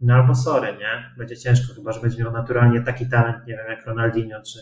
no 0.00 0.14
albo 0.14 0.34
sorry, 0.34 0.72
nie? 0.72 1.14
Będzie 1.18 1.36
ciężko, 1.36 1.74
chyba 1.74 1.92
że 1.92 2.00
będzie 2.00 2.22
miał 2.22 2.32
naturalnie 2.32 2.82
taki 2.82 3.08
talent, 3.08 3.46
nie 3.46 3.56
wiem, 3.56 3.66
jak 3.68 3.86
Ronaldinho 3.86 4.42
czy, 4.42 4.58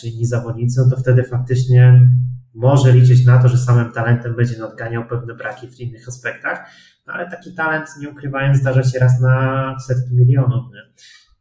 czy 0.00 0.08
inni 0.08 0.26
zawodnicy, 0.26 0.80
no 0.80 0.96
to 0.96 1.02
wtedy 1.02 1.24
faktycznie 1.24 2.10
może 2.54 2.92
liczyć 2.92 3.24
na 3.24 3.42
to, 3.42 3.48
że 3.48 3.58
samym 3.58 3.92
talentem 3.92 4.36
będzie 4.36 4.58
nadganiał 4.58 5.08
pewne 5.08 5.34
braki 5.34 5.68
w 5.68 5.80
innych 5.80 6.08
aspektach, 6.08 6.70
no 7.06 7.12
ale 7.12 7.30
taki 7.30 7.54
talent, 7.54 7.88
nie 8.00 8.08
ukrywając, 8.08 8.58
zdarza 8.58 8.82
się 8.82 8.98
raz 8.98 9.20
na 9.20 9.76
setki 9.86 10.14
milionów, 10.14 10.64
nie? 10.74 10.80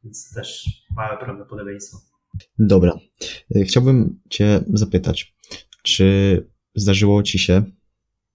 więc 0.03 0.33
też 0.33 0.69
małe 0.95 1.17
prawdopodobieństwo. 1.17 1.97
Dobra. 2.59 2.93
E, 3.55 3.63
chciałbym 3.63 4.19
Cię 4.29 4.59
zapytać, 4.73 5.35
czy 5.83 6.47
zdarzyło 6.75 7.23
Ci 7.23 7.39
się 7.39 7.63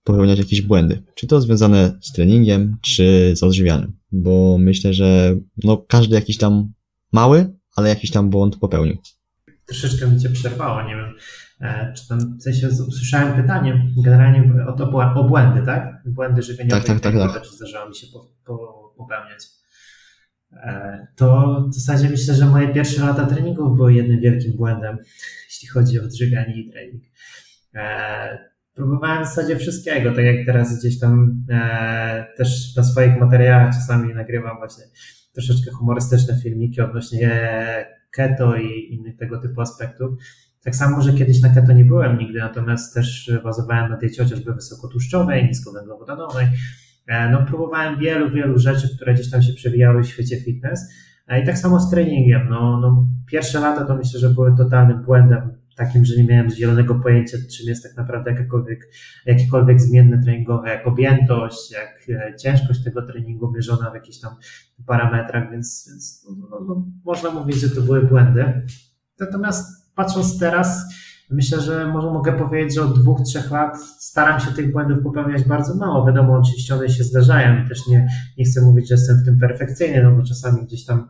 popełniać 0.05 0.39
jakieś 0.39 0.63
błędy? 0.63 1.03
Czy 1.15 1.27
to 1.27 1.41
związane 1.41 1.99
z 2.01 2.13
treningiem, 2.13 2.77
czy 2.83 3.33
z 3.37 3.43
odżywianiem? 3.43 3.97
Bo 4.13 4.59
myślę, 4.59 4.95
że 4.95 5.37
no, 5.65 5.77
każdy 5.89 6.15
jakiś 6.15 6.39
tam 6.39 6.73
mały, 7.13 7.55
ale 7.77 7.89
jakiś 7.89 8.11
tam 8.11 8.31
błąd 8.31 8.57
popełnił 8.57 8.97
troszeczkę 9.67 10.07
mi 10.07 10.21
cię 10.21 10.29
przerwało, 10.29 10.83
nie 10.83 10.97
wiem, 10.97 11.15
e, 11.61 11.93
czy 11.93 12.09
tam 12.09 12.39
w 12.39 12.43
sensie 12.43 12.69
usłyszałem 12.69 13.43
pytanie 13.43 13.83
generalnie 14.05 14.65
o, 14.67 14.73
to, 14.73 14.91
o 15.15 15.25
błędy, 15.25 15.63
tak? 15.67 16.03
Błędy 16.07 16.43
żywieniowe, 16.43 16.83
tak, 16.83 17.01
tak, 17.01 17.13
tak, 17.13 17.33
tak. 17.33 17.43
czy 17.43 17.57
zdarzało 17.57 17.89
mi 17.89 17.95
się 17.95 18.07
po, 18.13 18.31
po, 18.45 18.95
popełniać. 18.97 19.45
E, 20.53 21.07
to 21.17 21.61
w 21.71 21.75
zasadzie 21.75 22.11
myślę, 22.11 22.35
że 22.35 22.47
moje 22.47 22.69
pierwsze 22.69 23.07
lata 23.07 23.27
treningów 23.27 23.77
były 23.77 23.95
jednym 23.95 24.21
wielkim 24.21 24.53
błędem, 24.53 24.99
jeśli 25.49 25.69
chodzi 25.69 26.01
o 26.01 26.03
odżywianie 26.05 26.55
i 26.55 26.71
trening. 26.71 27.03
E, 27.75 28.55
próbowałem 28.75 29.25
w 29.25 29.27
zasadzie 29.27 29.57
wszystkiego, 29.57 30.13
tak 30.13 30.25
jak 30.25 30.47
teraz 30.47 30.79
gdzieś 30.79 30.99
tam 30.99 31.45
też 32.37 32.77
na 32.77 32.83
swoich 32.83 33.21
materiałach 33.21 33.75
czasami 33.75 34.15
nagrywam 34.15 34.57
właśnie 34.57 34.85
troszeczkę 35.33 35.71
humorystyczne 35.71 36.41
filmiki 36.43 36.81
odnośnie 36.81 37.31
keto 38.15 38.57
i 38.57 38.95
innych 38.95 39.17
tego 39.17 39.41
typu 39.41 39.61
aspektów. 39.61 40.19
Tak 40.65 40.77
samo, 40.77 41.03
że 41.03 41.13
kiedyś 41.13 41.43
na 41.43 41.49
keto 41.49 41.73
nie 41.73 41.85
byłem 41.85 42.19
nigdy, 42.19 42.39
natomiast 42.39 42.95
też 42.95 43.33
bazowałem 43.45 43.91
na 43.91 43.97
diecie 43.97 44.23
chociażby 44.23 44.55
wysokotłuszczowej, 44.55 45.45
niskowęglowodanowej. 45.45 46.47
E, 47.07 47.31
no, 47.31 47.43
próbowałem 47.47 47.99
wielu, 47.99 48.31
wielu 48.31 48.59
rzeczy, 48.59 48.97
które 48.97 49.15
gdzieś 49.15 49.31
tam 49.31 49.43
się 49.43 49.53
przewijały 49.53 50.03
w 50.03 50.07
świecie 50.07 50.41
fitness. 50.41 50.81
E, 51.29 51.43
I 51.43 51.47
tak 51.47 51.59
samo 51.59 51.81
z 51.81 51.91
treningiem. 51.91 52.49
No, 52.49 52.81
no, 52.81 53.07
pierwsze 53.27 53.61
lata 53.61 53.85
to 53.85 53.97
myślę, 53.97 54.21
że 54.21 54.31
były 54.31 54.57
totalnym 54.57 55.03
błędem, 55.03 55.53
takim, 55.77 56.05
że 56.05 56.17
nie 56.17 56.25
miałem 56.25 56.51
zielonego 56.51 56.95
pojęcia, 56.95 57.39
czym 57.57 57.67
jest 57.67 57.83
tak 57.83 57.97
naprawdę 57.97 58.31
jakakolwiek, 58.31 58.89
jakiekolwiek 59.27 59.81
zmienne 59.81 60.23
treningowe, 60.23 60.69
jak 60.69 60.87
objętość, 60.87 61.73
jak 61.73 62.07
e, 62.09 62.37
ciężkość 62.37 62.85
tego 62.85 63.03
treningu 63.03 63.53
mierzona 63.53 63.91
w 63.91 63.95
jakichś 63.95 64.19
tam 64.19 64.35
parametrach, 64.87 65.51
więc, 65.51 65.87
więc 65.89 66.27
no, 66.29 66.49
no, 66.51 66.61
no, 66.61 66.87
można 67.05 67.31
mówić, 67.31 67.57
że 67.57 67.71
to 67.71 67.81
były 67.81 68.03
błędy. 68.03 68.63
Natomiast 69.21 69.95
patrząc 69.95 70.39
teraz, 70.39 70.83
myślę, 71.31 71.61
że 71.61 71.87
może 71.87 72.11
mogę 72.11 72.33
powiedzieć, 72.33 72.75
że 72.75 72.83
od 72.83 73.01
dwóch, 73.01 73.21
trzech 73.23 73.51
lat 73.51 73.83
staram 73.99 74.41
się 74.41 74.53
tych 74.53 74.73
błędów 74.73 75.03
popełniać 75.03 75.45
bardzo 75.45 75.75
mało. 75.75 76.07
Wiadomo, 76.07 76.39
oczywiście 76.39 76.75
one 76.75 76.89
się 76.89 77.05
zdarzają 77.05 77.65
i 77.65 77.69
też 77.69 77.87
nie, 77.87 78.09
nie 78.39 78.45
chcę 78.45 78.61
mówić, 78.61 78.89
że 78.89 78.95
jestem 78.95 79.17
w 79.17 79.25
tym 79.25 79.39
perfekcyjny, 79.39 80.03
no 80.03 80.17
bo 80.17 80.23
czasami 80.23 80.63
gdzieś 80.67 80.85
tam 80.85 81.09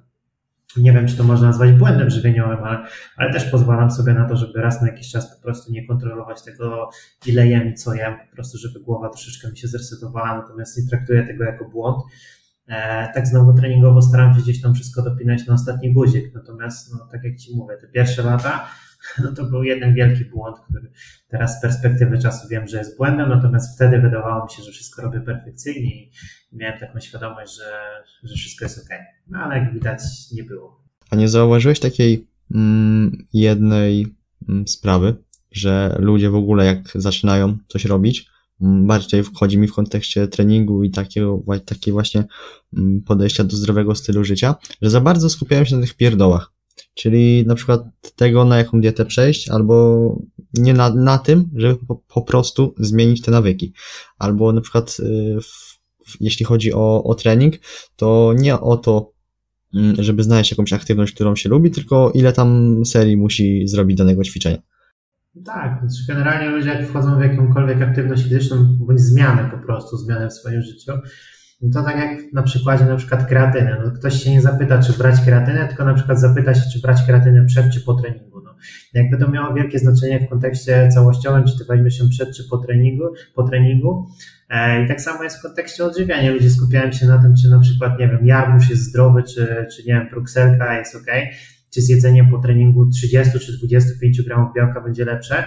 nie 0.76 0.92
wiem, 0.92 1.06
czy 1.06 1.16
to 1.16 1.24
można 1.24 1.46
nazwać 1.46 1.72
błędem 1.72 2.10
żywieniowym, 2.10 2.64
ale, 2.64 2.86
ale 3.16 3.32
też 3.32 3.44
pozwalam 3.44 3.90
sobie 3.90 4.14
na 4.14 4.28
to, 4.28 4.36
żeby 4.36 4.60
raz 4.60 4.80
na 4.80 4.86
jakiś 4.88 5.10
czas 5.10 5.36
po 5.36 5.42
prostu 5.42 5.72
nie 5.72 5.86
kontrolować 5.86 6.42
tego, 6.42 6.90
ile 7.26 7.46
jem 7.46 7.68
i 7.68 7.74
co 7.74 7.94
jem, 7.94 8.14
po 8.30 8.34
prostu, 8.34 8.58
żeby 8.58 8.80
głowa 8.80 9.08
troszeczkę 9.08 9.50
mi 9.50 9.58
się 9.58 9.68
zresetowała, 9.68 10.36
natomiast 10.36 10.78
nie 10.78 10.88
traktuję 10.88 11.26
tego 11.26 11.44
jako 11.44 11.64
błąd. 11.64 12.02
E, 12.68 13.08
tak 13.14 13.26
znowu 13.26 13.54
treningowo 13.54 14.02
staram 14.02 14.34
się 14.34 14.40
gdzieś 14.40 14.62
tam 14.62 14.74
wszystko 14.74 15.02
dopinać 15.02 15.46
na 15.46 15.54
ostatni 15.54 15.92
guzik, 15.92 16.34
natomiast, 16.34 16.92
no, 16.92 17.08
tak 17.12 17.24
jak 17.24 17.36
Ci 17.36 17.56
mówię, 17.56 17.76
te 17.76 17.88
pierwsze 17.88 18.22
lata, 18.22 18.68
no 19.24 19.32
to 19.32 19.44
był 19.44 19.62
jeden 19.62 19.94
wielki 19.94 20.24
błąd, 20.24 20.56
który 20.68 20.90
teraz 21.28 21.58
z 21.58 21.62
perspektywy 21.62 22.18
czasu 22.18 22.48
wiem, 22.48 22.68
że 22.68 22.78
jest 22.78 22.96
błędem, 22.96 23.28
natomiast 23.28 23.76
wtedy 23.76 23.98
wydawało 23.98 24.44
mi 24.44 24.50
się, 24.50 24.62
że 24.62 24.72
wszystko 24.72 25.02
robię 25.02 25.20
perfekcyjnie 25.20 26.02
i 26.02 26.10
miałem 26.52 26.80
taką 26.80 27.00
świadomość, 27.00 27.56
że, 27.56 27.72
że 28.22 28.34
wszystko 28.34 28.64
jest 28.64 28.78
ok. 28.78 28.88
No 29.28 29.38
ale 29.38 29.58
jak 29.58 29.74
widać, 29.74 30.00
nie 30.32 30.44
było. 30.44 30.84
A 31.10 31.16
nie 31.16 31.28
zauważyłeś 31.28 31.80
takiej 31.80 32.26
mm, 32.54 33.26
jednej 33.32 34.06
mm, 34.48 34.68
sprawy, 34.68 35.16
że 35.52 35.96
ludzie 35.98 36.30
w 36.30 36.34
ogóle 36.34 36.64
jak 36.64 36.78
zaczynają 36.94 37.58
coś 37.68 37.84
robić, 37.84 38.26
mm, 38.62 38.86
bardziej 38.86 39.22
wchodzi 39.22 39.58
mi 39.58 39.68
w 39.68 39.74
kontekście 39.74 40.28
treningu 40.28 40.84
i 40.84 40.90
takiego, 40.90 41.42
takiej 41.66 41.92
właśnie 41.92 42.24
mm, 42.76 43.02
podejścia 43.02 43.44
do 43.44 43.56
zdrowego 43.56 43.94
stylu 43.94 44.24
życia, 44.24 44.54
że 44.82 44.90
za 44.90 45.00
bardzo 45.00 45.30
skupiają 45.30 45.64
się 45.64 45.76
na 45.76 45.82
tych 45.82 45.94
pierdołach. 45.94 46.54
Czyli 46.94 47.46
na 47.46 47.54
przykład 47.54 47.84
tego, 48.16 48.44
na 48.44 48.58
jaką 48.58 48.80
dietę 48.80 49.04
przejść, 49.04 49.48
albo 49.48 50.18
nie 50.54 50.74
na, 50.74 50.94
na 50.94 51.18
tym, 51.18 51.50
żeby 51.54 51.76
po, 51.86 51.96
po 52.14 52.22
prostu 52.22 52.74
zmienić 52.78 53.22
te 53.22 53.30
nawyki. 53.30 53.72
Albo 54.18 54.52
na 54.52 54.60
przykład 54.60 54.96
y, 55.00 55.38
w, 55.42 55.74
jeśli 56.20 56.46
chodzi 56.46 56.72
o, 56.72 57.04
o 57.04 57.14
trening, 57.14 57.54
to 57.96 58.34
nie 58.38 58.60
o 58.60 58.76
to, 58.76 59.12
mm, 59.74 59.96
żeby 59.98 60.22
znaleźć 60.22 60.50
jakąś 60.50 60.72
aktywność, 60.72 61.14
którą 61.14 61.36
się 61.36 61.48
lubi, 61.48 61.70
tylko 61.70 62.12
ile 62.14 62.32
tam 62.32 62.80
serii 62.86 63.16
musi 63.16 63.68
zrobić 63.68 63.98
danego 63.98 64.24
ćwiczenia. 64.24 64.58
Tak, 65.44 65.78
znaczy 65.80 66.04
generalnie 66.08 66.56
ludzie 66.56 66.68
jak 66.68 66.88
wchodzą 66.88 67.18
w 67.18 67.22
jakąkolwiek 67.22 67.82
aktywność 67.82 68.22
fizyczną, 68.22 68.76
bądź 68.80 69.00
zmianę 69.00 69.50
po 69.50 69.66
prostu, 69.66 69.96
zmianę 69.96 70.28
w 70.28 70.32
swoim 70.32 70.62
życiu, 70.62 70.92
to 71.70 71.82
tak 71.82 71.96
jak 71.96 72.32
na 72.32 72.42
przykładzie 72.42 72.84
na 72.84 72.96
przykład 72.96 73.26
kreatyny. 73.26 73.76
No 73.84 73.90
ktoś 73.90 74.22
się 74.22 74.30
nie 74.30 74.40
zapyta, 74.40 74.82
czy 74.82 74.92
brać 74.92 75.20
kreatynę, 75.20 75.68
tylko 75.68 75.84
na 75.84 75.94
przykład 75.94 76.20
zapyta 76.20 76.54
się, 76.54 76.70
czy 76.72 76.80
brać 76.80 77.02
kreatynę 77.06 77.44
przed, 77.46 77.72
czy 77.72 77.80
po 77.80 77.94
treningu. 77.94 78.40
No. 78.40 78.54
Jakby 78.94 79.18
to 79.18 79.30
miało 79.30 79.54
wielkie 79.54 79.78
znaczenie 79.78 80.20
w 80.20 80.28
kontekście 80.28 80.88
całościowym, 80.88 81.44
czy 81.44 81.58
ty 81.58 81.64
weźmiesz 81.64 81.98
się 81.98 82.08
przed, 82.08 82.36
czy 82.36 82.48
po 82.50 82.58
treningu, 82.58 83.04
po 83.34 83.42
treningu. 83.42 84.06
E, 84.50 84.84
I 84.84 84.88
tak 84.88 85.00
samo 85.00 85.22
jest 85.22 85.38
w 85.38 85.42
kontekście 85.42 85.84
odżywiania. 85.84 86.32
Ludzie 86.32 86.50
skupiają 86.50 86.92
się 86.92 87.06
na 87.06 87.18
tym, 87.18 87.34
czy 87.42 87.50
na 87.50 87.60
przykład, 87.60 87.98
nie 87.98 88.08
wiem, 88.08 88.26
jarmuż 88.26 88.70
jest 88.70 88.82
zdrowy, 88.82 89.22
czy, 89.22 89.66
czy 89.76 89.86
nie 89.86 89.94
wiem, 89.94 90.08
brukselka 90.10 90.78
jest 90.78 90.96
ok, 90.96 91.06
czy 91.74 91.82
zjedzenie 91.82 92.24
po 92.24 92.38
treningu 92.38 92.86
30 92.90 93.38
czy 93.38 93.58
25 93.58 94.22
gramów 94.22 94.50
białka 94.56 94.80
będzie 94.80 95.04
lepsze, 95.04 95.44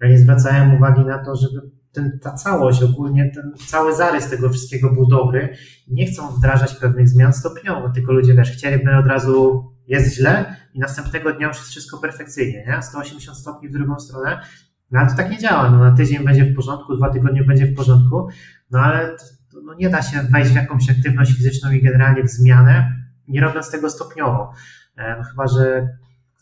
a 0.00 0.06
nie 0.06 0.18
zwracają 0.18 0.76
uwagi 0.76 1.04
na 1.04 1.24
to, 1.24 1.36
żeby 1.36 1.60
ten, 1.92 2.18
ta 2.22 2.32
całość, 2.32 2.82
ogólnie 2.82 3.30
ten 3.34 3.52
cały 3.66 3.96
zarys 3.96 4.30
tego 4.30 4.50
wszystkiego 4.50 4.92
był 4.94 5.06
dobry. 5.06 5.56
Nie 5.88 6.06
chcą 6.06 6.30
wdrażać 6.30 6.74
pewnych 6.74 7.08
zmian 7.08 7.32
stopniowo, 7.32 7.90
tylko 7.90 8.12
ludzie 8.12 8.34
wiesz, 8.34 8.50
chcieliby 8.50 8.96
od 8.96 9.06
razu 9.06 9.64
jest 9.86 10.14
źle 10.14 10.56
i 10.74 10.78
następnego 10.78 11.32
dnia 11.32 11.48
już 11.48 11.56
jest 11.56 11.68
wszystko 11.68 11.98
perfekcyjnie, 11.98 12.64
nie? 12.66 12.82
180 12.82 13.38
stopni 13.38 13.68
w 13.68 13.72
drugą 13.72 13.98
stronę. 13.98 14.40
No 14.90 15.00
ale 15.00 15.10
to 15.10 15.16
tak 15.16 15.30
nie 15.30 15.38
działa. 15.38 15.70
No, 15.70 15.78
na 15.78 15.96
tydzień 15.96 16.24
będzie 16.24 16.44
w 16.44 16.56
porządku, 16.56 16.96
dwa 16.96 17.10
tygodnie 17.10 17.44
będzie 17.44 17.66
w 17.66 17.76
porządku, 17.76 18.28
no 18.70 18.78
ale 18.78 19.16
to, 19.52 19.60
no, 19.64 19.74
nie 19.74 19.90
da 19.90 20.02
się 20.02 20.22
wejść 20.22 20.50
w 20.50 20.54
jakąś 20.54 20.90
aktywność 20.90 21.36
fizyczną 21.36 21.70
i 21.70 21.82
generalnie 21.82 22.22
w 22.22 22.30
zmianę, 22.30 22.92
nie 23.28 23.40
robiąc 23.40 23.70
tego 23.70 23.90
stopniowo. 23.90 24.52
E, 24.96 25.16
no 25.18 25.24
chyba, 25.24 25.46
że 25.46 25.88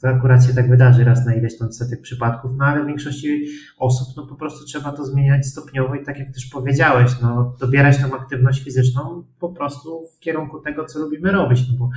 to 0.00 0.08
akurat 0.08 0.46
się 0.46 0.54
tak 0.54 0.68
wydarzy 0.70 1.04
raz 1.04 1.26
na 1.26 1.34
ileś 1.34 1.58
tam 1.58 1.72
setek 1.72 2.02
przypadków, 2.02 2.50
no 2.56 2.64
ale 2.64 2.84
w 2.84 2.86
większości 2.86 3.46
osób 3.78 4.08
no 4.16 4.26
po 4.26 4.34
prostu 4.34 4.64
trzeba 4.64 4.92
to 4.92 5.04
zmieniać 5.04 5.46
stopniowo 5.46 5.94
i 5.94 6.04
tak 6.04 6.18
jak 6.18 6.34
też 6.34 6.46
powiedziałeś, 6.46 7.10
no 7.22 7.56
dobierać 7.60 7.98
tą 7.98 8.16
aktywność 8.16 8.64
fizyczną 8.64 9.24
po 9.38 9.48
prostu 9.48 10.02
w 10.16 10.18
kierunku 10.18 10.60
tego, 10.60 10.84
co 10.84 10.98
lubimy 10.98 11.32
robić, 11.32 11.60
no 11.68 11.78
bo 11.78 11.90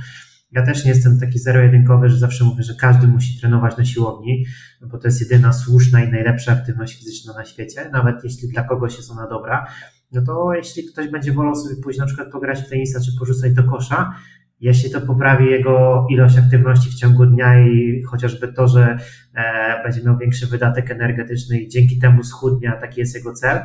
Ja 0.52 0.66
też 0.66 0.84
nie 0.84 0.90
jestem 0.90 1.20
taki 1.20 1.38
zero-jedynkowy, 1.38 2.08
że 2.08 2.18
zawsze 2.18 2.44
mówię, 2.44 2.62
że 2.62 2.74
każdy 2.74 3.08
musi 3.08 3.40
trenować 3.40 3.76
na 3.76 3.84
siłowni, 3.84 4.44
bo 4.82 4.98
to 4.98 5.08
jest 5.08 5.20
jedyna 5.20 5.52
słuszna 5.52 6.04
i 6.04 6.12
najlepsza 6.12 6.52
aktywność 6.52 6.98
fizyczna 6.98 7.32
na 7.32 7.44
świecie, 7.44 7.90
nawet 7.92 8.24
jeśli 8.24 8.48
dla 8.48 8.62
kogoś 8.62 8.96
jest 8.96 9.10
ona 9.10 9.26
dobra. 9.26 9.66
No 10.12 10.22
to 10.22 10.54
jeśli 10.54 10.84
ktoś 10.84 11.08
będzie 11.08 11.32
wolał 11.32 11.54
sobie 11.54 11.76
pójść 11.82 11.98
na 11.98 12.06
przykład 12.06 12.32
pograć 12.32 12.60
w 12.60 12.68
tenisa 12.68 13.00
czy 13.00 13.18
porzucać 13.18 13.52
do 13.52 13.64
kosza, 13.64 14.14
jeśli 14.62 14.90
to 14.90 15.00
poprawi 15.00 15.50
jego 15.50 16.06
ilość 16.10 16.38
aktywności 16.38 16.90
w 16.90 16.94
ciągu 16.94 17.26
dnia 17.26 17.66
i 17.66 18.02
chociażby 18.02 18.52
to, 18.52 18.68
że 18.68 18.98
e, 19.34 19.82
będzie 19.82 20.02
miał 20.02 20.18
większy 20.18 20.46
wydatek 20.46 20.90
energetyczny 20.90 21.60
i 21.60 21.68
dzięki 21.68 21.98
temu 21.98 22.22
schudnia, 22.22 22.76
taki 22.76 23.00
jest 23.00 23.14
jego 23.14 23.32
cel, 23.32 23.60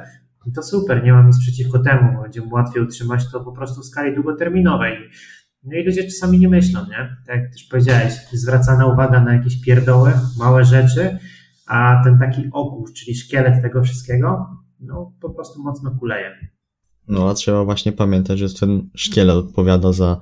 to 0.55 0.63
super, 0.63 1.03
nie 1.03 1.13
mam 1.13 1.27
nic 1.27 1.39
przeciwko 1.39 1.79
temu, 1.79 2.21
będzie 2.21 2.41
mu 2.41 2.53
łatwiej 2.53 2.83
utrzymać 2.83 3.31
to 3.31 3.39
po 3.39 3.51
prostu 3.51 3.81
w 3.81 3.85
skali 3.85 4.15
długoterminowej. 4.15 4.97
No 5.63 5.77
i 5.77 5.83
ludzie 5.83 6.03
czasami 6.03 6.39
nie 6.39 6.49
myślą, 6.49 6.79
nie? 6.79 7.17
Tak 7.27 7.35
jak 7.35 7.51
też 7.51 7.63
powiedziałeś, 7.63 8.13
zwracana 8.31 8.85
uwaga 8.85 9.23
na 9.23 9.33
jakieś 9.33 9.61
pierdoły, 9.61 10.11
małe 10.39 10.65
rzeczy, 10.65 11.17
a 11.67 12.01
ten 12.03 12.19
taki 12.19 12.49
ogół, 12.51 12.87
czyli 12.95 13.15
szkielet 13.15 13.61
tego 13.61 13.83
wszystkiego, 13.83 14.47
no 14.79 15.13
po 15.21 15.29
prostu 15.29 15.63
mocno 15.63 15.91
kuleje. 15.99 16.56
No 17.07 17.29
a 17.29 17.33
trzeba 17.33 17.65
właśnie 17.65 17.91
pamiętać, 17.91 18.39
że 18.39 18.53
ten 18.53 18.89
szkielet 18.95 19.35
odpowiada 19.35 19.93
za 19.93 20.19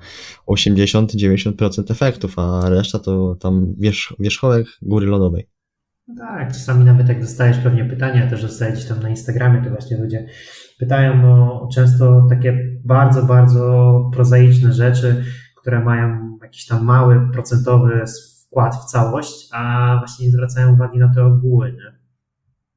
80-90% 0.48 1.92
efektów, 1.92 2.40
a 2.40 2.70
reszta 2.70 3.00
to 3.00 3.36
tam 3.36 3.76
wierzch, 3.78 4.14
wierzchołek 4.20 4.68
góry 4.82 5.08
lodowej. 5.08 5.50
No 6.08 6.16
tak, 6.18 6.48
czasami 6.48 6.86
nawet 6.86 7.10
jak 7.10 7.22
dostajesz 7.22 7.58
pewnie 7.58 7.86
pytania, 7.86 8.30
też 8.30 8.42
dostaję 8.42 8.74
gdzieś 8.74 8.86
tam 8.86 9.00
na 9.00 9.10
Instagramie, 9.10 9.64
to 9.64 9.70
właśnie 9.70 9.98
ludzie 9.98 10.28
pytają 10.80 11.34
o 11.34 11.68
często 11.74 12.28
takie 12.30 12.80
bardzo, 12.84 13.24
bardzo 13.24 14.02
prozaiczne 14.14 14.74
rzeczy, 14.74 15.24
które 15.56 15.84
mają 15.84 16.38
jakiś 16.42 16.66
tam 16.66 16.86
mały 16.86 17.30
procentowy 17.34 18.04
wkład 18.48 18.76
w 18.76 18.86
całość, 18.86 19.48
a 19.52 19.96
właśnie 20.00 20.26
nie 20.26 20.32
zwracają 20.32 20.74
uwagi 20.74 21.00
na 21.00 21.14
te 21.14 21.26
ogóły, 21.26 21.72
nie? 21.72 22.00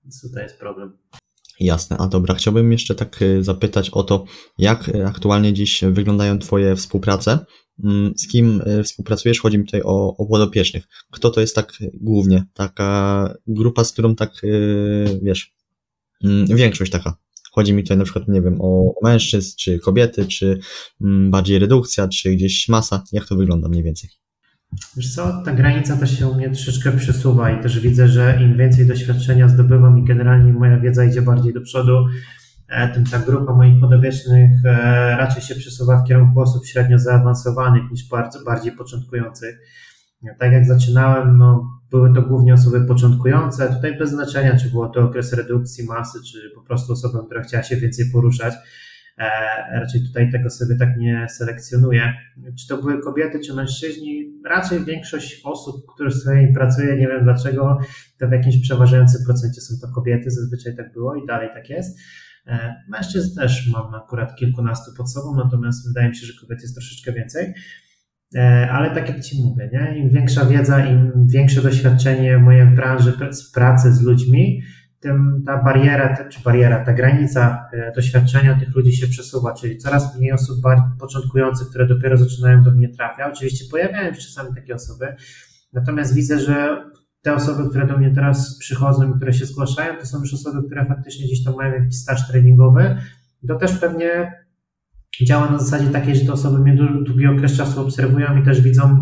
Więc 0.04 0.22
tutaj 0.22 0.42
jest 0.42 0.58
problem. 0.58 0.98
Jasne, 1.60 1.96
a 1.98 2.08
dobra, 2.08 2.34
chciałbym 2.34 2.72
jeszcze 2.72 2.94
tak 2.94 3.22
y, 3.22 3.44
zapytać 3.44 3.90
o 3.90 4.02
to, 4.02 4.24
jak 4.58 4.88
y, 4.88 5.06
aktualnie 5.06 5.52
dziś 5.52 5.80
wyglądają 5.90 6.38
Twoje 6.38 6.76
współprace, 6.76 7.38
mm, 7.84 8.12
z 8.16 8.28
kim 8.28 8.62
y, 8.80 8.84
współpracujesz, 8.84 9.40
chodzi 9.40 9.58
mi 9.58 9.64
tutaj 9.64 9.82
o, 9.84 10.16
o 10.16 10.26
podopiecznych. 10.26 10.84
Kto 11.10 11.30
to 11.30 11.40
jest 11.40 11.54
tak 11.54 11.72
głównie, 11.94 12.44
taka 12.54 13.34
grupa, 13.46 13.84
z 13.84 13.92
którą 13.92 14.14
tak, 14.14 14.32
wiesz, 15.22 15.54
mm, 16.24 16.46
większość 16.46 16.92
taka. 16.92 17.16
Chodzi 17.52 17.72
mi 17.72 17.82
tutaj 17.82 17.96
na 17.96 18.04
przykład, 18.04 18.28
nie 18.28 18.42
wiem, 18.42 18.60
o 18.60 18.94
mężczyzn, 19.02 19.56
czy 19.58 19.78
kobiety, 19.78 20.26
czy 20.26 20.58
mm, 21.00 21.30
bardziej 21.30 21.58
redukcja, 21.58 22.08
czy 22.08 22.30
gdzieś 22.30 22.68
masa, 22.68 23.04
jak 23.12 23.28
to 23.28 23.36
wygląda 23.36 23.68
mniej 23.68 23.82
więcej. 23.82 24.10
Wiesz 24.96 25.14
co, 25.14 25.42
ta 25.44 25.52
granica 25.52 25.96
też 25.96 26.18
się 26.18 26.28
u 26.28 26.34
mnie 26.34 26.50
troszeczkę 26.50 26.92
przesuwa 26.92 27.50
i 27.50 27.62
też 27.62 27.80
widzę, 27.80 28.08
że 28.08 28.38
im 28.42 28.56
więcej 28.56 28.86
doświadczenia 28.86 29.48
zdobywam 29.48 29.98
i 29.98 30.04
generalnie 30.04 30.52
moja 30.52 30.78
wiedza 30.78 31.04
idzie 31.04 31.22
bardziej 31.22 31.54
do 31.54 31.60
przodu, 31.60 32.06
e, 32.68 32.88
tym 32.88 33.04
ta 33.04 33.18
grupa 33.18 33.54
moich 33.54 33.80
podobiecznych 33.80 34.50
e, 34.64 35.16
raczej 35.16 35.42
się 35.42 35.54
przesuwa 35.54 36.02
w 36.02 36.08
kierunku 36.08 36.40
osób 36.40 36.66
średnio 36.66 36.98
zaawansowanych 36.98 37.82
niż 37.90 38.08
bardzo, 38.08 38.44
bardziej 38.44 38.72
początkujących. 38.72 39.58
Tak 40.38 40.52
jak 40.52 40.66
zaczynałem, 40.66 41.38
no, 41.38 41.80
były 41.90 42.14
to 42.14 42.22
głównie 42.22 42.54
osoby 42.54 42.86
początkujące, 42.86 43.74
tutaj 43.74 43.98
bez 43.98 44.10
znaczenia, 44.10 44.56
czy 44.56 44.70
było 44.70 44.88
to 44.88 45.00
okres 45.00 45.32
redukcji 45.32 45.84
masy, 45.84 46.18
czy 46.32 46.50
po 46.54 46.62
prostu 46.62 46.92
osoba, 46.92 47.24
która 47.26 47.42
chciała 47.42 47.62
się 47.62 47.76
więcej 47.76 48.10
poruszać. 48.12 48.54
E, 49.18 49.80
raczej 49.80 50.02
tutaj 50.06 50.32
tego 50.32 50.50
sobie 50.50 50.76
tak 50.76 50.96
nie 50.96 51.26
selekcjonuję. 51.28 52.12
Czy 52.58 52.68
to 52.68 52.82
były 52.82 53.02
kobiety, 53.02 53.40
czy 53.40 53.54
mężczyźni? 53.54 54.32
Raczej 54.44 54.84
większość 54.84 55.40
osób, 55.44 55.86
które 55.94 56.10
z 56.10 56.20
którymi 56.20 56.54
pracuję, 56.54 56.96
nie 56.96 57.08
wiem 57.08 57.24
dlaczego, 57.24 57.78
to 58.18 58.28
w 58.28 58.32
jakimś 58.32 58.60
przeważającym 58.62 59.20
procencie 59.26 59.60
są 59.60 59.74
to 59.82 59.94
kobiety, 59.94 60.30
zazwyczaj 60.30 60.76
tak 60.76 60.92
było 60.92 61.14
i 61.14 61.26
dalej 61.26 61.48
tak 61.54 61.70
jest. 61.70 61.98
E, 62.46 62.74
mężczyzn 62.88 63.40
też 63.40 63.70
mam 63.72 63.94
akurat 63.94 64.34
kilkunastu 64.34 64.90
pod 64.96 65.12
sobą, 65.12 65.36
natomiast 65.44 65.88
wydaje 65.88 66.08
mi 66.08 66.16
się, 66.16 66.26
że 66.26 66.40
kobiet 66.40 66.62
jest 66.62 66.74
troszeczkę 66.74 67.12
więcej. 67.12 67.54
E, 68.36 68.70
ale 68.70 68.90
tak 68.90 69.08
jak 69.08 69.20
Ci 69.20 69.42
mówię, 69.44 69.70
nie? 69.72 69.98
im 69.98 70.08
większa 70.08 70.44
wiedza, 70.44 70.86
im 70.86 71.26
większe 71.26 71.62
doświadczenie 71.62 72.38
moje 72.38 72.64
w 72.66 72.74
branży 72.74 73.12
pracy 73.54 73.92
z 73.92 74.02
ludźmi, 74.02 74.62
tym 75.00 75.42
ta 75.46 75.62
bariera, 75.62 76.28
czy 76.28 76.42
bariera, 76.42 76.84
ta 76.84 76.92
granica 76.92 77.68
e, 77.72 77.92
doświadczenia 77.92 78.58
tych 78.58 78.76
ludzi 78.76 78.92
się 78.92 79.06
przesuwa, 79.06 79.54
czyli 79.54 79.78
coraz 79.78 80.18
mniej 80.18 80.32
osób 80.32 80.56
początkujących, 81.00 81.68
które 81.68 81.86
dopiero 81.86 82.16
zaczynają 82.16 82.62
do 82.62 82.70
mnie 82.70 82.88
trafiać. 82.88 83.36
Oczywiście 83.36 83.64
pojawiają 83.70 84.14
się 84.14 84.20
czasami 84.20 84.54
takie 84.54 84.74
osoby, 84.74 85.16
natomiast 85.72 86.14
widzę, 86.14 86.40
że 86.40 86.84
te 87.22 87.34
osoby, 87.34 87.70
które 87.70 87.86
do 87.86 87.98
mnie 87.98 88.14
teraz 88.14 88.58
przychodzą 88.58 89.10
i 89.10 89.16
które 89.16 89.32
się 89.32 89.46
zgłaszają, 89.46 89.96
to 89.96 90.06
są 90.06 90.20
już 90.20 90.34
osoby, 90.34 90.66
które 90.66 90.86
faktycznie 90.86 91.26
gdzieś 91.26 91.44
tam 91.44 91.54
mają 91.54 91.72
jakiś 91.72 91.96
staż 91.96 92.28
treningowy. 92.28 92.96
To 93.48 93.56
też 93.56 93.78
pewnie 93.78 94.32
działa 95.22 95.50
na 95.50 95.58
zasadzie 95.58 95.90
takiej, 95.90 96.16
że 96.16 96.26
te 96.26 96.32
osoby 96.32 96.58
mnie 96.58 96.76
długi 97.06 97.26
okres 97.26 97.56
czasu 97.56 97.80
obserwują 97.80 98.36
i 98.36 98.44
też 98.44 98.60
widzą 98.60 99.00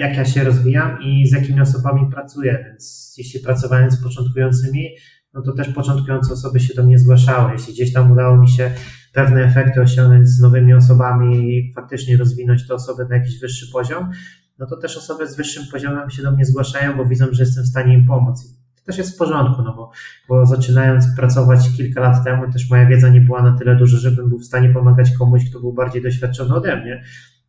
jak 0.00 0.16
ja 0.16 0.24
się 0.24 0.44
rozwijam 0.44 1.02
i 1.02 1.26
z 1.26 1.32
jakimi 1.32 1.60
osobami 1.60 2.10
pracuję. 2.10 2.64
Więc 2.68 3.14
jeśli 3.18 3.40
pracowałem 3.40 3.90
z 3.90 4.02
początkującymi, 4.02 4.88
no 5.34 5.42
to 5.42 5.52
też 5.52 5.68
początkujące 5.68 6.32
osoby 6.32 6.60
się 6.60 6.74
do 6.74 6.82
mnie 6.82 6.98
zgłaszały. 6.98 7.52
Jeśli 7.52 7.72
gdzieś 7.72 7.92
tam 7.92 8.12
udało 8.12 8.36
mi 8.36 8.48
się 8.48 8.70
pewne 9.12 9.44
efekty 9.44 9.80
osiągnąć 9.80 10.28
z 10.28 10.40
nowymi 10.40 10.74
osobami 10.74 11.50
i 11.50 11.72
faktycznie 11.74 12.16
rozwinąć 12.16 12.68
te 12.68 12.74
osoby 12.74 13.06
na 13.10 13.16
jakiś 13.16 13.40
wyższy 13.40 13.72
poziom, 13.72 14.10
no 14.58 14.66
to 14.66 14.76
też 14.76 14.96
osoby 14.96 15.26
z 15.26 15.36
wyższym 15.36 15.64
poziomem 15.72 16.10
się 16.10 16.22
do 16.22 16.32
mnie 16.32 16.44
zgłaszają, 16.44 16.96
bo 16.96 17.04
widzą, 17.04 17.26
że 17.30 17.42
jestem 17.42 17.64
w 17.64 17.68
stanie 17.68 17.94
im 17.94 18.06
pomóc. 18.06 18.62
To 18.76 18.86
też 18.86 18.98
jest 18.98 19.14
w 19.14 19.18
porządku, 19.18 19.62
no 19.62 19.74
bo, 19.76 19.90
bo 20.28 20.46
zaczynając 20.46 21.06
pracować 21.16 21.60
kilka 21.76 22.00
lat 22.00 22.24
temu, 22.24 22.52
też 22.52 22.70
moja 22.70 22.86
wiedza 22.86 23.08
nie 23.08 23.20
była 23.20 23.42
na 23.42 23.58
tyle 23.58 23.76
duża, 23.76 23.98
żebym 23.98 24.28
był 24.28 24.38
w 24.38 24.44
stanie 24.44 24.68
pomagać 24.68 25.10
komuś, 25.18 25.50
kto 25.50 25.60
był 25.60 25.72
bardziej 25.72 26.02
doświadczony 26.02 26.54
ode 26.54 26.76
mnie. 26.76 27.02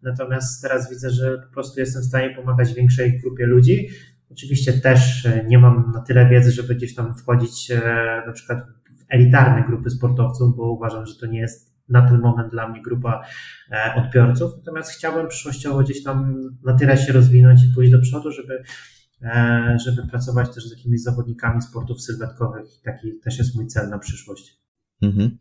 Natomiast 0.04 0.62
teraz 0.62 0.90
widzę, 0.90 1.10
że 1.10 1.38
po 1.38 1.54
prostu 1.54 1.80
jestem 1.80 2.02
w 2.02 2.06
stanie 2.06 2.36
pomagać 2.36 2.74
większej 2.74 3.20
grupie 3.22 3.46
ludzi. 3.46 3.90
Oczywiście 4.34 4.74
też 4.74 5.26
e, 5.26 5.46
nie 5.48 5.58
mam 5.58 5.92
na 5.94 6.02
tyle 6.02 6.30
wiedzy, 6.30 6.52
żeby 6.52 6.76
gdzieś 6.76 6.96
tam 6.96 7.16
wchodzić 7.16 7.72
e, 7.72 7.80
na 8.28 8.32
przykład 8.32 8.60
w 8.68 9.06
elitarne 9.10 9.64
grupy 9.68 9.90
sportowców, 9.90 10.56
bo 10.56 10.72
uważam, 10.72 11.06
że 11.06 11.16
to 11.16 11.26
nie 11.26 11.40
jest 11.40 11.74
na 11.90 12.10
ten 12.10 12.20
moment 12.20 12.52
dla 12.52 12.70
mnie 12.70 12.82
grupa 12.82 13.22
e, 13.72 13.96
odbiorców. 13.96 14.52
Natomiast 14.58 14.92
chciałbym 14.92 15.28
przyszłościowo 15.28 15.84
gdzieś 15.84 16.04
tam 16.04 16.36
na 16.64 16.74
tyle 16.74 16.98
się 16.98 17.14
rozwinąć 17.14 17.64
i 17.64 17.74
pójść 17.76 17.92
do 17.92 18.02
przodu, 18.02 18.32
żeby, 18.32 18.64
żeby 19.86 20.08
pracować 20.08 20.56
też 20.56 20.68
z 20.68 20.78
jakimiś 20.78 21.04
zawodnikami 21.04 21.62
sportów 21.62 22.02
sylwetkowych. 22.02 22.66
Taki 22.84 23.20
też 23.20 23.38
jest 23.38 23.56
mój 23.56 23.68
cel 23.68 23.90
na 23.90 24.00
przyszłość. 24.00 24.60
Mhm. 25.02 25.38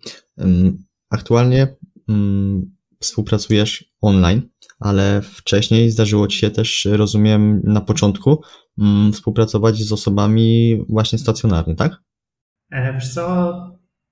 Aktualnie 1.10 1.76
mm, 2.08 2.76
współpracujesz 3.00 3.91
online, 4.02 4.42
ale 4.80 5.22
wcześniej 5.22 5.90
zdarzyło 5.90 6.26
Ci 6.26 6.38
się 6.38 6.50
też, 6.50 6.88
rozumiem, 6.92 7.60
na 7.64 7.80
początku 7.80 8.42
mm, 8.78 9.12
współpracować 9.12 9.76
z 9.76 9.92
osobami 9.92 10.78
właśnie 10.88 11.18
stacjonarnie, 11.18 11.74
tak? 11.74 11.92
E, 12.70 12.92
wiesz 12.92 13.14
co, 13.14 13.52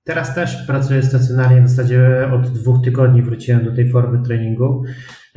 teraz 0.03 0.35
też 0.35 0.65
pracuję 0.67 1.03
stacjonarnie, 1.03 1.61
w 1.61 1.69
zasadzie 1.69 2.29
od 2.33 2.47
dwóch 2.47 2.83
tygodni 2.83 3.21
wróciłem 3.21 3.65
do 3.65 3.75
tej 3.75 3.91
formy 3.91 4.25
treningu, 4.25 4.83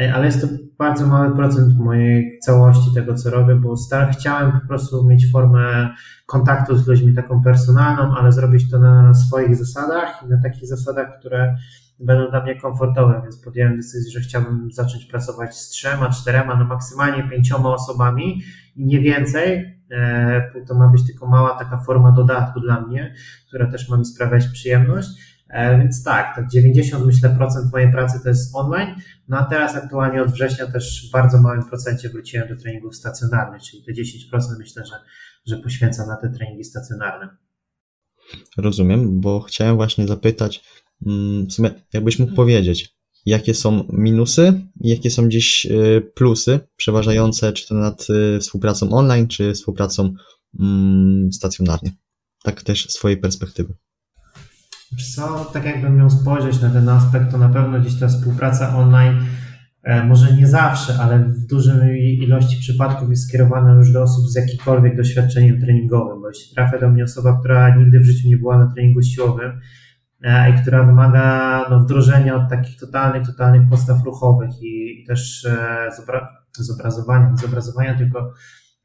e, 0.01 0.15
ale 0.15 0.27
jest 0.27 0.41
to 0.41 0.47
bardzo 0.79 1.07
mały 1.07 1.37
procent 1.37 1.79
mojej 1.79 2.39
całości 2.39 2.95
tego, 2.95 3.15
co 3.15 3.31
robię, 3.31 3.55
bo 3.55 3.77
star- 3.77 4.11
chciałem 4.11 4.53
po 4.53 4.69
prostu 4.69 5.07
mieć 5.07 5.31
formę 5.33 5.95
kontaktu 6.27 6.77
z 6.77 6.87
ludźmi 6.87 7.15
taką 7.15 7.43
personalną, 7.43 8.15
ale 8.17 8.33
zrobić 8.33 8.71
to 8.71 8.79
na 8.79 9.15
swoich 9.15 9.57
zasadach 9.57 10.23
i 10.27 10.29
na 10.29 10.43
takich 10.43 10.67
zasadach, 10.69 11.19
które 11.19 11.57
będą 12.01 12.31
dla 12.31 12.43
mnie 12.43 12.61
komfortowe, 12.61 13.21
więc 13.23 13.39
podjąłem 13.45 13.77
decyzję, 13.77 14.13
że 14.13 14.21
chciałbym 14.21 14.69
zacząć 14.73 15.05
pracować 15.05 15.57
z 15.57 15.69
trzema, 15.69 16.11
czterema, 16.11 16.57
no 16.57 16.65
maksymalnie 16.65 17.29
pięcioma 17.31 17.75
osobami 17.75 18.43
i 18.77 18.87
nie 18.87 19.01
więcej. 19.01 19.75
E, 19.91 20.65
to 20.69 20.75
ma 20.75 20.89
być 20.89 21.07
tylko 21.07 21.27
mała 21.27 21.59
taka 21.59 21.79
forma 21.79 22.13
dodatku 22.13 22.61
dla 22.61 22.81
mnie, 22.81 23.15
która 23.49 23.71
też 23.71 23.89
ma 23.89 23.97
mi 23.97 24.05
sprawiać 24.05 24.47
przyjemność. 24.47 25.09
E, 25.49 25.79
więc 25.79 26.05
tak, 26.05 26.37
tak 26.37 26.49
90 26.51 27.07
myślę 27.07 27.31
procent 27.31 27.73
mojej 27.73 27.93
pracy 27.93 28.21
to 28.23 28.29
jest 28.29 28.57
online, 28.57 28.95
no 29.29 29.39
a 29.39 29.45
teraz 29.45 29.77
aktualnie 29.77 30.23
od 30.23 30.31
września 30.31 30.67
też 30.67 31.09
w 31.09 31.13
bardzo 31.13 31.41
małym 31.41 31.65
procencie 31.65 32.09
wróciłem 32.09 32.49
do 32.49 32.57
treningów 32.57 32.97
stacjonarnych, 32.97 33.63
czyli 33.63 33.85
te 33.85 33.93
10% 33.93 34.41
myślę, 34.59 34.83
że, 34.87 34.95
że 35.47 35.63
poświęcam 35.63 36.09
na 36.09 36.17
te 36.17 36.31
treningi 36.31 36.65
stacjonarne. 36.65 37.29
Rozumiem, 38.57 39.21
bo 39.21 39.41
chciałem 39.41 39.77
właśnie 39.77 40.07
zapytać, 40.07 40.65
w 41.49 41.53
sumie 41.53 41.71
jakbyś 41.93 42.19
mógł 42.19 42.35
powiedzieć, 42.35 42.95
jakie 43.27 43.55
są 43.55 43.85
minusy 43.93 44.61
i 44.81 44.89
jakie 44.89 45.11
są 45.11 45.27
gdzieś 45.27 45.67
y, 45.67 46.11
plusy 46.15 46.61
przeważające, 46.77 47.53
czy 47.53 47.69
to 47.69 47.75
nad 47.75 48.07
y, 48.11 48.39
współpracą 48.41 48.91
online, 48.91 49.29
czy 49.29 49.53
współpracą 49.53 50.15
mm, 50.61 51.33
stacjonarnie. 51.33 51.93
Tak 52.43 52.63
też 52.63 52.87
z 52.87 52.93
swojej 52.93 53.17
perspektywy. 53.17 53.75
Co, 55.15 55.45
tak 55.53 55.65
jakbym 55.65 55.97
miał 55.97 56.11
spojrzeć 56.11 56.61
na 56.61 56.71
ten 56.71 56.89
aspekt, 56.89 57.31
to 57.31 57.39
na 57.39 57.49
pewno 57.49 57.81
gdzieś 57.81 58.01
ta 58.01 58.09
współpraca 58.09 58.77
online 58.77 59.19
e, 59.83 60.05
może 60.05 60.37
nie 60.37 60.47
zawsze, 60.47 60.99
ale 61.01 61.19
w 61.19 61.47
dużej 61.47 62.19
ilości 62.23 62.57
przypadków 62.61 63.11
jest 63.11 63.29
skierowana 63.29 63.75
już 63.75 63.93
do 63.93 64.03
osób 64.03 64.29
z 64.29 64.35
jakimkolwiek 64.35 64.97
doświadczeniem 64.97 65.61
treningowym, 65.61 66.21
bo 66.21 66.29
jeśli 66.29 66.55
trafia 66.55 66.79
do 66.79 66.91
mnie 66.91 67.05
osoba, 67.05 67.41
która 67.41 67.77
nigdy 67.77 68.01
w 68.01 68.05
życiu 68.05 68.29
nie 68.29 68.37
była 68.37 68.59
na 68.59 68.73
treningu 68.75 69.03
siłowym 69.03 69.61
i 70.51 70.63
która 70.63 70.83
wymaga 70.83 71.67
no, 71.71 71.81
wdrożenia 71.81 72.37
od 72.37 72.51
takich 72.51 72.81
totalnych, 72.81 73.27
totalnych 73.27 73.69
postaw 73.71 74.05
ruchowych 74.05 74.63
i, 74.63 75.03
i 75.03 75.07
też 75.07 75.49
zobra 75.97 76.29
zobrazowania, 76.59 77.37
zobrazowania, 77.37 77.99
tylko 77.99 78.33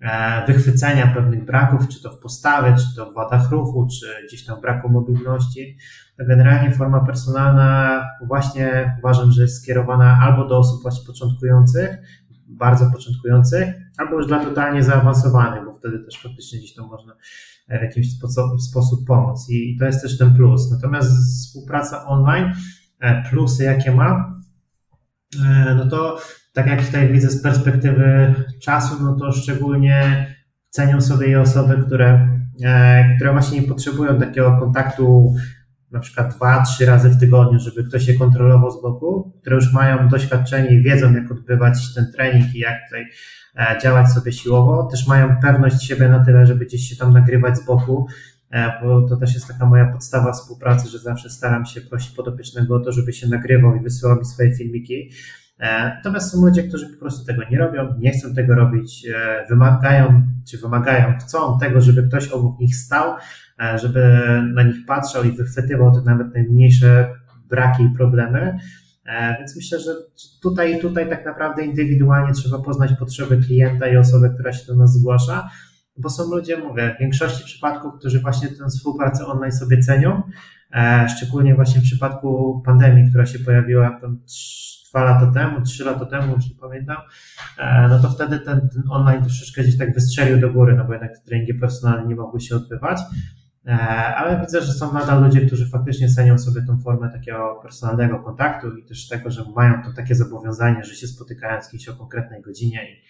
E, 0.01 0.45
wychwycenia 0.47 1.07
pewnych 1.07 1.45
braków, 1.45 1.87
czy 1.87 2.01
to 2.03 2.11
w 2.11 2.19
postawie, 2.19 2.75
czy 2.75 2.95
to 2.95 3.11
w 3.11 3.13
wadach 3.13 3.51
ruchu, 3.51 3.87
czy 3.87 4.27
gdzieś 4.27 4.45
tam 4.45 4.61
braku 4.61 4.89
mobilności, 4.89 5.77
to 6.17 6.25
generalnie 6.25 6.71
forma 6.71 7.05
personalna 7.05 8.03
właśnie 8.27 8.97
uważam, 8.99 9.31
że 9.31 9.41
jest 9.41 9.63
skierowana 9.63 10.19
albo 10.21 10.47
do 10.47 10.57
osób 10.57 10.81
właśnie 10.81 11.05
początkujących, 11.07 11.97
bardzo 12.47 12.91
początkujących, 12.91 13.73
albo 13.97 14.15
już 14.15 14.27
dla 14.27 14.45
totalnie 14.45 14.83
zaawansowanych, 14.83 15.65
bo 15.65 15.73
wtedy 15.73 15.99
też 15.99 16.21
faktycznie 16.21 16.59
gdzieś 16.59 16.73
to 16.73 16.87
można 16.87 17.13
w 17.69 17.81
jakiś 17.81 18.07
sposób, 18.69 19.07
pomóc 19.07 19.49
i, 19.49 19.77
to 19.79 19.85
jest 19.85 20.01
też 20.01 20.17
ten 20.17 20.35
plus. 20.35 20.71
Natomiast 20.71 21.11
współpraca 21.11 22.05
online, 22.05 22.53
e, 22.99 23.23
plusy 23.29 23.63
jakie 23.63 23.91
ma, 23.91 24.39
e, 25.45 25.75
no 25.75 25.89
to 25.89 26.19
tak 26.53 26.67
jak 26.67 26.85
tutaj 26.85 27.13
widzę 27.13 27.29
z 27.29 27.41
perspektywy 27.41 28.35
czasu, 28.61 29.03
no 29.03 29.15
to 29.15 29.31
szczególnie 29.31 30.27
cenią 30.69 31.01
sobie 31.01 31.27
i 31.27 31.35
osoby, 31.35 31.83
które, 31.85 32.29
e, 32.63 33.15
które 33.15 33.31
właśnie 33.31 33.61
nie 33.61 33.67
potrzebują 33.67 34.19
takiego 34.19 34.57
kontaktu 34.59 35.35
na 35.91 35.99
przykład 35.99 36.35
dwa, 36.35 36.63
trzy 36.63 36.85
razy 36.85 37.09
w 37.09 37.19
tygodniu, 37.19 37.59
żeby 37.59 37.83
ktoś 37.83 38.07
je 38.07 38.13
kontrolował 38.13 38.71
z 38.71 38.81
boku, 38.81 39.33
które 39.41 39.55
już 39.55 39.73
mają 39.73 40.07
doświadczenie 40.07 40.69
i 40.69 40.81
wiedzą, 40.81 41.13
jak 41.13 41.31
odbywać 41.31 41.93
ten 41.95 42.11
trening 42.11 42.55
i 42.55 42.59
jak 42.59 42.75
tutaj 42.89 43.05
e, 43.55 43.79
działać 43.83 44.11
sobie 44.11 44.31
siłowo. 44.31 44.83
Też 44.91 45.07
mają 45.07 45.35
pewność 45.41 45.83
siebie 45.83 46.09
na 46.09 46.25
tyle, 46.25 46.45
żeby 46.45 46.65
gdzieś 46.65 46.89
się 46.89 46.95
tam 46.95 47.13
nagrywać 47.13 47.57
z 47.57 47.65
boku, 47.65 48.07
e, 48.51 48.71
bo 48.83 49.01
to 49.09 49.17
też 49.17 49.33
jest 49.33 49.47
taka 49.47 49.65
moja 49.65 49.85
podstawa 49.85 50.31
współpracy, 50.31 50.89
że 50.89 50.99
zawsze 50.99 51.29
staram 51.29 51.65
się 51.65 51.81
prosić 51.81 52.11
podopiecznego 52.11 52.75
o 52.75 52.79
to, 52.79 52.91
żeby 52.91 53.13
się 53.13 53.27
nagrywał 53.27 53.75
i 53.75 53.79
wysyłał 53.79 54.17
mi 54.17 54.25
swoje 54.25 54.55
filmiki. 54.55 55.09
E, 55.59 55.91
natomiast 55.95 56.31
są 56.31 56.45
ludzie, 56.45 56.63
którzy 56.63 56.89
po 56.89 56.99
prostu 56.99 57.25
tego 57.25 57.41
nie 57.51 57.57
robią, 57.57 57.95
nie 57.99 58.11
chcą 58.11 58.33
tego 58.33 58.55
robić, 58.55 59.07
wymagają, 59.49 60.21
czy 60.49 60.57
wymagają, 60.57 61.17
chcą 61.17 61.59
tego, 61.59 61.81
żeby 61.81 62.03
ktoś 62.03 62.27
obok 62.27 62.59
nich 62.59 62.75
stał, 62.75 63.15
żeby 63.75 64.21
na 64.53 64.63
nich 64.63 64.85
patrzał 64.87 65.23
i 65.23 65.31
wychwytywał 65.31 65.91
te 65.95 66.01
nawet 66.01 66.33
najmniejsze 66.33 67.09
braki 67.49 67.83
i 67.83 67.89
problemy. 67.97 68.57
Więc 69.39 69.55
myślę, 69.55 69.79
że 69.79 69.91
tutaj, 70.41 70.79
tutaj 70.79 71.09
tak 71.09 71.25
naprawdę 71.25 71.65
indywidualnie 71.65 72.33
trzeba 72.33 72.59
poznać 72.59 72.91
potrzeby 72.99 73.37
klienta 73.37 73.87
i 73.87 73.97
osoby, 73.97 74.29
która 74.33 74.53
się 74.53 74.65
do 74.67 74.75
nas 74.75 74.93
zgłasza, 74.93 75.49
bo 75.97 76.09
są 76.09 76.31
ludzie, 76.31 76.57
mówię, 76.57 76.95
w 76.95 76.99
większości 76.99 77.43
przypadków, 77.43 77.93
którzy 77.99 78.19
właśnie 78.19 78.47
tę 78.47 78.67
współpracę 78.69 79.25
online 79.25 79.51
sobie 79.51 79.79
cenią, 79.79 80.23
szczególnie 81.17 81.55
właśnie 81.55 81.81
w 81.81 81.83
przypadku 81.83 82.61
pandemii, 82.65 83.09
która 83.09 83.25
się 83.25 83.39
pojawiła 83.39 83.99
tam 84.01 84.19
dwa 84.89 85.03
lata 85.03 85.31
temu, 85.31 85.61
trzy 85.61 85.85
lata 85.85 86.05
temu, 86.05 86.35
już 86.35 86.49
nie 86.49 86.55
pamiętam, 86.55 86.97
e, 87.57 87.87
no 87.87 87.99
to 87.99 88.09
wtedy 88.09 88.39
ten, 88.39 88.69
ten 88.69 88.83
online 88.89 89.21
troszeczkę 89.23 89.63
gdzieś 89.63 89.77
tak 89.77 89.93
wystrzelił 89.93 90.39
do 90.39 90.53
góry, 90.53 90.75
no 90.75 90.85
bo 90.85 90.93
jednak 90.93 91.17
te 91.17 91.23
treningi 91.25 91.53
personalne 91.53 92.07
nie 92.07 92.15
mogły 92.15 92.41
się 92.41 92.55
odbywać. 92.55 92.99
E, 93.69 94.15
ale 94.15 94.41
widzę, 94.41 94.61
że 94.61 94.73
są 94.73 94.93
nadal 94.93 95.23
ludzie, 95.23 95.41
którzy 95.41 95.69
faktycznie 95.69 96.09
cenią 96.09 96.37
sobie 96.37 96.61
tą 96.61 96.79
formę 96.79 97.11
takiego 97.11 97.59
personalnego 97.61 98.19
kontaktu 98.19 98.77
i 98.77 98.85
też 98.85 99.07
tego, 99.07 99.31
że 99.31 99.43
mają 99.55 99.83
to 99.83 99.93
takie 99.93 100.15
zobowiązanie, 100.15 100.83
że 100.83 100.95
się 100.95 101.07
spotykają 101.07 101.61
z 101.61 101.69
kimś 101.69 101.89
o 101.89 101.95
konkretnej 101.95 102.41
godzinie 102.41 102.91
i, 102.91 103.03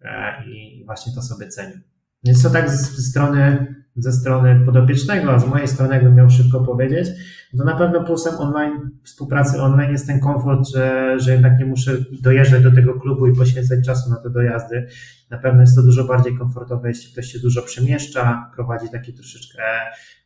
e, 0.00 0.44
i 0.46 0.84
właśnie 0.84 1.14
to 1.14 1.22
sobie 1.22 1.48
cenią. 1.48 1.76
Więc 2.24 2.42
to 2.42 2.50
tak 2.50 2.70
ze 2.70 3.02
strony, 3.02 3.74
ze 3.96 4.12
strony 4.12 4.64
podopiecznego, 4.66 5.32
a 5.32 5.38
z 5.38 5.46
mojej 5.46 5.68
strony, 5.68 5.94
jakbym 5.94 6.14
miał 6.14 6.30
szybko 6.30 6.60
powiedzieć, 6.60 7.08
to 7.58 7.64
na 7.64 7.76
pewno 7.76 8.04
plusem 8.04 8.34
online, 8.38 8.90
współpracy 9.02 9.62
online 9.62 9.90
jest 9.90 10.06
ten 10.06 10.20
komfort, 10.20 10.68
że, 10.68 11.14
że 11.20 11.32
jednak 11.32 11.58
nie 11.58 11.66
muszę 11.66 11.96
dojeżdżać 12.22 12.62
do 12.62 12.72
tego 12.72 13.00
klubu 13.00 13.26
i 13.26 13.36
poświęcać 13.36 13.84
czasu 13.84 14.10
na 14.10 14.16
te 14.16 14.30
dojazdy. 14.30 14.86
Na 15.30 15.38
pewno 15.38 15.60
jest 15.60 15.76
to 15.76 15.82
dużo 15.82 16.04
bardziej 16.04 16.38
komfortowe, 16.38 16.88
jeśli 16.88 17.12
ktoś 17.12 17.26
się 17.26 17.38
dużo 17.38 17.62
przemieszcza, 17.62 18.50
prowadzi 18.54 18.88
taki 18.88 19.14
troszeczkę 19.14 19.62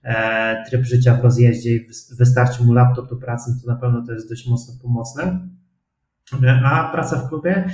e, 0.02 0.64
tryb 0.68 0.84
życia 0.84 1.14
w 1.14 1.24
rozjeździe 1.24 1.70
i 1.70 1.86
wystarczy 2.18 2.64
mu 2.64 2.72
laptop 2.72 3.10
do 3.10 3.16
pracy, 3.16 3.50
to 3.62 3.72
na 3.72 3.76
pewno 3.76 4.06
to 4.06 4.12
jest 4.12 4.28
dość 4.28 4.48
mocno 4.48 4.74
pomocne. 4.82 5.48
A 6.64 6.90
praca 6.92 7.16
w 7.16 7.28
klubie, 7.28 7.70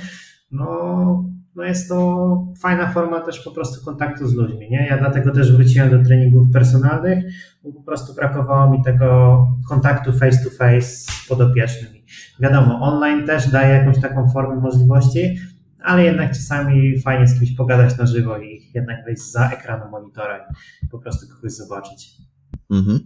no 0.51 1.34
no 1.55 1.63
jest 1.63 1.89
to 1.89 2.47
fajna 2.59 2.93
forma 2.93 3.21
też 3.21 3.39
po 3.43 3.51
prostu 3.51 3.85
kontaktu 3.85 4.27
z 4.27 4.33
ludźmi. 4.33 4.69
Nie? 4.69 4.87
Ja 4.89 4.97
dlatego 4.97 5.31
też 5.31 5.55
wróciłem 5.55 5.89
do 5.89 6.03
treningów 6.03 6.51
personalnych, 6.53 7.23
bo 7.63 7.71
po 7.71 7.81
prostu 7.81 8.13
brakowało 8.13 8.71
mi 8.71 8.83
tego 8.83 9.47
kontaktu 9.69 10.13
face 10.13 10.43
to 10.43 10.49
face 10.49 10.81
z 10.81 11.25
podopiecznymi. 11.29 12.05
Wiadomo, 12.39 12.79
online 12.81 13.25
też 13.25 13.51
daje 13.51 13.75
jakąś 13.75 14.01
taką 14.01 14.29
formę 14.29 14.61
możliwości, 14.61 15.37
ale 15.83 16.03
jednak 16.03 16.31
czasami 16.31 17.01
fajnie 17.01 17.27
z 17.27 17.39
kimś 17.39 17.51
pogadać 17.55 17.97
na 17.97 18.05
żywo 18.05 18.37
i 18.37 18.71
jednak 18.73 19.05
wejść 19.05 19.31
za 19.31 19.49
ekranu 19.49 19.91
monitora 19.91 20.47
i 20.83 20.87
po 20.87 20.99
prostu 20.99 21.35
kogoś 21.35 21.51
zobaczyć. 21.51 22.25
Mhm. 22.69 22.99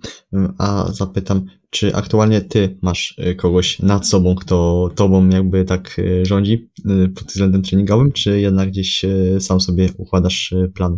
A 0.58 0.92
zapytam, 0.92 1.46
czy 1.70 1.96
aktualnie 1.96 2.42
ty 2.42 2.78
masz 2.82 3.20
y, 3.32 3.36
kogoś 3.36 3.80
nad 3.80 4.08
sobą, 4.08 4.36
kto 4.36 4.90
tobą 4.96 5.30
jakby 5.30 5.66
tak 5.66 6.00
y, 6.00 6.26
rządzi 6.26 6.72
y, 7.06 7.10
pod 7.10 7.28
względem 7.28 7.62
treningowym, 7.62 8.12
czy 8.12 8.40
jednak 8.40 8.70
gdzieś 8.70 9.06
sam 9.40 9.62
sobie 9.62 9.90
układasz 9.98 10.54
plan? 10.74 10.98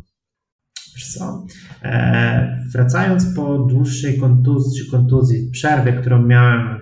Co, 1.13 1.45
e, 1.83 2.65
wracając 2.73 3.35
po 3.35 3.57
dłuższej 3.57 4.19
kontuzji, 4.19 4.89
kontuzji, 4.91 5.49
przerwie, 5.51 5.93
którą 5.93 6.25
miałem 6.25 6.79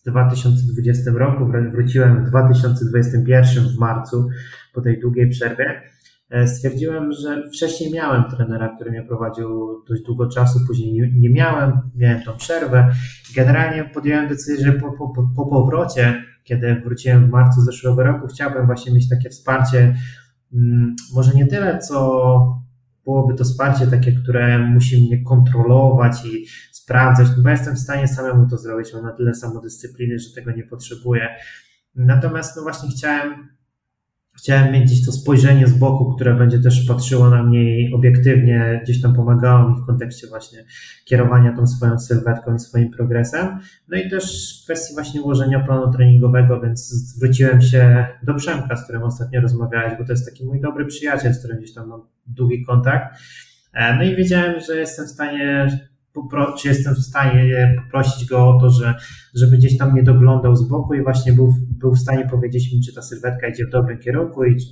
w 0.00 0.10
2020 0.10 1.10
roku, 1.10 1.52
wróciłem 1.72 2.26
w 2.26 2.28
2021 2.28 3.68
w 3.68 3.78
marcu 3.78 4.28
po 4.74 4.80
tej 4.80 5.00
długiej 5.00 5.30
przerwie, 5.30 5.64
E, 5.64 5.99
stwierdziłem, 6.46 7.12
że 7.12 7.48
wcześniej 7.48 7.92
miałem 7.92 8.24
trenera, 8.24 8.68
który 8.76 8.90
mnie 8.90 9.02
prowadził 9.02 9.82
dość 9.88 10.02
długo 10.02 10.28
czasu, 10.28 10.58
później 10.66 11.12
nie, 11.14 11.30
miałem, 11.30 11.72
miałem 11.94 12.22
tą 12.22 12.36
przerwę. 12.36 12.90
Generalnie 13.34 13.84
podjąłem 13.84 14.28
decyzję, 14.28 14.66
że 14.66 14.72
po, 14.72 14.92
po, 14.92 15.28
po 15.36 15.46
powrocie, 15.46 16.24
kiedy 16.44 16.80
wróciłem 16.84 17.26
w 17.26 17.30
marcu 17.30 17.60
zeszłego 17.60 18.02
roku, 18.02 18.26
chciałbym 18.26 18.66
właśnie 18.66 18.92
mieć 18.92 19.08
takie 19.08 19.30
wsparcie, 19.30 19.96
mm, 20.52 20.96
może 21.14 21.34
nie 21.34 21.46
tyle, 21.46 21.78
co 21.78 22.60
byłoby 23.04 23.34
to 23.34 23.44
wsparcie 23.44 23.86
takie, 23.86 24.12
które 24.12 24.58
musi 24.58 25.06
mnie 25.06 25.24
kontrolować 25.24 26.26
i 26.26 26.46
sprawdzać, 26.72 27.26
bo 27.42 27.48
ja 27.48 27.50
jestem 27.50 27.74
w 27.74 27.78
stanie 27.78 28.08
samemu 28.08 28.48
to 28.48 28.58
zrobić, 28.58 28.94
mam 28.94 29.02
na 29.02 29.12
tyle 29.12 29.34
samodyscypliny, 29.34 30.18
że 30.18 30.34
tego 30.34 30.52
nie 30.52 30.62
potrzebuję. 30.62 31.28
Natomiast 31.94 32.56
no 32.56 32.62
właśnie 32.62 32.90
chciałem 32.90 33.48
chciałem 34.42 34.72
mieć 34.72 34.84
gdzieś 34.84 35.06
to 35.06 35.12
spojrzenie 35.12 35.66
z 35.66 35.78
boku, 35.78 36.14
które 36.14 36.34
będzie 36.34 36.60
też 36.60 36.86
patrzyło 36.88 37.30
na 37.30 37.42
mnie 37.42 37.90
obiektywnie 37.94 38.80
gdzieś 38.84 39.02
tam 39.02 39.14
pomagało 39.14 39.68
mi 39.68 39.82
w 39.82 39.86
kontekście 39.86 40.26
właśnie 40.26 40.64
kierowania 41.04 41.56
tą 41.56 41.66
swoją 41.66 41.98
sylwetką 41.98 42.54
i 42.54 42.58
swoim 42.58 42.90
progresem. 42.90 43.58
No 43.88 43.96
i 43.96 44.10
też 44.10 44.58
w 44.60 44.64
kwestii 44.64 44.94
właśnie 44.94 45.22
ułożenia 45.22 45.60
planu 45.60 45.92
treningowego, 45.92 46.60
więc 46.60 46.88
zwróciłem 46.88 47.60
się 47.60 48.06
do 48.22 48.34
Przemka, 48.34 48.76
z 48.76 48.84
którym 48.84 49.02
ostatnio 49.02 49.40
rozmawiałeś, 49.40 49.98
bo 49.98 50.04
to 50.04 50.12
jest 50.12 50.26
taki 50.30 50.46
mój 50.46 50.60
dobry 50.60 50.86
przyjaciel, 50.86 51.34
z 51.34 51.38
którym 51.38 51.58
gdzieś 51.58 51.74
tam 51.74 51.88
mam 51.88 52.02
długi 52.26 52.64
kontakt. 52.64 53.18
E, 53.72 53.96
no 53.96 54.02
i 54.02 54.16
wiedziałem, 54.16 54.60
że 54.60 54.76
jestem 54.76 55.06
w 55.06 55.10
stanie 55.10 55.68
czy 56.58 56.68
jestem 56.68 56.94
w 56.94 56.98
stanie 56.98 57.74
poprosić 57.76 58.28
go 58.28 58.48
o 58.48 58.60
to, 58.60 58.70
że, 58.70 58.94
żeby 59.34 59.56
gdzieś 59.56 59.78
tam 59.78 59.92
mnie 59.92 60.02
doglądał 60.02 60.56
z 60.56 60.68
boku 60.68 60.94
i 60.94 61.02
właśnie 61.02 61.32
był, 61.32 61.54
był 61.70 61.92
w 61.94 61.98
stanie 61.98 62.28
powiedzieć 62.30 62.72
mi, 62.72 62.80
czy 62.80 62.94
ta 62.94 63.02
sylwetka 63.02 63.48
idzie 63.48 63.66
w 63.66 63.70
dobrym 63.70 63.98
kierunku 63.98 64.44
i 64.44 64.56
czy, 64.56 64.66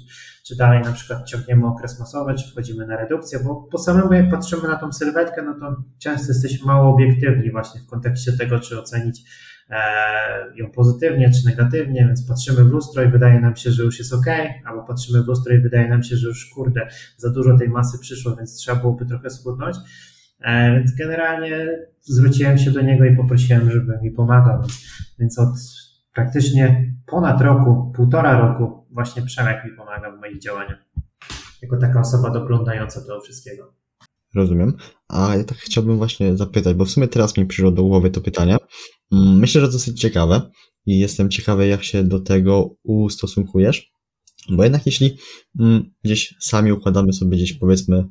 czy 0.46 0.56
dalej 0.56 0.82
na 0.82 0.92
przykład 0.92 1.28
ciągniemy 1.28 1.66
okres 1.66 2.00
masowy, 2.00 2.34
czy 2.34 2.50
wchodzimy 2.50 2.86
na 2.86 2.96
redukcję, 2.96 3.38
bo 3.44 3.54
po 3.54 3.78
samemu 3.78 4.12
jak 4.12 4.30
patrzymy 4.30 4.68
na 4.68 4.76
tą 4.76 4.92
sylwetkę, 4.92 5.42
no 5.42 5.54
to 5.54 5.82
często 5.98 6.32
jesteśmy 6.32 6.66
mało 6.66 6.94
obiektywni 6.94 7.50
właśnie 7.50 7.80
w 7.80 7.86
kontekście 7.86 8.32
tego, 8.32 8.60
czy 8.60 8.80
ocenić 8.80 9.22
e, 9.70 9.76
ją 10.56 10.70
pozytywnie 10.70 11.30
czy 11.30 11.46
negatywnie, 11.46 12.04
więc 12.06 12.28
patrzymy 12.28 12.64
w 12.64 12.72
lustro 12.72 13.02
i 13.02 13.08
wydaje 13.08 13.40
nam 13.40 13.56
się, 13.56 13.70
że 13.70 13.82
już 13.82 13.98
jest 13.98 14.12
ok, 14.12 14.26
albo 14.64 14.82
patrzymy 14.82 15.22
w 15.22 15.26
lustro 15.26 15.54
i 15.54 15.60
wydaje 15.60 15.88
nam 15.88 16.02
się, 16.02 16.16
że 16.16 16.28
już 16.28 16.50
kurde, 16.54 16.88
za 17.16 17.30
dużo 17.30 17.58
tej 17.58 17.68
masy 17.68 17.98
przyszło, 17.98 18.36
więc 18.36 18.56
trzeba 18.56 18.80
byłoby 18.80 19.06
trochę 19.06 19.30
schudnąć. 19.30 19.76
E, 20.40 20.74
więc 20.74 20.94
generalnie 20.94 21.78
zwróciłem 22.00 22.58
się 22.58 22.70
do 22.70 22.80
niego 22.80 23.04
i 23.04 23.16
poprosiłem, 23.16 23.70
żeby 23.70 23.98
mi 24.02 24.10
pomagał. 24.10 24.62
Więc 25.18 25.38
od 25.38 25.48
praktycznie 26.14 26.94
ponad 27.06 27.40
roku, 27.40 27.92
półtora 27.96 28.40
roku 28.40 28.86
właśnie 28.90 29.22
Przemek 29.22 29.64
mi 29.64 29.70
pomaga 29.76 30.16
w 30.16 30.20
moich 30.20 30.42
działaniach. 30.42 30.84
Jako 31.62 31.76
taka 31.76 32.00
osoba 32.00 32.30
doglądająca 32.30 33.00
tego 33.00 33.20
wszystkiego. 33.20 33.74
Rozumiem. 34.34 34.76
A 35.08 35.36
ja 35.36 35.44
tak 35.44 35.58
chciałbym 35.58 35.96
właśnie 35.96 36.36
zapytać, 36.36 36.76
bo 36.76 36.84
w 36.84 36.90
sumie 36.90 37.08
teraz 37.08 37.36
mi 37.36 37.46
przyszło 37.46 37.70
do 37.70 37.82
głowy 37.82 38.10
to 38.10 38.20
pytanie. 38.20 38.56
Mm, 39.12 39.38
myślę, 39.38 39.60
że 39.60 39.70
dosyć 39.70 40.00
ciekawe. 40.00 40.42
i 40.86 40.98
jestem 40.98 41.30
ciekawy, 41.30 41.66
jak 41.66 41.84
się 41.84 42.04
do 42.04 42.20
tego 42.20 42.76
ustosunkujesz. 42.82 43.92
Bo 44.50 44.64
jednak 44.64 44.86
jeśli 44.86 45.16
mm, 45.60 45.90
gdzieś 46.04 46.34
sami 46.40 46.72
układamy 46.72 47.12
sobie 47.12 47.36
gdzieś 47.36 47.52
powiedzmy 47.52 48.04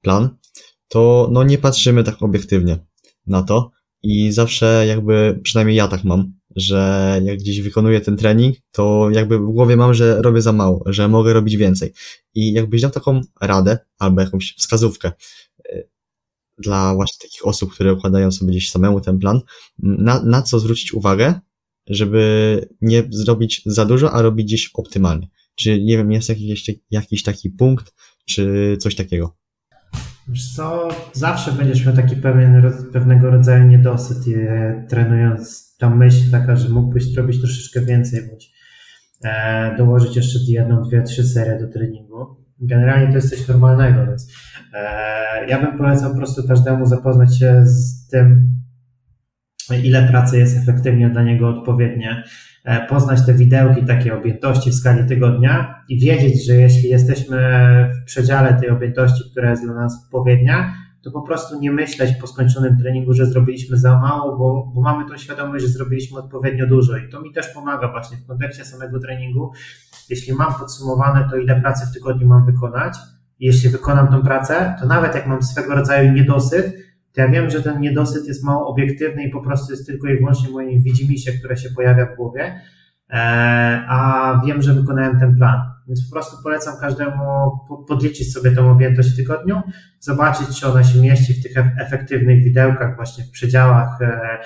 plan, 0.00 0.36
to 0.88 1.28
no 1.32 1.44
nie 1.44 1.58
patrzymy 1.58 2.04
tak 2.04 2.22
obiektywnie 2.22 2.78
na 3.26 3.42
to 3.42 3.70
i 4.02 4.32
zawsze 4.32 4.84
jakby, 4.88 5.40
przynajmniej 5.42 5.76
ja 5.76 5.88
tak 5.88 6.04
mam, 6.04 6.32
że 6.56 7.20
jak 7.24 7.38
gdzieś 7.38 7.60
wykonuję 7.60 8.00
ten 8.00 8.16
trening, 8.16 8.56
to 8.72 9.08
jakby 9.12 9.38
w 9.38 9.46
głowie 9.46 9.76
mam, 9.76 9.94
że 9.94 10.22
robię 10.22 10.42
za 10.42 10.52
mało, 10.52 10.84
że 10.86 11.08
mogę 11.08 11.32
robić 11.32 11.56
więcej. 11.56 11.92
I 12.34 12.52
jakbyś 12.52 12.82
dał 12.82 12.90
taką 12.90 13.20
radę 13.40 13.78
albo 13.98 14.20
jakąś 14.20 14.54
wskazówkę 14.58 15.12
y, 15.70 15.88
dla 16.58 16.94
właśnie 16.94 17.28
takich 17.28 17.46
osób, 17.46 17.72
które 17.74 17.92
układają 17.92 18.32
sobie 18.32 18.50
gdzieś 18.50 18.70
samemu 18.70 19.00
ten 19.00 19.18
plan, 19.18 19.40
na, 19.78 20.22
na 20.22 20.42
co 20.42 20.60
zwrócić 20.60 20.94
uwagę, 20.94 21.40
żeby 21.86 22.68
nie 22.80 23.08
zrobić 23.10 23.62
za 23.66 23.84
dużo, 23.84 24.12
a 24.12 24.22
robić 24.22 24.46
gdzieś 24.46 24.70
optymalnie. 24.74 25.28
Czy 25.54 25.82
nie 25.82 25.96
wiem, 25.96 26.12
jest 26.12 26.28
jakiś, 26.28 26.70
jakiś 26.90 27.22
taki 27.22 27.50
punkt, 27.50 27.94
czy 28.24 28.76
coś 28.80 28.94
takiego? 28.94 29.36
Co, 30.34 30.88
zawsze 31.12 31.52
będziesz 31.52 31.86
miał 31.86 31.96
taki 31.96 32.16
pewien, 32.16 32.72
pewnego 32.92 33.30
rodzaju 33.30 33.66
niedosyt, 33.66 34.36
e, 34.36 34.86
trenując 34.88 35.76
ta 35.78 35.90
myśl 35.90 36.30
taka, 36.30 36.56
że 36.56 36.68
mógłbyś 36.68 37.04
zrobić 37.04 37.40
troszeczkę 37.40 37.80
więcej, 37.80 38.28
bądź 38.28 38.52
e, 39.24 39.76
dołożyć 39.76 40.16
jeszcze 40.16 40.38
jedną, 40.48 40.82
dwie, 40.82 41.02
trzy 41.02 41.24
serie 41.24 41.58
do 41.60 41.68
treningu. 41.68 42.36
Generalnie 42.60 43.08
to 43.08 43.14
jest 43.14 43.30
coś 43.30 43.48
normalnego, 43.48 44.06
więc 44.06 44.32
e, 44.74 45.46
ja 45.48 45.62
bym 45.62 45.78
polecał 45.78 46.10
po 46.10 46.16
prostu 46.16 46.48
każdemu 46.48 46.86
zapoznać 46.86 47.38
się 47.38 47.66
z 47.66 48.08
tym, 48.08 48.56
ile 49.82 50.08
pracy 50.08 50.38
jest 50.38 50.56
efektywnie 50.56 51.10
dla 51.10 51.22
niego 51.22 51.48
odpowiednie, 51.48 52.24
poznać 52.88 53.26
te 53.26 53.34
widełki 53.34 53.86
takiej 53.86 54.12
objętości 54.12 54.70
w 54.70 54.74
skali 54.74 55.08
tygodnia 55.08 55.84
i 55.88 56.00
wiedzieć, 56.00 56.46
że 56.46 56.54
jeśli 56.54 56.88
jesteśmy 56.88 57.38
w 58.02 58.04
przedziale 58.04 58.54
tej 58.54 58.70
objętości, 58.70 59.30
która 59.30 59.50
jest 59.50 59.64
dla 59.64 59.74
nas 59.74 60.04
odpowiednia, 60.04 60.74
to 61.02 61.10
po 61.10 61.22
prostu 61.22 61.60
nie 61.60 61.72
myśleć 61.72 62.16
po 62.20 62.26
skończonym 62.26 62.78
treningu, 62.78 63.12
że 63.12 63.26
zrobiliśmy 63.26 63.76
za 63.76 63.98
mało, 63.98 64.36
bo, 64.38 64.72
bo 64.74 64.80
mamy 64.80 65.08
tą 65.08 65.16
świadomość, 65.16 65.64
że 65.64 65.70
zrobiliśmy 65.70 66.18
odpowiednio 66.18 66.66
dużo 66.66 66.96
i 66.96 67.08
to 67.08 67.20
mi 67.20 67.32
też 67.32 67.48
pomaga 67.48 67.88
właśnie 67.88 68.16
w 68.16 68.26
kontekście 68.26 68.64
samego 68.64 69.00
treningu. 69.00 69.52
Jeśli 70.10 70.34
mam 70.34 70.54
podsumowane 70.54 71.28
to, 71.30 71.36
ile 71.36 71.60
pracy 71.60 71.86
w 71.86 71.94
tygodniu 71.94 72.26
mam 72.26 72.46
wykonać, 72.46 72.96
jeśli 73.40 73.70
wykonam 73.70 74.08
tą 74.08 74.22
pracę, 74.22 74.74
to 74.80 74.86
nawet 74.86 75.14
jak 75.14 75.26
mam 75.26 75.42
swego 75.42 75.74
rodzaju 75.74 76.12
niedosyt, 76.12 76.85
to 77.16 77.22
ja 77.22 77.28
wiem, 77.28 77.50
że 77.50 77.62
ten 77.62 77.80
niedosyt 77.80 78.26
jest 78.26 78.44
mało 78.44 78.66
obiektywny 78.66 79.24
i 79.24 79.30
po 79.30 79.40
prostu 79.40 79.72
jest 79.72 79.86
tylko 79.86 80.08
i 80.08 80.18
wyłącznie 80.18 80.50
moim 80.50 80.82
widzimisię, 80.82 81.32
które 81.32 81.56
się 81.56 81.70
pojawia 81.70 82.06
w 82.06 82.16
głowie, 82.16 82.60
e, 83.10 83.16
a 83.88 84.42
wiem, 84.46 84.62
że 84.62 84.74
wykonałem 84.74 85.20
ten 85.20 85.36
plan. 85.36 85.60
Więc 85.88 86.08
po 86.08 86.12
prostu 86.12 86.36
polecam 86.42 86.74
każdemu 86.80 87.24
podliczyć 87.88 88.32
sobie 88.32 88.52
tą 88.52 88.70
objętość 88.70 89.08
w 89.12 89.16
tygodniu, 89.16 89.62
zobaczyć, 90.00 90.60
czy 90.60 90.66
ona 90.66 90.84
się 90.84 91.00
mieści 91.00 91.34
w 91.34 91.42
tych 91.42 91.52
efektywnych 91.78 92.44
widełkach, 92.44 92.96
właśnie 92.96 93.24
w 93.24 93.30
przedziałach, 93.30 94.02
e, 94.02 94.38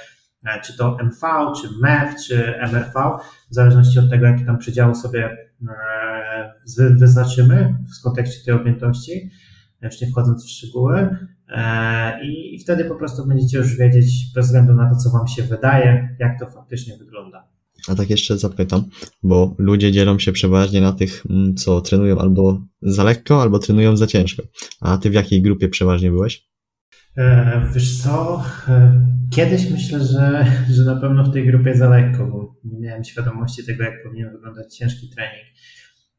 e, 0.46 0.60
czy 0.60 0.76
to 0.76 0.96
MV, 1.00 1.52
czy 1.60 1.68
MEF, 1.82 2.14
czy 2.26 2.58
MRV, 2.58 3.18
w 3.50 3.54
zależności 3.54 3.98
od 3.98 4.10
tego, 4.10 4.26
jakie 4.26 4.44
tam 4.44 4.58
przedziały 4.58 4.94
sobie 4.94 5.36
wyznaczymy 6.90 7.74
w 8.00 8.02
kontekście 8.02 8.44
tej 8.44 8.54
objętości, 8.54 9.30
już 9.82 10.00
nie 10.00 10.08
wchodząc 10.08 10.44
w 10.44 10.50
szczegóły. 10.50 11.16
E, 11.50 12.24
I 12.24 12.58
wtedy 12.58 12.84
po 12.84 12.94
prostu 12.94 13.26
będziecie 13.26 13.58
już 13.58 13.76
wiedzieć, 13.76 14.32
bez 14.34 14.46
względu 14.46 14.74
na 14.74 14.90
to, 14.90 14.96
co 14.96 15.10
Wam 15.10 15.28
się 15.28 15.42
wydaje, 15.42 16.16
jak 16.20 16.40
to 16.40 16.46
faktycznie 16.46 16.96
wygląda. 16.96 17.48
A 17.88 17.94
tak 17.94 18.10
jeszcze 18.10 18.38
zapytam, 18.38 18.84
bo 19.22 19.54
ludzie 19.58 19.92
dzielą 19.92 20.18
się 20.18 20.32
przeważnie 20.32 20.80
na 20.80 20.92
tych, 20.92 21.26
mm, 21.30 21.54
co 21.54 21.80
trenują 21.80 22.18
albo 22.18 22.60
za 22.82 23.04
lekko, 23.04 23.42
albo 23.42 23.58
trenują 23.58 23.96
za 23.96 24.06
ciężko. 24.06 24.42
A 24.80 24.98
ty 24.98 25.10
w 25.10 25.14
jakiej 25.14 25.42
grupie 25.42 25.68
przeważnie 25.68 26.10
byłeś? 26.10 26.50
E, 27.16 27.62
wiesz 27.74 28.02
co, 28.02 28.44
e, 28.68 29.06
kiedyś 29.30 29.70
myślę, 29.70 30.04
że, 30.04 30.46
że 30.70 30.84
na 30.84 30.96
pewno 30.96 31.24
w 31.24 31.32
tej 31.32 31.46
grupie 31.46 31.74
za 31.74 31.88
lekko, 31.88 32.26
bo 32.26 32.54
nie 32.64 32.80
miałem 32.80 33.04
świadomości 33.04 33.66
tego, 33.66 33.84
jak 33.84 34.02
powinien 34.02 34.32
wyglądać 34.32 34.76
ciężki 34.76 35.10
trening. 35.10 35.46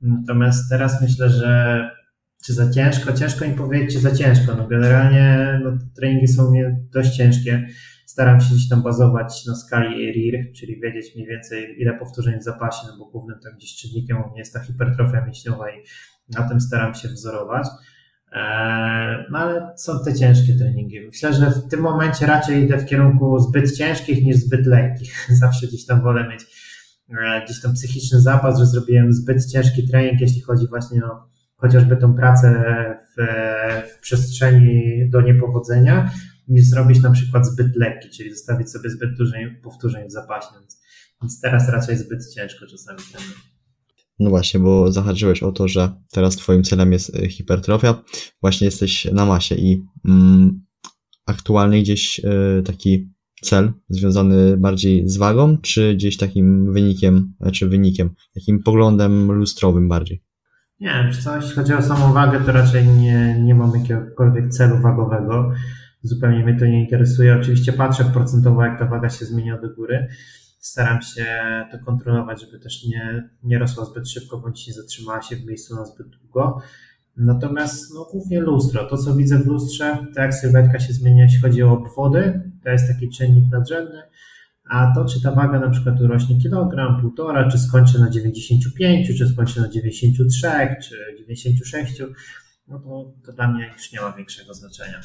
Natomiast 0.01 0.69
teraz 0.69 1.01
myślę, 1.01 1.29
że 1.29 1.89
czy 2.45 2.53
za 2.53 2.71
ciężko? 2.71 3.13
Ciężko 3.13 3.47
mi 3.47 3.53
powiedzieć, 3.53 3.93
czy 3.93 3.99
za 3.99 4.15
ciężko. 4.15 4.55
No 4.55 4.67
generalnie 4.67 5.59
no, 5.63 5.71
treningi 5.95 6.27
są 6.27 6.51
mnie 6.51 6.79
dość 6.93 7.15
ciężkie. 7.17 7.67
Staram 8.05 8.41
się 8.41 8.55
gdzieś 8.55 8.69
tam 8.69 8.83
bazować 8.83 9.45
na 9.45 9.55
skali 9.55 10.11
RIR, 10.11 10.51
czyli 10.55 10.79
wiedzieć 10.79 11.15
mniej 11.15 11.27
więcej 11.27 11.81
ile 11.81 11.93
powtórzeń 11.93 12.39
w 12.39 12.43
zapasie, 12.43 12.87
no 12.87 12.97
bo 12.97 13.11
głównym 13.11 13.39
tam 13.43 13.53
gdzieś 13.55 13.75
czynnikiem 13.75 14.17
u 14.17 14.29
mnie 14.29 14.39
jest 14.39 14.53
ta 14.53 14.59
hipertrofia 14.59 15.25
mięśniowa 15.25 15.71
i 15.71 15.83
na 16.29 16.49
tym 16.49 16.61
staram 16.61 16.95
się 16.95 17.07
wzorować. 17.07 17.67
Eee, 18.31 19.25
no 19.31 19.39
ale 19.39 19.73
są 19.77 20.03
te 20.05 20.13
ciężkie 20.13 20.53
treningi. 20.53 21.01
Myślę, 21.01 21.33
że 21.33 21.51
w 21.51 21.67
tym 21.67 21.79
momencie 21.79 22.25
raczej 22.25 22.63
idę 22.63 22.77
w 22.77 22.85
kierunku 22.85 23.39
zbyt 23.39 23.77
ciężkich 23.77 24.25
niż 24.25 24.35
zbyt 24.35 24.65
lekkich. 24.65 25.27
Zawsze 25.41 25.67
gdzieś 25.67 25.85
tam 25.85 26.01
wolę 26.01 26.27
mieć 26.29 26.41
e, 27.09 27.45
gdzieś 27.45 27.61
tam 27.61 27.73
psychiczny 27.73 28.21
zapas, 28.21 28.59
że 28.59 28.65
zrobiłem 28.65 29.13
zbyt 29.13 29.45
ciężki 29.45 29.87
trening, 29.87 30.21
jeśli 30.21 30.41
chodzi 30.41 30.67
właśnie 30.67 31.05
o 31.05 31.31
chociażby 31.61 31.97
tą 31.97 32.13
pracę 32.13 32.63
w, 33.17 33.23
w 33.91 33.99
przestrzeni 33.99 35.09
do 35.09 35.21
niepowodzenia, 35.21 36.11
niż 36.47 36.65
zrobić 36.65 37.01
na 37.01 37.11
przykład 37.11 37.47
zbyt 37.47 37.75
lekki, 37.75 38.09
czyli 38.09 38.31
zostawić 38.31 38.69
sobie 38.69 38.89
zbyt 38.89 39.17
dużo 39.17 39.33
powtórzeń 39.63 40.07
w 40.07 40.11
zapasie. 40.11 40.47
Więc, 41.21 41.41
teraz 41.41 41.69
raczej 41.69 41.97
zbyt 41.97 42.33
ciężko 42.33 42.65
czasami 42.67 42.99
No 44.19 44.29
właśnie, 44.29 44.59
bo 44.59 44.91
zahaczyłeś 44.91 45.43
o 45.43 45.51
to, 45.51 45.67
że 45.67 45.91
teraz 46.11 46.35
Twoim 46.35 46.63
celem 46.63 46.91
jest 46.91 47.15
e, 47.15 47.29
hipertrofia. 47.29 48.03
Właśnie 48.41 48.65
jesteś 48.65 49.05
na 49.05 49.25
masie 49.25 49.55
i 49.55 49.83
mm, 50.05 50.61
aktualnie 51.25 51.81
gdzieś 51.81 52.19
y, 52.19 52.63
taki 52.63 53.11
cel 53.41 53.73
związany 53.89 54.57
bardziej 54.57 55.09
z 55.09 55.17
wagą, 55.17 55.57
czy 55.57 55.95
gdzieś 55.95 56.17
takim 56.17 56.73
wynikiem, 56.73 57.33
czy 57.37 57.43
znaczy 57.43 57.69
wynikiem, 57.69 58.09
takim 58.33 58.63
poglądem 58.63 59.31
lustrowym 59.31 59.89
bardziej? 59.89 60.21
Nie, 60.81 61.03
wiesz 61.07 61.23
co, 61.23 61.35
jeśli 61.35 61.51
chodzi 61.51 61.73
o 61.73 61.81
samą 61.81 62.13
wagę, 62.13 62.39
to 62.45 62.51
raczej 62.51 62.87
nie, 62.87 63.39
nie 63.39 63.55
mam 63.55 63.71
jakiegokolwiek 63.75 64.49
celu 64.49 64.77
wagowego. 64.77 65.51
Zupełnie 66.03 66.43
mnie 66.43 66.59
to 66.59 66.65
nie 66.65 66.83
interesuje. 66.83 67.37
Oczywiście 67.41 67.73
patrzę 67.73 68.05
procentowo, 68.05 68.63
jak 68.63 68.79
ta 68.79 68.85
waga 68.85 69.09
się 69.09 69.25
zmienia 69.25 69.57
do 69.57 69.69
góry. 69.69 70.07
Staram 70.59 71.01
się 71.01 71.25
to 71.71 71.79
kontrolować, 71.85 72.41
żeby 72.41 72.59
też 72.59 72.85
nie, 72.85 73.29
nie 73.43 73.59
rosła 73.59 73.85
zbyt 73.85 74.09
szybko, 74.09 74.37
bądź 74.37 74.67
nie 74.67 74.73
zatrzymała 74.73 75.21
się 75.21 75.35
w 75.35 75.45
miejscu 75.45 75.75
na 75.75 75.85
zbyt 75.85 76.07
długo. 76.07 76.61
Natomiast 77.17 77.93
no, 77.93 78.07
głównie 78.11 78.39
lustro. 78.39 78.83
To, 78.83 78.97
co 78.97 79.15
widzę 79.15 79.39
w 79.39 79.47
lustrze, 79.47 79.97
to 80.15 80.21
jak 80.21 80.33
sylwetka 80.33 80.79
się 80.79 80.93
zmienia, 80.93 81.23
jeśli 81.23 81.41
chodzi 81.41 81.63
o 81.63 81.71
obwody, 81.71 82.51
to 82.63 82.69
jest 82.69 82.87
taki 82.87 83.09
czynnik 83.09 83.51
nadrzędny 83.51 84.01
a 84.69 84.91
to, 84.95 85.05
czy 85.05 85.21
ta 85.21 85.31
waga 85.31 85.59
na 85.59 85.69
przykład 85.69 86.01
urośnie 86.01 86.41
kilogram, 86.41 87.01
półtora, 87.01 87.49
czy 87.49 87.59
skończy 87.59 87.99
na 87.99 88.09
95, 88.09 89.17
czy 89.17 89.27
skończy 89.27 89.61
na 89.61 89.69
93, 89.69 90.47
czy 90.83 90.95
96, 91.19 92.01
no 92.67 92.79
to, 92.79 93.13
to 93.25 93.33
dla 93.33 93.47
mnie 93.47 93.71
już 93.73 93.91
nie 93.91 94.01
ma 94.01 94.11
większego 94.11 94.53
znaczenia. 94.53 95.01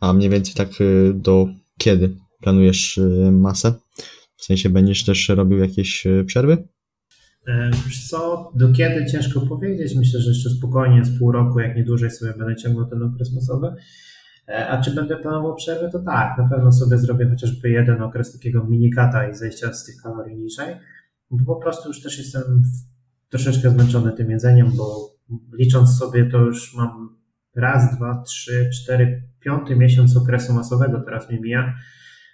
A 0.00 0.12
mniej 0.12 0.30
więcej 0.30 0.54
tak 0.54 0.80
y, 0.80 1.12
do 1.14 1.48
kiedy 1.78 2.16
planujesz 2.42 2.98
y, 2.98 3.30
masę? 3.32 3.74
W 4.36 4.44
sensie 4.44 4.68
będziesz 4.68 5.04
też 5.04 5.28
robił 5.28 5.58
jakieś 5.58 6.06
y, 6.06 6.24
przerwy? 6.26 6.68
Wiesz 7.86 8.08
co, 8.08 8.52
do 8.54 8.72
kiedy 8.72 9.06
ciężko 9.06 9.40
powiedzieć. 9.40 9.94
Myślę, 9.96 10.20
że 10.20 10.30
jeszcze 10.30 10.50
spokojnie 10.50 11.04
z 11.04 11.18
pół 11.18 11.32
roku, 11.32 11.60
jak 11.60 11.76
nie 11.76 11.84
dłużej 11.84 12.10
sobie 12.10 12.34
będę 12.38 12.56
ciągnął 12.56 12.86
ten 12.86 13.02
okres 13.02 13.34
masowy. 13.34 13.74
E, 14.48 14.68
a 14.68 14.80
czy 14.82 14.94
będę 14.94 15.16
planował 15.16 15.54
przerwę? 15.54 15.90
To 15.90 15.98
tak, 15.98 16.38
na 16.38 16.48
pewno 16.48 16.72
sobie 16.72 16.98
zrobię 16.98 17.30
chociażby 17.30 17.70
jeden 17.70 18.02
okres 18.02 18.32
takiego 18.32 18.64
minikata 18.64 19.28
i 19.28 19.34
zejścia 19.34 19.72
z 19.72 19.84
tych 19.84 19.96
kalorii 20.02 20.36
niżej, 20.36 20.76
bo 21.30 21.54
po 21.54 21.60
prostu 21.60 21.88
już 21.88 22.02
też 22.02 22.18
jestem 22.18 22.62
troszeczkę 23.28 23.70
zmęczony 23.70 24.12
tym 24.12 24.30
jedzeniem, 24.30 24.72
bo 24.76 25.14
licząc 25.52 25.98
sobie 25.98 26.30
to 26.30 26.38
już 26.38 26.74
mam 26.74 27.16
raz, 27.56 27.96
dwa, 27.96 28.22
trzy, 28.22 28.70
cztery, 28.72 29.22
piąty 29.40 29.76
miesiąc 29.76 30.16
okresu 30.16 30.52
masowego 30.52 31.00
teraz 31.00 31.30
mi 31.30 31.40
mija, 31.40 31.74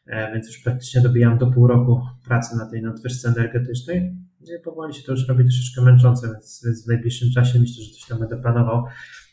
e, 0.07 0.33
więc 0.33 0.47
już 0.47 0.59
praktycznie 0.59 1.01
dobijam 1.01 1.39
do 1.39 1.47
pół 1.47 1.67
roku 1.67 2.01
pracy 2.25 2.57
na 2.57 2.71
tej 2.71 2.83
nadwyżce 2.83 3.29
energetycznej. 3.29 4.17
I 4.41 4.63
powoli 4.65 4.95
się 4.95 5.03
to 5.03 5.13
już 5.13 5.29
robi 5.29 5.45
troszeczkę 5.45 5.83
męczące, 5.83 6.27
więc, 6.27 6.63
więc 6.65 6.85
w 6.85 6.89
najbliższym 6.89 7.29
czasie 7.35 7.59
myślę, 7.61 7.85
że 7.85 7.91
coś 7.91 8.09
tam 8.09 8.19
będę 8.19 8.43
planował 8.43 8.85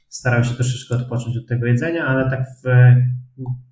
starał 0.10 0.44
się 0.44 0.54
troszeczkę 0.54 0.96
odpocząć 0.96 1.38
od 1.38 1.48
tego 1.48 1.66
jedzenia, 1.66 2.06
ale 2.06 2.30
tak 2.30 2.46
w 2.64 2.70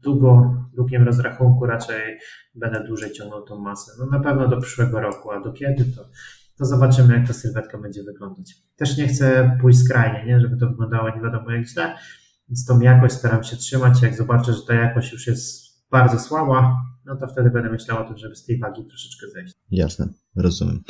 długo, 0.03 0.55
długim 0.75 1.03
rozrachunku 1.03 1.65
raczej 1.65 2.17
będę 2.55 2.83
dłużej 2.87 3.11
ciągnął 3.11 3.45
tą 3.45 3.59
masę. 3.59 3.91
No 3.99 4.05
na 4.05 4.19
pewno 4.19 4.47
do 4.47 4.61
przyszłego 4.61 4.99
roku, 4.99 5.31
a 5.31 5.41
do 5.41 5.53
kiedy 5.53 5.85
to, 5.85 6.09
to 6.57 6.65
zobaczymy, 6.65 7.13
jak 7.13 7.27
ta 7.27 7.33
sylwetka 7.33 7.77
będzie 7.77 8.03
wyglądać. 8.03 8.55
Też 8.75 8.97
nie 8.97 9.07
chcę 9.07 9.57
pójść 9.61 9.79
skrajnie, 9.79 10.25
nie? 10.25 10.39
żeby 10.39 10.57
to 10.57 10.67
wyglądało 10.67 11.09
nie 11.15 11.21
wiadomo 11.21 11.51
jak 11.51 11.67
źle, 11.67 11.95
więc 12.49 12.65
tą 12.65 12.79
jakość 12.79 13.13
staram 13.13 13.43
się 13.43 13.57
trzymać. 13.57 14.01
Jak 14.01 14.17
zobaczę, 14.17 14.53
że 14.53 14.61
ta 14.67 14.73
jakość 14.73 15.13
już 15.13 15.27
jest 15.27 15.67
bardzo 15.91 16.19
słaba, 16.19 16.75
no 17.05 17.15
to 17.15 17.27
wtedy 17.27 17.49
będę 17.49 17.69
myślał 17.69 18.03
o 18.03 18.07
tym, 18.07 18.17
żeby 18.17 18.35
z 18.35 18.45
tej 18.45 18.59
wagi 18.59 18.85
troszeczkę 18.85 19.29
zejść. 19.29 19.53
Jasne, 19.71 20.07
rozumiem. 20.35 20.83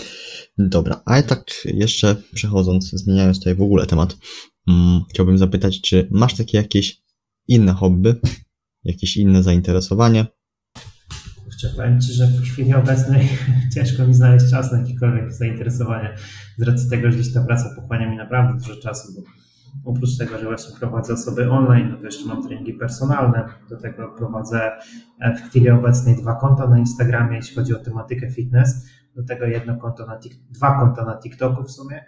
Dobra, 0.58 1.02
a 1.06 1.22
tak 1.22 1.44
jeszcze 1.66 2.16
przechodząc, 2.34 2.90
zmieniając 2.90 3.40
tutaj 3.40 3.56
w 3.56 3.62
ogóle 3.62 3.86
temat, 3.86 4.18
chciałbym 5.10 5.38
zapytać, 5.38 5.82
czy 5.82 6.08
masz 6.12 6.34
takie 6.36 6.58
jakieś 6.58 7.02
inne 7.48 7.74
hobby, 7.74 8.16
jakieś 8.84 9.18
inne 9.18 9.44
zainteresowanie? 9.44 10.26
Kurczę, 11.44 11.70
powiem 11.76 12.02
że 12.02 12.28
w 12.28 12.42
chwili 12.42 12.74
obecnej 12.74 13.30
ciężko 13.76 14.08
mi 14.08 14.14
znaleźć 14.14 14.52
czas 14.52 14.72
na 14.72 14.80
jakiekolwiek 14.80 15.34
zainteresowanie. 15.34 16.16
Z 16.58 16.62
racji 16.62 16.90
tego, 16.90 17.12
że 17.12 17.18
gdzieś 17.18 17.34
ta 17.34 17.44
praca 17.44 17.76
pochłania 17.76 18.10
mi 18.10 18.18
naprawdę 18.18 18.60
dużo 18.60 18.82
czasu, 18.82 19.14
bo 19.16 19.22
oprócz 19.92 20.18
tego, 20.18 20.40
że 20.40 20.46
właśnie 20.46 20.76
prowadzę 20.80 21.14
osoby 21.14 21.52
online, 21.52 21.90
no 21.92 21.98
to 21.98 22.06
jeszcze 22.06 22.26
mam 22.26 22.44
treningi 22.44 22.74
personalne, 22.74 23.46
do 23.70 23.78
tego 23.78 24.16
prowadzę 24.18 24.72
e, 25.20 25.36
w 25.36 25.42
chwili 25.50 25.70
obecnej 25.70 26.16
dwa 26.16 26.36
konta 26.36 26.68
na 26.68 26.80
Instagramie, 26.80 27.36
jeśli 27.36 27.56
chodzi 27.56 27.76
o 27.76 27.80
tematykę 27.80 28.32
fitness, 28.32 28.86
do 29.16 29.24
tego 29.24 29.46
jedno 29.46 29.78
konto 29.78 30.06
na 30.06 30.20
dwa 30.50 30.80
konta 30.80 31.06
na 31.06 31.18
TikToku 31.18 31.64
w 31.64 31.72
sumie, 31.72 32.06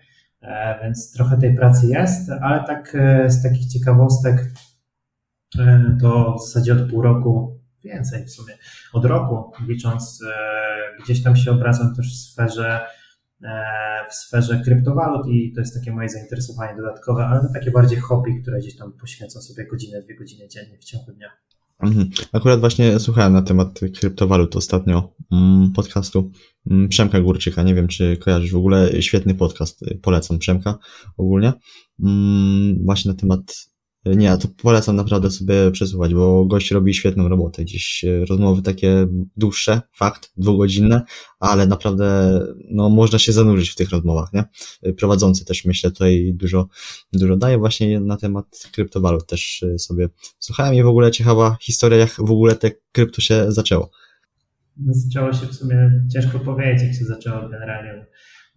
więc 0.82 1.12
trochę 1.14 1.38
tej 1.38 1.56
pracy 1.56 1.88
jest, 1.88 2.30
ale 2.42 2.64
tak 2.64 2.96
e, 2.96 3.30
z 3.30 3.44
takich 3.44 3.68
ciekawostek 3.68 4.52
to 6.02 6.36
w 6.36 6.46
zasadzie 6.46 6.74
od 6.74 6.90
pół 6.90 7.02
roku 7.02 7.60
więcej 7.84 8.26
w 8.26 8.32
sumie, 8.32 8.54
od 8.94 9.06
roku 9.06 9.52
licząc, 9.68 10.24
gdzieś 11.04 11.24
tam 11.24 11.36
się 11.36 11.52
obracam 11.52 11.96
też 11.96 12.14
w 12.14 12.18
sferze 12.18 12.80
E, 13.44 14.06
w 14.10 14.14
sferze 14.14 14.62
kryptowalut 14.66 15.28
i 15.28 15.54
to 15.54 15.60
jest 15.60 15.74
takie 15.74 15.92
moje 15.92 16.10
zainteresowanie 16.10 16.76
dodatkowe, 16.76 17.26
ale 17.26 17.42
to 17.42 17.54
takie 17.54 17.72
bardziej 17.72 18.00
hobby, 18.00 18.42
które 18.42 18.60
gdzieś 18.60 18.76
tam 18.78 18.94
poświęcam 18.94 19.42
sobie 19.42 19.68
godzinę, 19.68 20.02
dwie 20.02 20.16
godziny 20.16 20.48
dziennie 20.48 20.78
w 20.78 20.84
ciągu 20.84 21.12
dnia. 21.12 21.30
Mhm. 21.80 22.10
Akurat 22.32 22.60
właśnie 22.60 23.00
słuchałem 23.00 23.34
na 23.34 23.42
temat 23.42 23.80
kryptowalut 24.00 24.56
ostatnio 24.56 25.14
mm, 25.32 25.72
podcastu 25.72 26.32
mm, 26.72 26.90
Przemka 26.90 27.22
Górczyka. 27.22 27.64
Nie 27.64 27.76
wiem, 27.76 27.88
czy 27.88 28.18
kojarzysz 28.18 28.52
w 28.52 28.58
ogóle. 28.58 29.02
Świetny 29.02 29.36
podcast. 29.36 29.86
Polecam 30.02 30.40
Przemka 30.40 30.78
ogólnie. 31.18 31.54
Mm, 32.04 32.86
właśnie 32.86 33.12
na 33.12 33.18
temat 33.18 33.69
nie, 34.06 34.26
ja 34.26 34.38
to 34.38 34.48
polecam 34.62 34.96
naprawdę 34.96 35.32
sobie 35.32 35.72
przesłuchać, 35.72 36.14
bo 36.14 36.46
gość 36.46 36.72
robi 36.72 36.94
świetną 36.94 37.28
robotę. 37.28 37.64
Gdzieś 37.64 38.04
e, 38.04 38.26
rozmowy 38.26 38.62
takie 38.62 39.08
dłuższe, 39.38 39.82
fakt, 39.96 40.32
dwugodzinne, 40.38 41.02
ale 41.40 41.68
naprawdę 41.68 42.40
no, 42.72 42.90
można 42.90 43.20
się 43.20 43.32
zanurzyć 43.32 43.70
w 43.70 43.76
tych 43.76 43.90
rozmowach, 43.90 44.34
nie? 44.34 44.44
E, 44.84 44.94
prowadzący 44.94 45.46
też 45.46 45.66
myślę 45.66 45.92
tutaj 45.92 46.34
dużo, 46.36 46.68
dużo 47.14 47.38
daje 47.38 47.58
właśnie 47.58 48.00
na 48.00 48.18
temat 48.18 48.46
kryptowalut 48.72 49.28
też 49.28 49.64
e, 49.64 49.80
sobie 49.80 50.10
słuchałem 50.40 50.76
i 50.76 50.84
w 50.84 50.88
ogóle 50.88 51.12
ciekawa 51.12 51.58
historia, 51.62 51.98
jak 51.98 52.12
w 52.12 52.32
ogóle 52.32 52.56
te 52.56 52.72
krypto 52.92 53.22
się 53.22 53.52
zaczęło. 53.52 53.92
No, 54.78 54.94
zaczęło 54.94 55.34
się 55.34 55.48
w 55.48 55.56
sumie, 55.56 56.04
ciężko 56.14 56.40
powiedzieć, 56.40 56.84
jak 56.84 56.96
się 56.96 57.06
zaczęło 57.06 57.50
generalnie, 57.50 58.06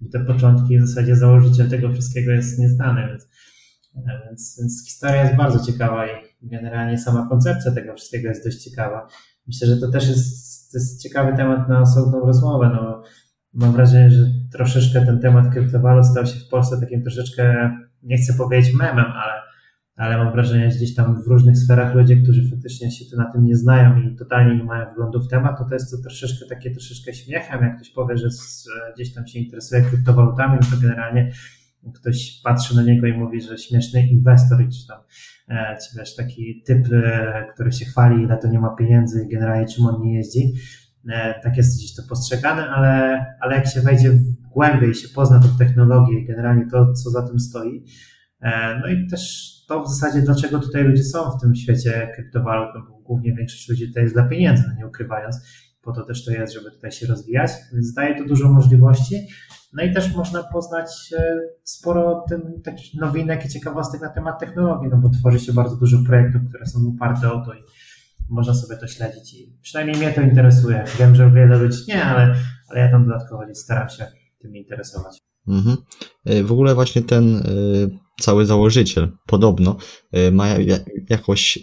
bo 0.00 0.10
te 0.10 0.24
początki 0.24 0.78
w 0.78 0.86
zasadzie 0.86 1.16
założyciel 1.16 1.70
tego 1.70 1.92
wszystkiego 1.92 2.32
jest 2.32 2.58
nieznany, 2.58 3.08
więc 3.08 3.28
więc, 4.26 4.56
więc 4.58 4.84
historia 4.86 5.22
jest 5.22 5.36
bardzo 5.36 5.72
ciekawa 5.72 6.06
i 6.06 6.10
generalnie 6.42 6.98
sama 6.98 7.28
koncepcja 7.28 7.72
tego 7.72 7.94
wszystkiego 7.94 8.28
jest 8.28 8.44
dość 8.44 8.64
ciekawa. 8.64 9.06
Myślę, 9.46 9.68
że 9.68 9.76
to 9.76 9.90
też 9.90 10.08
jest, 10.08 10.72
to 10.72 10.78
jest 10.78 11.02
ciekawy 11.02 11.36
temat 11.36 11.68
na 11.68 11.80
osobną 11.80 12.20
rozmowę. 12.20 12.70
No, 12.74 13.02
mam 13.54 13.72
wrażenie, 13.72 14.10
że 14.10 14.26
troszeczkę 14.52 15.06
ten 15.06 15.20
temat 15.20 15.52
kryptowalut 15.52 16.06
stał 16.06 16.26
się 16.26 16.40
w 16.40 16.48
Polsce 16.48 16.80
takim 16.80 17.02
troszeczkę, 17.02 17.70
nie 18.02 18.16
chcę 18.16 18.34
powiedzieć 18.34 18.74
memem, 18.74 19.04
ale, 19.04 19.32
ale 19.96 20.24
mam 20.24 20.32
wrażenie, 20.32 20.70
że 20.70 20.76
gdzieś 20.76 20.94
tam 20.94 21.22
w 21.22 21.26
różnych 21.26 21.58
sferach 21.58 21.94
ludzie, 21.94 22.16
którzy 22.16 22.50
faktycznie 22.50 22.90
się 22.90 23.16
na 23.16 23.32
tym 23.32 23.44
nie 23.44 23.56
znają 23.56 23.96
i 24.00 24.16
totalnie 24.16 24.56
nie 24.56 24.64
mają 24.64 24.90
wglądu 24.90 25.20
w 25.20 25.28
temat, 25.28 25.58
to 25.58 25.64
to 25.64 25.74
jest 25.74 25.90
to 25.90 25.98
troszeczkę 25.98 26.46
takie 26.48 26.70
troszeczkę 26.70 27.14
śmiechem, 27.14 27.62
jak 27.62 27.76
ktoś 27.76 27.90
powie, 27.90 28.16
że 28.16 28.28
gdzieś 28.94 29.14
tam 29.14 29.26
się 29.26 29.38
interesuje 29.38 29.82
kryptowalutami, 29.82 30.58
no 30.60 30.76
to 30.76 30.82
generalnie 30.82 31.32
ktoś 31.90 32.40
patrzy 32.44 32.76
na 32.76 32.82
niego 32.82 33.06
i 33.06 33.12
mówi, 33.12 33.40
że 33.40 33.58
śmieszny 33.58 34.06
inwestor, 34.06 34.58
czy 34.58 34.86
tam, 34.88 35.00
e, 35.48 35.76
czy 35.76 35.98
wiesz, 35.98 36.16
taki 36.16 36.62
typ, 36.66 36.86
e, 36.92 37.46
który 37.54 37.72
się 37.72 37.84
chwali, 37.84 38.22
ile 38.22 38.36
to 38.36 38.48
nie 38.48 38.58
ma 38.58 38.76
pieniędzy 38.76 39.24
i 39.26 39.32
generalnie 39.32 39.66
czym 39.66 39.86
on 39.86 40.02
nie 40.02 40.16
jeździ. 40.16 40.52
E, 41.08 41.40
tak 41.42 41.56
jest 41.56 41.78
gdzieś 41.78 41.94
to 41.94 42.02
postrzegane, 42.08 42.68
ale, 42.68 43.24
ale 43.40 43.56
jak 43.56 43.66
się 43.66 43.80
wejdzie 43.80 44.10
w 44.10 44.48
głębiej 44.52 44.90
i 44.90 44.94
się 44.94 45.08
pozna 45.08 45.40
tą 45.40 45.48
technologię 45.58 46.18
i 46.18 46.26
generalnie 46.26 46.66
to, 46.70 46.92
co 46.92 47.10
za 47.10 47.28
tym 47.28 47.40
stoi, 47.40 47.84
no 48.80 48.88
i 48.88 49.06
też 49.06 49.52
to 49.68 49.84
w 49.84 49.88
zasadzie, 49.88 50.22
dlaczego 50.22 50.58
tutaj 50.58 50.84
ludzie 50.84 51.04
są 51.04 51.30
w 51.30 51.40
tym 51.40 51.54
świecie 51.54 52.12
kryptowalut, 52.14 52.68
no 52.74 52.80
bo 52.88 52.98
głównie 52.98 53.34
większość 53.34 53.68
ludzi 53.68 53.88
tutaj 53.88 54.02
jest 54.02 54.14
dla 54.14 54.28
pieniędzy, 54.28 54.64
no 54.68 54.74
nie 54.74 54.86
ukrywając, 54.86 55.36
po 55.82 55.92
to 55.92 56.02
też 56.02 56.24
to 56.24 56.30
jest, 56.30 56.54
żeby 56.54 56.70
tutaj 56.70 56.92
się 56.92 57.06
rozwijać, 57.06 57.50
więc 57.72 57.94
daje 57.94 58.18
to 58.18 58.24
dużo 58.24 58.48
możliwości, 58.48 59.26
no 59.72 59.82
i 59.82 59.94
też 59.94 60.14
można 60.14 60.42
poznać 60.42 61.14
e, 61.18 61.40
sporo 61.62 62.24
tym, 62.28 62.62
takich 62.64 62.94
nowinek 62.94 63.44
i 63.44 63.48
ciekawostek 63.48 64.00
na 64.00 64.08
temat 64.08 64.40
technologii, 64.40 64.88
no 64.90 64.96
bo 64.96 65.10
tworzy 65.10 65.40
się 65.40 65.52
bardzo 65.52 65.76
dużo 65.76 65.98
projektów, 66.06 66.42
które 66.48 66.66
są 66.66 66.94
oparte 66.96 67.32
o 67.32 67.44
to 67.44 67.54
i 67.54 67.62
można 68.28 68.54
sobie 68.54 68.76
to 68.76 68.86
śledzić 68.86 69.34
i 69.34 69.58
przynajmniej 69.62 69.96
mnie 69.96 70.12
to 70.12 70.20
interesuje. 70.20 70.84
Wiem, 70.98 71.14
że 71.14 71.30
wiele 71.30 71.58
ludzi 71.58 71.78
nie, 71.88 72.04
ale, 72.04 72.34
ale 72.68 72.80
ja 72.80 72.90
tam 72.90 73.06
dodatkowo 73.06 73.42
staram 73.54 73.88
się 73.88 74.06
tym 74.38 74.56
interesować. 74.56 75.18
Mhm. 75.48 75.76
E, 76.24 76.42
w 76.42 76.52
ogóle 76.52 76.74
właśnie 76.74 77.02
ten 77.02 77.36
e, 77.36 77.42
cały 78.20 78.46
założyciel 78.46 79.12
podobno 79.26 79.76
ma 80.32 80.46
jakoś 81.08 81.58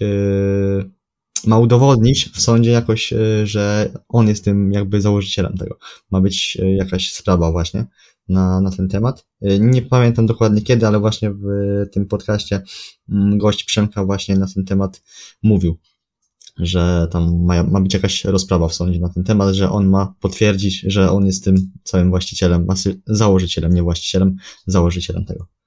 ma 1.48 1.60
udowodnić 1.60 2.30
w 2.34 2.42
sądzie 2.42 2.72
jakoś, 2.72 3.14
e, 3.14 3.48
że 3.48 3.92
on 4.10 4.28
jest 4.28 4.46
tym 4.46 4.72
jakby 4.72 5.02
założycielem 5.02 5.58
tego. 5.58 5.78
Ma 6.12 6.22
być 6.22 6.58
e, 6.62 6.72
jakaś 6.72 7.14
sprawa 7.14 7.52
właśnie 7.52 7.86
na, 8.30 8.62
na 8.62 8.72
ten 8.72 8.90
temat. 8.90 9.26
E, 9.42 9.60
nie 9.60 9.82
pamiętam 9.82 10.26
dokładnie 10.26 10.62
kiedy, 10.62 10.88
ale 10.88 11.00
właśnie 11.00 11.32
w 11.32 11.46
tym 11.92 12.06
podcaście 12.06 12.62
mm, 13.10 13.38
gość 13.38 13.64
Przemka 13.64 14.06
właśnie 14.06 14.36
na 14.38 14.48
ten 14.48 14.66
temat 14.66 15.04
mówił, 15.44 15.78
że 16.58 17.08
tam 17.12 17.46
ma, 17.46 17.64
ma 17.64 17.82
być 17.82 17.94
jakaś 17.94 18.26
rozprawa 18.26 18.68
w 18.68 18.74
sądzie 18.74 19.00
na 19.00 19.10
ten 19.10 19.24
temat, 19.24 19.56
że 19.56 19.70
on 19.70 19.88
ma 19.88 20.14
potwierdzić, 20.20 20.80
że 20.88 21.12
on 21.12 21.26
jest 21.26 21.44
tym 21.44 21.72
całym 21.84 22.10
właścicielem, 22.10 22.68
założycielem, 23.06 23.74
nie 23.74 23.84
właścicielem, 23.84 24.36
założycielem 24.68 25.26
tego. 25.26 25.59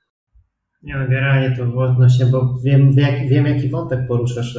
Nie, 0.83 0.97
no 0.97 1.09
generalnie 1.09 1.57
to 1.57 1.79
odnośnie, 1.79 2.27
bo 2.27 2.59
wiem, 2.65 2.93
wiem 3.29 3.47
jaki 3.47 3.69
wątek 3.69 4.07
poruszasz 4.09 4.59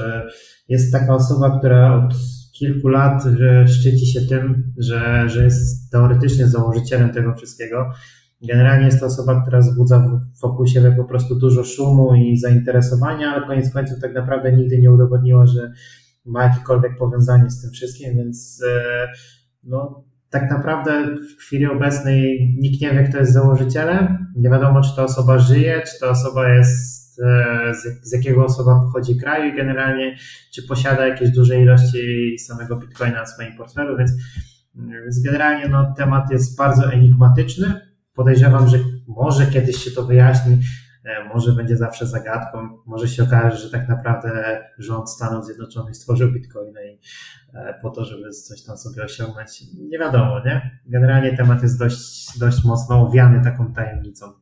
jest 0.69 0.91
taka 0.91 1.15
osoba, 1.15 1.59
która 1.59 1.95
od 1.95 2.13
kilku 2.53 2.87
lat 2.87 3.23
szczyci 3.67 4.07
się 4.07 4.21
tym, 4.21 4.73
że, 4.77 5.29
że 5.29 5.43
jest 5.43 5.91
teoretycznie 5.91 6.47
założycielem 6.47 7.09
tego 7.09 7.35
wszystkiego. 7.35 7.91
Generalnie 8.41 8.85
jest 8.85 8.99
to 8.99 9.05
osoba, 9.05 9.41
która 9.41 9.59
wzbudza 9.59 10.21
wokół 10.41 10.67
siebie 10.67 10.91
po 10.97 11.03
prostu 11.03 11.35
dużo 11.35 11.63
szumu 11.63 12.15
i 12.15 12.37
zainteresowania, 12.37 13.31
ale 13.31 13.47
koniec 13.47 13.73
końców 13.73 13.99
tak 14.01 14.13
naprawdę 14.13 14.51
nigdy 14.51 14.77
nie 14.77 14.91
udowodniła, 14.91 15.45
że 15.45 15.71
ma 16.25 16.43
jakiekolwiek 16.43 16.97
powiązanie 16.97 17.49
z 17.49 17.61
tym 17.61 17.71
wszystkim, 17.71 18.15
więc 18.15 18.63
e, 18.67 19.07
no, 19.63 20.03
tak 20.33 20.51
naprawdę 20.51 21.15
w 21.15 21.39
chwili 21.39 21.65
obecnej 21.65 22.55
nikt 22.59 22.81
nie 22.81 22.91
wie, 22.91 23.03
kto 23.03 23.17
jest 23.17 23.33
założycielem. 23.33 24.27
Nie 24.35 24.49
wiadomo, 24.49 24.81
czy 24.81 24.95
ta 24.95 25.03
osoba 25.03 25.39
żyje, 25.39 25.81
czy 25.81 25.99
ta 25.99 26.09
osoba 26.09 26.49
jest 26.49 27.03
E, 27.21 27.73
z, 27.73 28.07
z 28.09 28.13
jakiego 28.13 28.45
osoba 28.45 28.79
pochodzi 28.79 29.17
kraju 29.17 29.55
generalnie 29.55 30.17
czy 30.53 30.63
posiada 30.63 31.07
jakieś 31.07 31.31
duże 31.31 31.61
ilości 31.61 32.35
samego 32.39 32.75
bitcoina 32.75 33.25
w 33.25 33.29
swoim 33.29 33.57
portfelu, 33.57 33.97
więc, 33.97 34.11
więc 34.75 35.21
generalnie 35.23 35.67
no, 35.67 35.93
temat 35.97 36.31
jest 36.31 36.57
bardzo 36.57 36.93
enigmatyczny. 36.93 37.81
Podejrzewam, 38.13 38.67
że 38.67 38.79
może 39.07 39.45
kiedyś 39.45 39.77
się 39.77 39.91
to 39.91 40.05
wyjaśni, 40.05 40.57
może 41.33 41.51
będzie 41.51 41.77
zawsze 41.77 42.07
zagadką, 42.07 42.77
może 42.85 43.07
się 43.07 43.23
okaże, 43.23 43.57
że 43.57 43.69
tak 43.69 43.89
naprawdę 43.89 44.63
rząd 44.77 45.09
Stanów 45.09 45.45
Zjednoczonych 45.45 45.95
stworzył 45.95 46.31
bitcoina 46.31 46.79
e, 47.53 47.79
po 47.81 47.89
to, 47.89 48.05
żeby 48.05 48.29
coś 48.29 48.63
tam 48.63 48.77
sobie 48.77 49.03
osiągnąć. 49.03 49.63
Nie 49.89 49.99
wiadomo, 49.99 50.39
nie? 50.45 50.79
Generalnie 50.85 51.37
temat 51.37 51.63
jest 51.63 51.79
dość, 51.79 52.39
dość 52.39 52.63
mocno 52.63 53.07
owiany 53.07 53.43
taką 53.43 53.73
tajemnicą. 53.73 54.33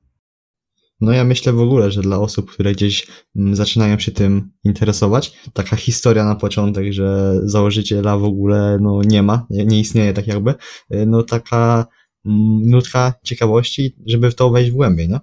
No 1.01 1.12
ja 1.12 1.24
myślę 1.24 1.53
w 1.53 1.59
ogóle, 1.59 1.91
że 1.91 2.01
dla 2.01 2.20
osób, 2.20 2.51
które 2.51 2.72
gdzieś 2.72 3.07
mm, 3.36 3.55
zaczynają 3.55 3.99
się 3.99 4.12
tym 4.12 4.51
interesować, 4.64 5.38
taka 5.53 5.76
historia 5.76 6.26
na 6.26 6.36
początek, 6.36 6.93
że 6.93 7.39
założyciela 7.43 8.18
w 8.18 8.24
ogóle 8.24 8.78
no, 8.82 9.01
nie 9.05 9.24
ma, 9.24 9.45
nie 9.49 9.80
istnieje 9.80 10.14
tak 10.14 10.28
jakby, 10.28 10.51
y, 10.51 11.05
no 11.05 11.24
taka 11.24 11.86
mm, 12.26 12.70
nutka 12.70 13.14
ciekawości, 13.24 13.95
żeby 14.05 14.32
w 14.32 14.36
to 14.36 14.49
wejść 14.49 14.72
w 14.72 14.74
głębiej, 14.74 15.09
nie? 15.09 15.20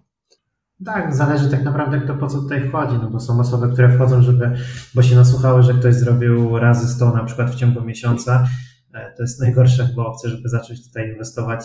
Tak, 0.85 1.15
zależy 1.15 1.51
tak 1.51 1.65
naprawdę 1.65 2.01
kto 2.01 2.15
po 2.15 2.27
co 2.27 2.39
tutaj 2.39 2.69
wchodzi, 2.69 2.95
no 3.03 3.11
bo 3.11 3.21
są 3.21 3.41
osoby, 3.41 3.73
które 3.73 3.95
wchodzą, 3.95 4.23
żeby, 4.23 4.57
bo 4.95 5.03
się 5.03 5.17
nasłuchały, 5.17 5.63
że 5.63 5.75
ktoś 5.75 5.95
zrobił 5.95 6.59
razy 6.59 6.89
100 6.89 7.13
na 7.13 7.25
przykład 7.25 7.51
w 7.51 7.55
ciągu 7.55 7.81
miesiąca, 7.81 8.49
e, 8.95 9.15
to 9.17 9.23
jest 9.23 9.41
najgorsze 9.41 9.87
chyba 9.87 10.03
opcja, 10.03 10.31
żeby 10.31 10.49
zacząć 10.49 10.87
tutaj 10.87 11.09
inwestować 11.09 11.65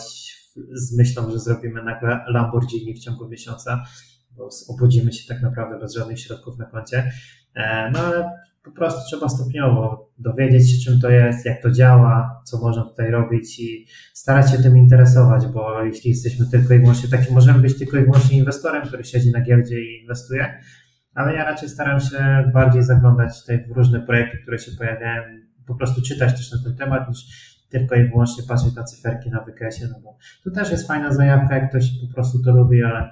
z 0.72 0.96
myślą, 0.96 1.30
że 1.30 1.38
zrobimy 1.38 1.82
nagle 1.82 2.24
Lamborghini 2.28 2.94
w 2.94 2.98
ciągu 2.98 3.28
miesiąca, 3.28 3.84
bo 4.30 4.48
obudzimy 4.68 5.12
się 5.12 5.34
tak 5.34 5.42
naprawdę 5.42 5.78
bez 5.78 5.94
żadnych 5.94 6.20
środków 6.20 6.58
na 6.58 6.64
koncie. 6.64 7.12
E, 7.54 7.90
no 7.90 7.98
ale 7.98 8.30
po 8.64 8.70
prostu 8.70 9.00
trzeba 9.08 9.28
stopniowo 9.28 10.10
dowiedzieć 10.18 10.72
się, 10.72 10.90
czym 10.90 11.00
to 11.00 11.10
jest, 11.10 11.46
jak 11.46 11.62
to 11.62 11.70
działa, 11.70 12.42
co 12.44 12.58
można 12.58 12.82
tutaj 12.84 13.10
robić 13.10 13.60
i 13.60 13.86
starać 14.12 14.50
się 14.50 14.58
tym 14.58 14.78
interesować, 14.78 15.46
bo 15.46 15.82
jeśli 15.82 16.10
jesteśmy 16.10 16.46
tylko 16.46 16.74
i 16.74 16.78
wyłącznie 16.78 17.08
taki, 17.08 17.34
możemy 17.34 17.58
być 17.58 17.78
tylko 17.78 17.98
i 17.98 18.04
wyłącznie 18.04 18.38
inwestorem, 18.38 18.86
który 18.86 19.04
siedzi 19.04 19.30
na 19.30 19.40
giełdzie 19.40 19.80
i 19.80 20.00
inwestuje, 20.02 20.60
ale 21.14 21.34
ja 21.34 21.44
raczej 21.44 21.68
staram 21.68 22.00
się 22.00 22.50
bardziej 22.54 22.82
zaglądać 22.82 23.40
tutaj 23.40 23.66
w 23.68 23.76
różne 23.76 24.00
projekty, 24.00 24.38
które 24.38 24.58
się 24.58 24.72
pojawiają, 24.78 25.22
po 25.66 25.74
prostu 25.74 26.02
czytać 26.02 26.32
też 26.32 26.52
na 26.52 26.58
ten 26.64 26.76
temat, 26.76 27.08
niż 27.08 27.18
tylko 27.68 27.94
i 27.94 28.04
wyłącznie 28.04 28.44
patrzeć 28.48 28.74
na 28.74 28.84
cyferki 28.84 29.30
na 29.30 29.40
wykresie, 29.40 29.88
no 29.92 30.00
bo 30.00 30.18
to 30.44 30.50
też 30.50 30.70
jest 30.70 30.86
fajna 30.86 31.12
zajawka, 31.12 31.54
jak 31.54 31.68
ktoś 31.68 31.90
po 32.08 32.14
prostu 32.14 32.42
to 32.42 32.52
lubi, 32.52 32.82
ale, 32.82 33.10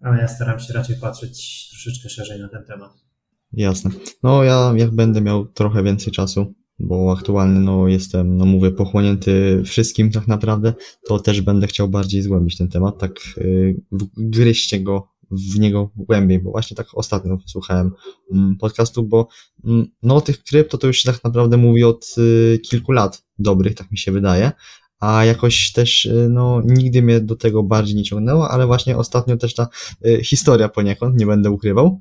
ale 0.00 0.18
ja 0.18 0.28
staram 0.28 0.58
się 0.58 0.72
raczej 0.72 0.96
patrzeć 0.96 1.68
troszeczkę 1.70 2.08
szerzej 2.08 2.40
na 2.40 2.48
ten 2.48 2.64
temat. 2.64 3.11
Jasne. 3.52 3.90
No 4.22 4.44
ja 4.44 4.72
jak 4.76 4.90
będę 4.94 5.20
miał 5.20 5.46
trochę 5.46 5.82
więcej 5.82 6.12
czasu, 6.12 6.54
bo 6.78 7.12
aktualnie 7.18 7.60
no 7.60 7.88
jestem, 7.88 8.36
no 8.36 8.44
mówię, 8.44 8.70
pochłonięty 8.70 9.62
wszystkim 9.64 10.10
tak 10.10 10.28
naprawdę, 10.28 10.74
to 11.08 11.18
też 11.18 11.40
będę 11.40 11.66
chciał 11.66 11.88
bardziej 11.88 12.22
zgłębić 12.22 12.56
ten 12.56 12.68
temat, 12.68 12.98
tak 12.98 13.12
yy, 13.36 13.76
gryźcie 14.16 14.80
go 14.80 15.12
w 15.32 15.58
niego 15.58 15.90
głębiej, 15.96 16.38
bo 16.38 16.50
właśnie 16.50 16.76
tak 16.76 16.86
ostatnio 16.94 17.38
słuchałem 17.46 17.90
mm, 18.32 18.56
podcastu, 18.56 19.02
bo 19.02 19.28
mm, 19.64 19.86
no 20.02 20.20
tych 20.20 20.42
krypto 20.42 20.78
to 20.78 20.86
już 20.86 21.02
tak 21.02 21.24
naprawdę 21.24 21.56
mówi 21.56 21.84
od 21.84 22.14
y, 22.18 22.58
kilku 22.58 22.92
lat 22.92 23.24
dobrych, 23.38 23.74
tak 23.74 23.90
mi 23.90 23.98
się 23.98 24.12
wydaje, 24.12 24.52
a 25.00 25.24
jakoś 25.24 25.72
też 25.72 26.04
y, 26.04 26.28
no 26.30 26.62
nigdy 26.64 27.02
mnie 27.02 27.20
do 27.20 27.36
tego 27.36 27.62
bardziej 27.62 27.96
nie 27.96 28.04
ciągnęło, 28.04 28.48
ale 28.48 28.66
właśnie 28.66 28.96
ostatnio 28.96 29.36
też 29.36 29.54
ta 29.54 29.68
y, 30.06 30.24
historia 30.24 30.68
poniekąd, 30.68 31.20
nie 31.20 31.26
będę 31.26 31.50
ukrywał, 31.50 32.00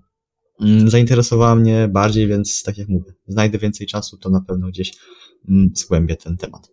zainteresowała 0.86 1.56
mnie 1.56 1.88
bardziej, 1.88 2.28
więc 2.28 2.64
tak 2.64 2.78
jak 2.78 2.90
mówię, 2.90 3.14
znajdę 3.28 3.58
więcej 3.58 3.88
czasu, 3.88 4.18
to 4.18 4.30
na 4.30 4.42
pewno 4.42 4.68
gdzieś 4.68 4.94
zgłębię 5.74 6.16
ten 6.16 6.38
temat. 6.38 6.70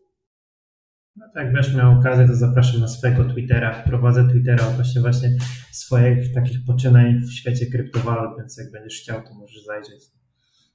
No 1.16 1.26
tak, 1.34 1.52
będziesz 1.52 1.74
miał 1.74 1.98
okazję, 1.98 2.28
to 2.28 2.34
zapraszam 2.34 2.80
na 2.80 2.88
swojego 2.88 3.24
Twittera. 3.24 3.82
Prowadzę 3.82 4.28
Twittera 4.28 4.68
odnośnie 4.68 5.00
właśnie 5.00 5.36
swoich 5.72 6.34
takich 6.34 6.64
poczynań 6.64 7.20
w 7.20 7.32
świecie 7.32 7.66
kryptowalut, 7.66 8.38
więc 8.38 8.58
jak 8.58 8.70
będziesz 8.70 9.00
chciał, 9.00 9.22
to 9.22 9.34
możesz 9.34 9.64
zajrzeć. 9.64 10.04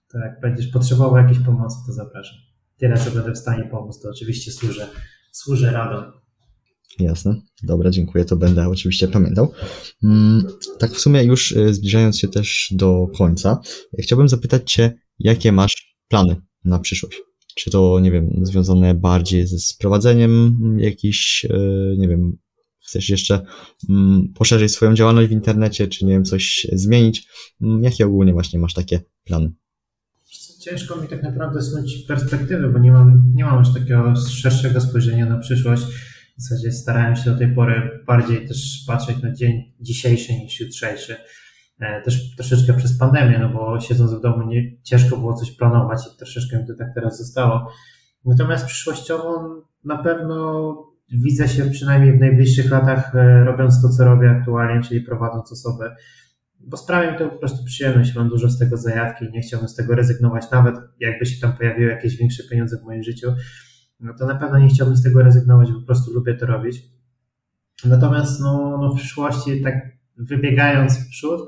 To 0.08 0.20
jak 0.20 0.40
będziesz 0.42 0.68
potrzebował 0.68 1.18
jakiejś 1.18 1.40
pomocy, 1.40 1.76
to 1.88 1.94
zapraszam. 1.94 2.38
Tyle, 2.78 2.98
co 2.98 3.12
będę 3.12 3.32
w 3.32 3.38
stanie 3.38 3.64
pomóc, 3.64 4.02
to 4.02 4.10
oczywiście 4.10 4.52
służę, 4.52 4.88
służę 5.32 5.72
radą. 5.72 6.23
Jasne, 7.00 7.42
dobra, 7.64 7.90
dziękuję, 7.90 8.26
to 8.26 8.36
będę 8.36 8.70
oczywiście 8.70 9.08
pamiętał. 9.08 9.52
Mm, 10.04 10.44
tak 10.80 10.92
w 10.92 11.00
sumie 11.00 11.24
już 11.24 11.52
y, 11.52 11.74
zbliżając 11.74 12.20
się 12.20 12.28
też 12.28 12.68
do 12.72 13.08
końca, 13.18 13.62
chciałbym 14.00 14.30
zapytać 14.30 14.72
Cię, 14.72 14.94
jakie 15.20 15.52
masz 15.52 15.98
plany 16.08 16.36
na 16.66 16.80
przyszłość? 16.80 17.22
Czy 17.56 17.72
to, 17.72 18.00
nie 18.00 18.12
wiem, 18.12 18.30
związane 18.42 18.96
bardziej 18.96 19.48
ze 19.48 19.60
sprowadzeniem 19.60 20.58
jakiś, 20.80 21.46
e, 21.50 21.58
nie 21.98 22.08
wiem, 22.08 22.38
chcesz 22.86 23.10
jeszcze 23.10 23.46
mm, 23.90 24.34
poszerzyć 24.36 24.72
swoją 24.72 24.94
działalność 24.94 25.30
w 25.30 25.34
internecie, 25.34 25.88
czy 25.88 26.06
nie 26.06 26.14
wiem, 26.14 26.26
coś 26.26 26.68
zmienić? 26.74 27.28
Mm, 27.62 27.84
jakie 27.84 28.06
ogólnie 28.06 28.34
właśnie 28.34 28.60
masz 28.60 28.74
takie 28.74 29.02
plany? 29.24 29.52
Ciężko 30.60 31.02
mi 31.02 31.08
tak 31.08 31.24
naprawdę 31.24 31.62
snuć 31.62 32.06
perspektywy, 32.08 32.70
bo 32.70 32.80
nie 32.80 32.92
mam, 32.92 33.32
nie 33.36 33.46
mam 33.46 33.60
już 33.60 33.74
takiego 33.74 34.16
szerszego 34.16 34.82
spojrzenia 34.82 35.26
na 35.26 35.40
przyszłość. 35.40 35.84
W 36.38 36.42
zasadzie 36.42 36.72
starałem 36.72 37.16
się 37.16 37.32
do 37.32 37.38
tej 37.38 37.56
pory 37.56 38.04
bardziej 38.08 38.48
też 38.48 38.84
patrzeć 38.88 39.22
na 39.22 39.32
dzień 39.32 39.74
dzisiejszy 39.80 40.34
niż 40.34 40.60
jutrzejszy. 40.60 41.16
E, 41.80 42.02
też 42.02 42.36
troszeczkę 42.36 42.74
przez 42.74 42.98
pandemię, 42.98 43.40
no 43.40 43.50
bo 43.50 43.80
siedząc 43.80 44.14
w 44.14 44.22
domu 44.22 44.48
nie, 44.48 44.82
ciężko 44.82 45.18
było 45.18 45.34
coś 45.34 45.52
planować 45.52 46.02
i 46.14 46.18
troszeczkę 46.18 46.58
mi 46.58 46.68
to 46.68 46.74
tak 46.76 46.88
teraz 46.96 47.18
zostało. 47.18 47.72
Natomiast 48.26 48.66
przyszłościowo 48.66 49.56
na 49.84 49.98
pewno 49.98 50.94
widzę 51.10 51.48
się 51.48 51.72
przynajmniej 51.72 52.18
w 52.18 52.20
najbliższych 52.20 52.72
latach 52.72 53.16
e, 53.16 53.44
robiąc 53.44 53.82
to, 53.82 53.90
co 53.90 54.06
robię 54.06 54.30
aktualnie, 54.30 54.82
czyli 54.82 55.02
prowadząc 55.02 55.52
osobę, 55.52 55.96
bo 56.60 56.78
sprawia 56.78 57.12
mi 57.12 57.18
to 57.18 57.30
po 57.30 57.38
prostu 57.38 57.64
przyjemność, 57.66 58.16
mam 58.16 58.30
dużo 58.30 58.50
z 58.50 58.60
tego 58.60 58.78
zajawki 58.78 59.26
i 59.26 59.32
nie 59.32 59.42
chciałbym 59.42 59.70
z 59.70 59.76
tego 59.76 59.96
rezygnować, 59.96 60.52
nawet 60.52 60.76
jakby 61.00 61.26
się 61.26 61.42
tam 61.42 61.58
pojawiły 61.58 61.92
jakieś 61.92 62.18
większe 62.18 62.44
pieniądze 62.52 62.78
w 62.78 62.84
moim 62.84 63.04
życiu, 63.04 63.28
no 64.04 64.14
to 64.14 64.26
na 64.26 64.36
pewno 64.36 64.60
nie 64.60 64.68
chciałbym 64.68 64.96
z 64.96 65.04
tego 65.04 65.24
rezygnować, 65.24 65.70
po 65.72 65.82
prostu 65.82 66.14
lubię 66.14 66.34
to 66.34 66.46
robić. 66.46 66.84
Natomiast 67.86 68.42
no, 68.42 68.78
no 68.82 68.94
w 68.94 68.98
przyszłości 68.98 69.62
tak 69.62 69.76
wybiegając 70.18 71.00
w 71.00 71.10
przód, 71.10 71.42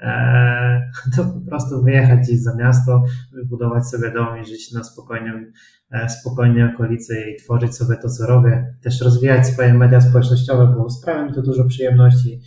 e, 0.00 0.90
to 1.16 1.24
po 1.24 1.40
prostu 1.40 1.82
wyjechać 1.82 2.20
gdzieś 2.20 2.40
za 2.40 2.56
miasto, 2.56 3.02
wybudować 3.32 3.88
sobie 3.88 4.10
dom 4.10 4.42
i 4.42 4.46
żyć 4.46 4.72
na 4.72 4.84
spokojnym, 4.84 5.52
e, 5.90 6.08
spokojnej 6.08 6.64
okolicy 6.74 7.24
i 7.30 7.36
tworzyć 7.36 7.76
sobie 7.76 7.96
to, 7.96 8.08
co 8.08 8.26
robię. 8.26 8.74
Też 8.82 9.00
rozwijać 9.00 9.46
swoje 9.46 9.74
media 9.74 10.00
społecznościowe, 10.00 10.74
bo 10.78 10.90
sprawia 10.90 11.26
mi 11.26 11.32
to 11.32 11.42
dużo 11.42 11.64
przyjemności 11.64 12.40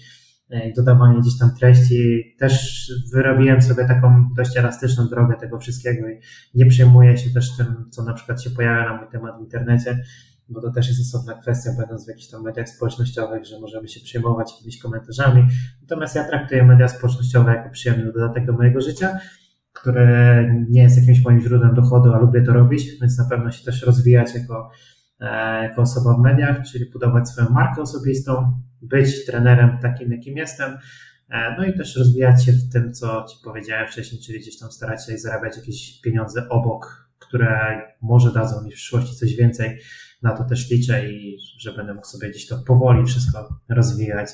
dodawanie 0.75 1.19
gdzieś 1.19 1.39
tam 1.39 1.55
treści. 1.59 2.23
Też 2.39 2.83
wyrobiłem 3.13 3.61
sobie 3.61 3.85
taką 3.85 4.29
dość 4.37 4.57
elastyczną 4.57 5.07
drogę 5.07 5.35
tego 5.35 5.59
wszystkiego 5.59 6.09
i 6.09 6.19
nie 6.53 6.65
przejmuję 6.65 7.17
się 7.17 7.29
też 7.29 7.57
tym, 7.57 7.89
co 7.89 8.03
na 8.03 8.13
przykład 8.13 8.43
się 8.43 8.49
pojawia 8.49 8.85
na 8.85 8.97
mój 8.97 9.07
temat 9.11 9.37
w 9.37 9.41
internecie 9.41 10.03
bo 10.49 10.61
to 10.61 10.71
też 10.71 10.87
jest 10.87 11.01
osobna 11.01 11.33
kwestia, 11.33 11.69
będąc 11.77 12.05
w 12.05 12.07
jakichś 12.07 12.27
tam 12.27 12.43
mediach 12.43 12.69
społecznościowych, 12.69 13.45
że 13.45 13.59
możemy 13.59 13.87
się 13.87 13.99
przejmować 13.99 14.51
jakimiś 14.51 14.79
komentarzami. 14.79 15.47
Natomiast 15.81 16.15
ja 16.15 16.27
traktuję 16.27 16.63
media 16.63 16.87
społecznościowe 16.87 17.55
jako 17.55 17.69
przyjemny 17.69 18.13
dodatek 18.13 18.45
do 18.45 18.53
mojego 18.53 18.81
życia, 18.81 19.19
które 19.73 20.49
nie 20.69 20.83
jest 20.83 20.97
jakimś 20.97 21.25
moim 21.25 21.41
źródłem 21.41 21.75
dochodu, 21.75 22.13
a 22.13 22.17
lubię 22.17 22.41
to 22.41 22.53
robić, 22.53 22.99
więc 23.01 23.17
na 23.17 23.25
pewno 23.29 23.51
się 23.51 23.65
też 23.65 23.83
rozwijać 23.83 24.35
jako, 24.35 24.69
e, 24.69 24.92
jako 25.63 25.81
osoba 25.81 26.13
w 26.13 26.19
mediach, 26.19 26.65
czyli 26.71 26.89
budować 26.89 27.29
swoją 27.29 27.49
markę 27.49 27.81
osobistą, 27.81 28.61
być 28.81 29.25
trenerem 29.25 29.77
takim, 29.81 30.11
jakim 30.11 30.37
jestem, 30.37 30.77
e, 31.29 31.55
no 31.57 31.65
i 31.65 31.77
też 31.77 31.97
rozwijać 31.97 32.45
się 32.45 32.51
w 32.51 32.69
tym, 32.73 32.93
co 32.93 33.25
Ci 33.29 33.37
powiedziałem 33.43 33.87
wcześniej, 33.87 34.21
czyli 34.21 34.39
gdzieś 34.39 34.59
tam 34.59 34.71
starać 34.71 35.05
się 35.05 35.17
zarabiać 35.17 35.57
jakieś 35.57 36.01
pieniądze 36.01 36.49
obok, 36.49 37.09
które 37.19 37.81
może 38.01 38.33
dadzą 38.33 38.63
mi 38.63 38.71
w 38.71 38.75
przyszłości 38.75 39.15
coś 39.15 39.35
więcej, 39.35 39.79
na 40.21 40.37
to 40.37 40.43
też 40.43 40.71
liczę 40.71 41.11
i 41.11 41.37
że 41.59 41.73
będę 41.73 41.93
mógł 41.93 42.07
sobie 42.07 42.29
gdzieś 42.29 42.47
to 42.47 42.63
powoli 42.67 43.05
wszystko 43.05 43.59
rozwijać. 43.69 44.29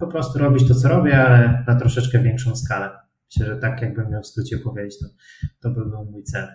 Po 0.00 0.06
prostu 0.06 0.38
robić 0.38 0.68
to, 0.68 0.74
co 0.74 0.88
robię, 0.88 1.18
ale 1.18 1.64
na 1.66 1.74
troszeczkę 1.74 2.22
większą 2.22 2.56
skalę. 2.56 2.90
Myślę, 3.30 3.54
że 3.54 3.60
tak 3.60 3.82
jakbym 3.82 4.10
miał 4.10 4.22
w 4.22 4.26
skrócie 4.26 4.58
powiedzieć, 4.58 4.98
to, 4.98 5.06
to 5.60 5.70
by 5.70 5.90
był 5.90 6.04
mój 6.04 6.22
cel. 6.22 6.48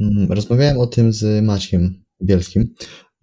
Mm, 0.00 0.32
rozmawiałem 0.32 0.78
o 0.78 0.86
tym 0.86 1.12
z 1.12 1.44
Maćkiem 1.44 2.02
Bielskim 2.24 2.74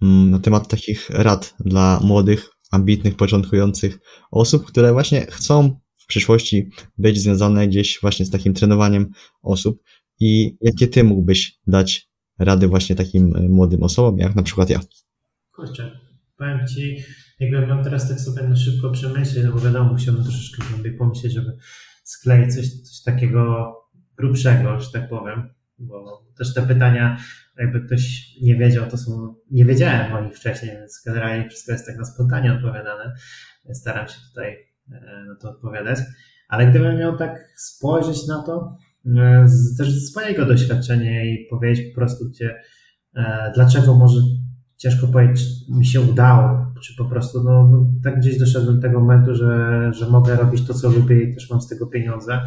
mm, 0.01 0.29
na 0.29 0.39
temat 0.39 0.67
takich 0.67 1.09
rad 1.09 1.55
dla 1.59 1.99
młodych, 2.03 2.49
ambitnych, 2.71 3.15
początkujących 3.15 3.99
osób, 4.31 4.65
które 4.65 4.93
właśnie 4.93 5.25
chcą 5.29 5.79
w 5.97 6.07
przyszłości 6.07 6.69
być 6.97 7.21
związane 7.21 7.67
gdzieś 7.67 7.99
właśnie 8.01 8.25
z 8.25 8.29
takim 8.29 8.53
trenowaniem 8.53 9.09
osób 9.41 9.83
i 10.19 10.57
jakie 10.61 10.87
ty 10.87 11.03
mógłbyś 11.03 11.59
dać 11.67 12.09
rady 12.39 12.67
właśnie 12.67 12.95
takim 12.95 13.35
e, 13.35 13.49
młodym 13.49 13.83
osobom, 13.83 14.17
jak 14.17 14.35
na 14.35 14.43
przykład 14.43 14.69
ja. 14.69 14.79
Kurczę, 15.55 15.99
powiem 16.37 16.67
Ci, 16.67 16.97
jakbym 17.39 17.69
mam 17.69 17.83
teraz 17.83 18.09
tak 18.09 18.19
sobie 18.19 18.43
na 18.43 18.55
szybko 18.55 18.91
przemyśleć, 18.91 19.45
no 19.45 19.51
bo 19.51 19.59
wiadomo, 19.59 19.93
musiałbym 19.93 20.23
troszeczkę 20.23 20.63
głębiej 20.69 20.97
pomyśleć, 20.97 21.33
żeby 21.33 21.57
skleić 22.03 22.55
coś, 22.55 22.69
coś 22.69 23.01
takiego 23.03 23.73
grubszego, 24.17 24.79
że 24.79 24.91
tak 24.91 25.09
powiem, 25.09 25.49
bo 25.77 26.25
też 26.37 26.53
te 26.53 26.67
pytania, 26.67 27.17
jakby 27.59 27.81
ktoś 27.81 28.33
nie 28.41 28.55
wiedział, 28.55 28.89
to 28.89 28.97
są, 28.97 29.35
nie 29.51 29.65
wiedziałem 29.65 30.13
o 30.13 30.21
nich 30.21 30.35
wcześniej, 30.35 30.71
więc 30.71 31.01
generalnie 31.05 31.49
wszystko 31.49 31.71
jest 31.71 31.87
tak 31.87 31.97
na 31.97 32.05
spontanie 32.05 32.53
odpowiadane. 32.53 33.13
Staram 33.73 34.07
się 34.07 34.17
tutaj 34.29 34.57
e, 34.91 35.25
na 35.27 35.35
to 35.35 35.49
odpowiadać. 35.49 35.99
Ale 36.47 36.67
gdybym 36.67 36.97
miał 36.97 37.17
tak 37.17 37.53
spojrzeć 37.55 38.27
na 38.27 38.43
to, 38.43 38.77
E, 39.17 39.47
z, 39.47 39.77
też 39.77 39.91
ze 39.91 40.07
swojego 40.07 40.45
doświadczenia 40.45 41.23
i 41.23 41.47
powiedzieć 41.49 41.89
po 41.89 41.95
prostu, 41.95 42.29
gdzie, 42.29 42.55
e, 43.15 43.51
dlaczego 43.55 43.95
może 43.95 44.21
ciężko 44.77 45.07
powiedzieć, 45.07 45.45
mi 45.69 45.85
się 45.85 46.01
udało, 46.01 46.73
czy 46.83 46.95
po 46.97 47.05
prostu 47.05 47.43
no, 47.43 47.67
no, 47.67 47.91
tak 48.03 48.19
gdzieś 48.19 48.37
doszedłem 48.39 48.75
do 48.75 48.81
tego 48.81 48.99
momentu, 48.99 49.35
że, 49.35 49.91
że 49.93 50.09
mogę 50.09 50.35
robić 50.35 50.67
to, 50.67 50.73
co 50.73 50.89
lubię 50.89 51.23
i 51.23 51.33
też 51.33 51.49
mam 51.49 51.61
z 51.61 51.67
tego 51.67 51.87
pieniądze. 51.87 52.41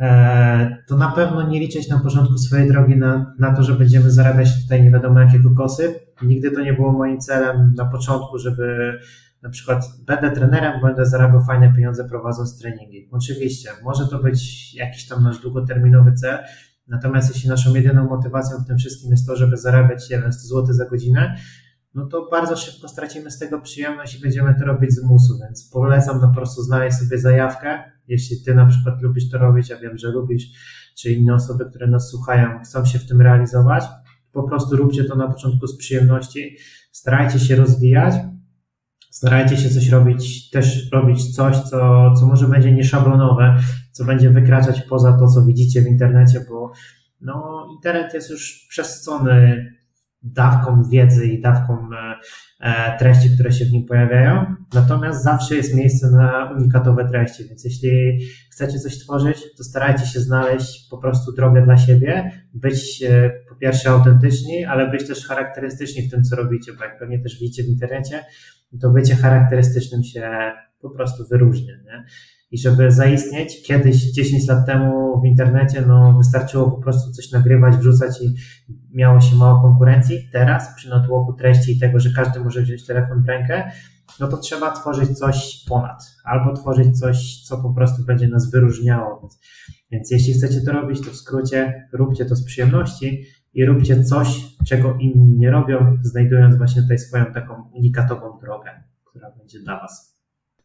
E, 0.00 0.84
to 0.88 0.96
na 0.96 1.10
pewno 1.10 1.48
nie 1.48 1.60
liczyć 1.60 1.88
na 1.88 1.98
początku 1.98 2.38
swojej 2.38 2.68
drogi 2.68 2.96
na, 2.96 3.34
na 3.38 3.54
to, 3.56 3.62
że 3.62 3.74
będziemy 3.74 4.10
zarabiać 4.10 4.62
tutaj 4.62 4.82
nie 4.82 4.90
wiadomo 4.90 5.20
jakie 5.20 5.42
kokosy. 5.42 6.00
Nigdy 6.22 6.50
to 6.50 6.60
nie 6.60 6.72
było 6.72 6.92
moim 6.92 7.20
celem 7.20 7.74
na 7.76 7.86
początku, 7.86 8.38
żeby 8.38 8.98
na 9.42 9.50
przykład 9.50 9.84
będę 10.06 10.30
trenerem, 10.30 10.80
będę 10.82 11.06
zarabiał 11.06 11.44
fajne 11.44 11.72
pieniądze 11.72 12.08
prowadząc 12.08 12.58
treningi. 12.58 13.08
Oczywiście, 13.12 13.70
może 13.84 14.06
to 14.06 14.18
być 14.18 14.74
jakiś 14.74 15.08
tam 15.08 15.22
nasz 15.22 15.38
długoterminowy 15.38 16.12
cel, 16.12 16.38
natomiast 16.88 17.34
jeśli 17.34 17.50
naszą 17.50 17.74
jedyną 17.74 18.08
motywacją 18.08 18.58
w 18.58 18.66
tym 18.66 18.78
wszystkim 18.78 19.10
jest 19.10 19.26
to, 19.26 19.36
żeby 19.36 19.56
zarabiać 19.56 20.04
100 20.04 20.30
zł 20.30 20.66
za 20.74 20.84
godzinę, 20.84 21.36
no 21.94 22.06
to 22.06 22.28
bardzo 22.30 22.56
szybko 22.56 22.88
stracimy 22.88 23.30
z 23.30 23.38
tego 23.38 23.60
przyjemność 23.60 24.18
i 24.18 24.20
będziemy 24.20 24.54
to 24.58 24.64
robić 24.64 24.92
z 24.92 25.04
musu, 25.04 25.38
więc 25.40 25.70
polecam 25.72 26.20
po 26.20 26.28
prostu 26.28 26.62
znaleźć 26.62 26.98
sobie 26.98 27.18
zajawkę, 27.18 27.92
jeśli 28.08 28.42
ty 28.44 28.54
na 28.54 28.66
przykład 28.66 29.02
lubisz 29.02 29.30
to 29.30 29.38
robić, 29.38 29.68
ja 29.70 29.76
wiem, 29.76 29.98
że 29.98 30.08
lubisz, 30.08 30.44
czy 30.96 31.12
inne 31.12 31.34
osoby, 31.34 31.64
które 31.70 31.86
nas 31.86 32.10
słuchają, 32.10 32.60
chcą 32.64 32.84
się 32.84 32.98
w 32.98 33.06
tym 33.06 33.20
realizować, 33.20 33.84
po 34.32 34.42
prostu 34.42 34.76
róbcie 34.76 35.04
to 35.04 35.16
na 35.16 35.28
początku 35.28 35.66
z 35.66 35.76
przyjemności, 35.76 36.56
starajcie 36.92 37.38
się 37.38 37.56
rozwijać, 37.56 38.14
starajcie 39.10 39.56
się 39.56 39.70
coś 39.70 39.88
robić, 39.88 40.50
też 40.50 40.90
robić 40.92 41.34
coś, 41.34 41.56
co, 41.56 42.12
co 42.14 42.26
może 42.26 42.48
będzie 42.48 42.72
nieszablonowe, 42.72 43.56
co 43.92 44.04
będzie 44.04 44.30
wykraczać 44.30 44.82
poza 44.82 45.12
to, 45.12 45.26
co 45.26 45.44
widzicie 45.44 45.82
w 45.82 45.86
internecie, 45.86 46.44
bo 46.48 46.72
no, 47.20 47.66
internet 47.76 48.14
jest 48.14 48.30
już 48.30 48.66
przesycony 48.68 49.66
dawką 50.24 50.82
wiedzy 50.82 51.26
i 51.26 51.40
dawką 51.40 51.88
e, 51.92 52.14
e, 52.60 52.98
treści, 52.98 53.30
które 53.30 53.52
się 53.52 53.64
w 53.64 53.72
nim 53.72 53.86
pojawiają. 53.86 54.54
Natomiast 54.74 55.24
zawsze 55.24 55.54
jest 55.54 55.74
miejsce 55.74 56.10
na 56.10 56.52
unikatowe 56.56 57.08
treści, 57.08 57.44
więc 57.48 57.64
jeśli 57.64 58.18
chcecie 58.52 58.78
coś 58.78 58.98
tworzyć, 58.98 59.38
to 59.56 59.64
starajcie 59.64 60.06
się 60.06 60.20
znaleźć 60.20 60.88
po 60.90 60.98
prostu 60.98 61.32
drogę 61.32 61.62
dla 61.62 61.76
siebie, 61.76 62.30
być 62.54 63.02
e, 63.02 63.30
po 63.48 63.54
pierwsze 63.54 63.90
autentyczni, 63.90 64.64
ale 64.64 64.90
być 64.90 65.06
też 65.06 65.26
charakterystyczni 65.26 66.02
w 66.02 66.10
tym, 66.10 66.22
co 66.22 66.36
robicie, 66.36 66.72
bo 66.72 66.84
jak 66.84 66.98
pewnie 66.98 67.18
też 67.18 67.38
widzicie 67.40 67.62
w 67.62 67.68
internecie, 67.68 68.24
to 68.80 68.90
bycie 68.90 69.16
charakterystycznym 69.16 70.04
się 70.04 70.52
po 70.80 70.90
prostu 70.90 71.24
wyróżnia. 71.30 71.74
Nie? 71.84 72.04
I 72.54 72.58
żeby 72.58 72.90
zaistnieć, 72.90 73.62
kiedyś 73.62 73.96
10 73.96 74.48
lat 74.48 74.66
temu 74.66 75.20
w 75.20 75.26
internecie, 75.26 75.84
no 75.86 76.14
wystarczyło 76.18 76.70
po 76.70 76.82
prostu 76.82 77.12
coś 77.12 77.30
nagrywać, 77.32 77.76
wrzucać 77.76 78.22
i 78.22 78.34
miało 78.92 79.20
się 79.20 79.36
mało 79.36 79.62
konkurencji. 79.62 80.28
Teraz, 80.32 80.74
przy 80.76 80.90
natłoku 80.90 81.32
treści 81.32 81.72
i 81.72 81.78
tego, 81.78 82.00
że 82.00 82.10
każdy 82.16 82.40
może 82.40 82.62
wziąć 82.62 82.86
telefon 82.86 83.22
w 83.22 83.28
rękę, 83.28 83.70
no 84.20 84.28
to 84.28 84.36
trzeba 84.36 84.70
tworzyć 84.70 85.18
coś 85.18 85.64
ponad, 85.68 86.02
albo 86.24 86.52
tworzyć 86.52 86.98
coś, 86.98 87.42
co 87.42 87.62
po 87.62 87.74
prostu 87.74 88.04
będzie 88.04 88.28
nas 88.28 88.50
wyróżniało. 88.50 89.20
Więc, 89.20 89.38
więc 89.90 90.10
jeśli 90.10 90.34
chcecie 90.34 90.60
to 90.60 90.72
robić, 90.72 91.00
to 91.00 91.10
w 91.10 91.16
skrócie 91.16 91.88
róbcie 91.92 92.24
to 92.24 92.36
z 92.36 92.44
przyjemności 92.44 93.24
i 93.54 93.66
róbcie 93.66 94.04
coś, 94.04 94.56
czego 94.68 94.94
inni 95.00 95.36
nie 95.36 95.50
robią, 95.50 95.98
znajdując 96.02 96.56
właśnie 96.56 96.82
tutaj 96.82 96.98
swoją 96.98 97.24
taką 97.24 97.70
unikatową 97.72 98.38
drogę, 98.40 98.70
która 99.04 99.30
będzie 99.30 99.60
dla 99.60 99.80
Was. 99.80 100.13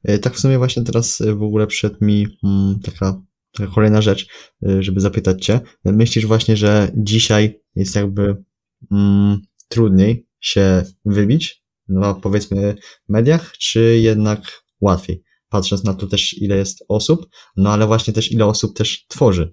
E, 0.03 0.19
tak 0.19 0.35
w 0.35 0.39
sumie 0.39 0.57
właśnie 0.57 0.83
teraz 0.83 1.21
e, 1.21 1.35
w 1.35 1.43
ogóle 1.43 1.67
przed 1.67 2.01
mi 2.01 2.27
mm, 2.43 2.79
taka, 2.79 3.21
taka 3.57 3.71
kolejna 3.71 4.01
rzecz, 4.01 4.27
e, 4.67 4.83
żeby 4.83 5.01
zapytać 5.01 5.45
Cię. 5.45 5.59
Myślisz 5.85 6.25
właśnie, 6.25 6.57
że 6.57 6.91
dzisiaj 6.95 7.59
jest 7.75 7.95
jakby 7.95 8.43
mm, 8.91 9.41
trudniej 9.69 10.27
się 10.39 10.83
wybić 11.05 11.59
no, 11.89 12.15
powiedzmy 12.15 12.75
mediach, 13.09 13.57
czy 13.57 13.99
jednak 14.01 14.63
łatwiej? 14.81 15.23
Patrząc 15.49 15.83
na 15.83 15.93
to 15.93 16.07
też 16.07 16.33
ile 16.33 16.57
jest 16.57 16.85
osób, 16.87 17.29
no 17.57 17.69
ale 17.69 17.87
właśnie 17.87 18.13
też 18.13 18.31
ile 18.31 18.45
osób 18.45 18.77
też 18.77 19.05
tworzy. 19.07 19.51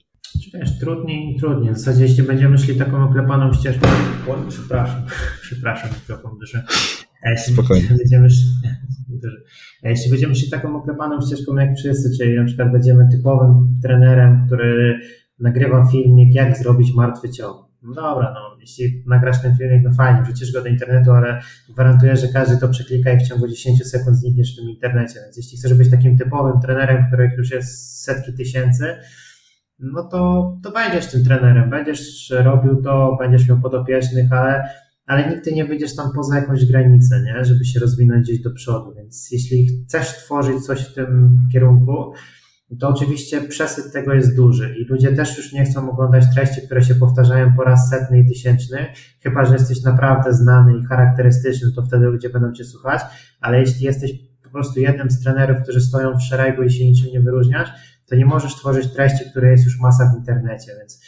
Wiesz, 0.55 0.78
trudniej 0.80 1.34
i 1.34 1.38
trudniej. 1.38 1.74
W 1.74 1.78
zasadzie 1.78 2.03
jeśli 2.03 2.22
będziemy 2.22 2.59
szli 2.59 2.76
taką 2.76 3.05
oklepaną 3.05 3.53
ścieżką, 3.53 3.88
przepraszam, 4.49 5.03
przepraszam, 5.42 5.90
mikrofon 5.90 6.38
duży. 7.31 7.41
Jeśli 7.41 7.55
Spokojnie. 7.55 7.89
Będziemy 7.89 8.31
szli, 8.31 8.49
jeśli 9.83 10.11
będziemy 10.11 10.35
szli 10.35 10.51
taką 10.51 10.77
oklepaną 10.77 11.20
ścieżką 11.20 11.57
jak 11.57 11.77
wszyscy, 11.77 12.18
czyli 12.18 12.37
na 12.37 12.45
przykład 12.45 12.72
będziemy 12.72 13.09
typowym 13.12 13.74
trenerem, 13.83 14.47
który 14.47 15.01
nagrywa 15.39 15.87
filmik, 15.93 16.35
jak 16.35 16.57
zrobić 16.57 16.95
martwy 16.95 17.31
ciąg. 17.31 17.66
No 17.83 17.95
dobra, 17.95 18.35
no, 18.35 18.57
jeśli 18.61 19.03
nagrasz 19.07 19.43
ten 19.43 19.57
filmik, 19.57 19.85
no 19.85 19.95
fajnie, 19.95 20.22
wrzucisz 20.22 20.53
go 20.53 20.62
do 20.62 20.68
internetu, 20.68 21.11
ale 21.11 21.41
gwarantuję, 21.68 22.16
że 22.16 22.29
każdy 22.29 22.57
to 22.57 22.68
przeklika 22.68 23.12
i 23.12 23.18
w 23.18 23.29
ciągu 23.29 23.49
10 23.49 23.87
sekund 23.87 24.16
znikniesz 24.16 24.53
w 24.53 24.57
tym 24.57 24.70
internecie. 24.70 25.20
Więc 25.24 25.37
jeśli 25.37 25.59
chcesz 25.59 25.74
być 25.74 25.91
takim 25.91 26.18
typowym 26.18 26.61
trenerem, 26.61 27.05
których 27.07 27.39
już 27.39 27.51
jest 27.51 28.03
setki 28.05 28.35
tysięcy, 28.35 28.97
no 29.79 30.09
to, 30.09 30.53
to 30.62 30.72
będziesz 30.72 31.07
tym 31.07 31.24
trenerem, 31.24 31.70
będziesz 31.70 32.31
robił 32.31 32.83
to, 32.83 33.16
będziesz 33.20 33.49
miał 33.49 33.61
podopiecznych, 33.61 34.33
ale, 34.33 34.68
ale 35.07 35.30
nigdy 35.30 35.52
nie 35.52 35.64
wyjdziesz 35.64 35.96
tam 35.96 36.12
poza 36.14 36.36
jakąś 36.36 36.66
granicę, 36.66 37.22
nie? 37.22 37.44
żeby 37.44 37.64
się 37.64 37.80
rozwinąć 37.80 38.22
gdzieś 38.22 38.40
do 38.40 38.50
przodu. 38.50 38.94
Więc 38.96 39.28
jeśli 39.30 39.68
chcesz 39.84 40.09
tworzyć 40.09 40.66
coś 40.66 40.80
w 40.80 40.94
tym 40.94 41.38
kierunku, 41.52 42.12
to 42.80 42.88
oczywiście 42.88 43.40
przesyt 43.40 43.92
tego 43.92 44.14
jest 44.14 44.36
duży 44.36 44.74
i 44.78 44.84
ludzie 44.84 45.12
też 45.12 45.36
już 45.36 45.52
nie 45.52 45.64
chcą 45.64 45.90
oglądać 45.90 46.24
treści, 46.34 46.62
które 46.66 46.82
się 46.82 46.94
powtarzają 46.94 47.52
po 47.57 47.64
raz 47.64 47.90
setny 47.90 48.20
i 48.20 48.28
tysięczny, 48.28 48.86
chyba 49.20 49.44
że 49.44 49.52
jesteś 49.52 49.82
naprawdę 49.82 50.32
znany 50.32 50.78
i 50.78 50.84
charakterystyczny, 50.84 51.72
to 51.72 51.82
wtedy 51.82 52.07
ludzie 52.07 52.30
będą 52.30 52.52
cię 52.52 52.64
słuchać, 52.64 53.00
ale 53.40 53.61
jeśli 53.61 53.84
jesteś 53.84 54.12
po 54.44 54.50
prostu 54.50 54.80
jednym 54.80 55.11
z 55.11 55.20
trenerów, 55.20 55.62
którzy 55.62 55.80
stoją 55.80 56.16
w 56.16 56.22
szeregu 56.22 56.62
i 56.62 56.70
się 56.70 56.84
niczym 56.84 57.12
nie 57.12 57.20
wyróżniasz, 57.20 57.68
to 58.09 58.16
nie 58.16 58.26
możesz 58.26 58.54
tworzyć 58.54 58.92
treści, 58.92 59.30
które 59.30 59.50
jest 59.50 59.64
już 59.64 59.80
masa 59.80 60.12
w 60.14 60.18
internecie, 60.18 60.72
więc, 60.78 61.00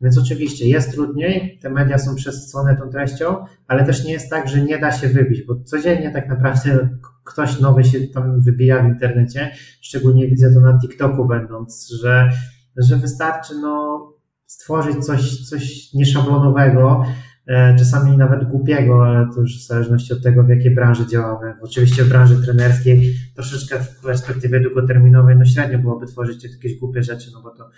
więc 0.00 0.18
oczywiście 0.18 0.68
jest 0.68 0.92
trudniej, 0.92 1.58
te 1.62 1.70
media 1.70 1.98
są 1.98 2.14
przesycone 2.14 2.76
tą 2.76 2.90
treścią, 2.90 3.44
ale 3.68 3.84
też 3.84 4.04
nie 4.04 4.12
jest 4.12 4.30
tak, 4.30 4.48
że 4.48 4.62
nie 4.62 4.78
da 4.78 4.92
się 4.92 5.08
wybić, 5.08 5.42
bo 5.42 5.56
codziennie 5.64 6.10
tak 6.10 6.28
naprawdę 6.28 6.88
ktoś 7.24 7.60
nowy 7.60 7.84
się 7.84 8.00
tam 8.00 8.40
wybija 8.40 8.82
w 8.82 8.86
internecie, 8.86 9.50
szczególnie 9.80 10.28
widzę 10.28 10.54
to 10.54 10.60
na 10.60 10.78
TikToku 10.78 11.24
będąc, 11.24 11.88
że, 12.02 12.30
że 12.76 12.96
wystarczy 12.96 13.54
no, 13.54 14.12
stworzyć 14.46 15.04
coś, 15.04 15.48
coś 15.48 15.92
nieszablonowego, 15.94 17.04
e, 17.46 17.76
czasami 17.78 18.16
nawet 18.16 18.44
głupiego, 18.44 19.06
ale 19.06 19.28
to 19.34 19.40
już 19.40 19.64
w 19.64 19.66
zależności 19.66 20.12
od 20.12 20.22
tego, 20.22 20.42
w 20.42 20.48
jakiej 20.48 20.74
branży 20.74 21.06
działamy. 21.06 21.54
Oczywiście 21.62 22.04
w 22.04 22.08
branży 22.08 22.42
trenerskiej 22.42 23.14
troszeczkę 23.34 23.78
w 23.80 24.00
perspektywie 24.00 24.60
długoterminowej, 24.60 25.36
no 25.36 25.44
średnio 25.44 25.78
byłoby 25.78 26.06
tworzyć 26.06 26.44
jakieś 26.44 26.78
głupie 26.78 27.02
rzeczy, 27.02 27.30
no 27.32 27.42
bo 27.42 27.50
to, 27.50 27.70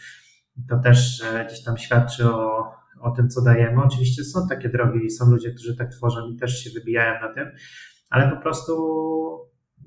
to 0.69 0.79
też 0.79 1.23
e, 1.23 1.47
gdzieś 1.47 1.63
tam 1.65 1.79
świadczy 1.79 2.31
o, 2.31 2.73
o 3.01 3.11
tym, 3.11 3.29
co 3.29 3.43
dajemy. 3.43 3.83
Oczywiście 3.83 4.25
są 4.25 4.49
takie 4.49 4.69
drogi 4.69 5.07
i 5.07 5.11
są 5.11 5.31
ludzie, 5.31 5.51
którzy 5.51 5.77
tak 5.77 5.91
tworzą 5.91 6.31
i 6.31 6.37
też 6.37 6.65
się 6.65 6.71
wybijają 6.71 7.21
na 7.21 7.35
tym, 7.35 7.49
ale 8.11 8.31
po 8.31 8.37
prostu 8.37 8.75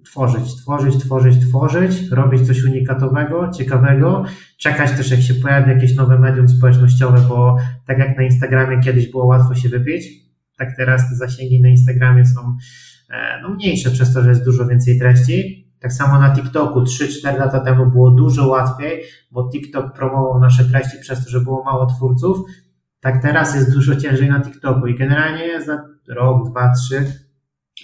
tworzyć, 0.06 0.56
tworzyć, 0.56 0.98
tworzyć, 0.98 1.48
tworzyć, 1.48 2.10
robić 2.12 2.48
coś 2.48 2.64
unikatowego, 2.64 3.52
ciekawego, 3.52 4.24
czekać 4.58 4.92
też 4.92 5.12
jak 5.12 5.22
się 5.22 5.34
pojawi 5.34 5.70
jakieś 5.70 5.96
nowe 5.96 6.20
medium 6.20 6.50
społecznościowe, 6.50 7.22
bo 7.30 7.58
tak 7.88 8.00
jak 8.00 8.18
na 8.18 8.24
Instagramie 8.24 8.80
kiedyś 8.80 9.12
było 9.12 9.26
łatwo 9.26 9.56
się 9.56 9.70
wypić, 9.70 10.06
tak 10.58 10.78
teraz 10.78 11.10
te 11.10 11.16
zasięgi 11.16 11.62
na 11.62 11.70
Instagramie 11.70 12.26
są 12.26 12.58
e, 13.10 13.42
no, 13.42 13.50
mniejsze 13.50 13.92
przez 13.92 14.14
to, 14.14 14.22
że 14.22 14.30
jest 14.30 14.46
dużo 14.46 14.68
więcej 14.68 15.00
treści. 15.00 15.61
Tak 15.82 15.94
samo 15.94 16.20
na 16.20 16.36
TikToku 16.36 16.82
3-4 16.82 17.38
lata 17.40 17.60
temu 17.60 17.86
było 17.86 18.12
dużo 18.12 18.48
łatwiej, 18.48 19.04
bo 19.32 19.50
TikTok 19.50 19.94
promował 19.94 20.40
nasze 20.40 20.66
treści 20.66 20.98
przez 21.02 21.26
to, 21.26 21.30
że 21.30 21.40
było 21.40 21.64
mało 21.64 21.86
twórców. 21.86 22.38
Tak 23.00 23.22
teraz 23.22 23.56
jest 23.56 23.74
dużo 23.74 23.96
ciężej 23.96 24.30
na 24.30 24.42
TikToku 24.42 24.88
i 24.88 24.98
generalnie 24.98 25.62
za 25.62 25.86
rok, 26.08 26.50
dwa, 26.50 26.74
trzy 26.74 27.06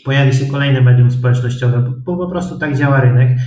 pojawi 0.06 0.34
się 0.34 0.46
kolejne 0.46 0.82
medium 0.82 1.12
społecznościowe, 1.12 1.94
bo 1.98 2.18
po 2.18 2.28
prostu 2.30 2.60
tak 2.60 2.78
działa 2.78 3.02
rynek, 3.02 3.38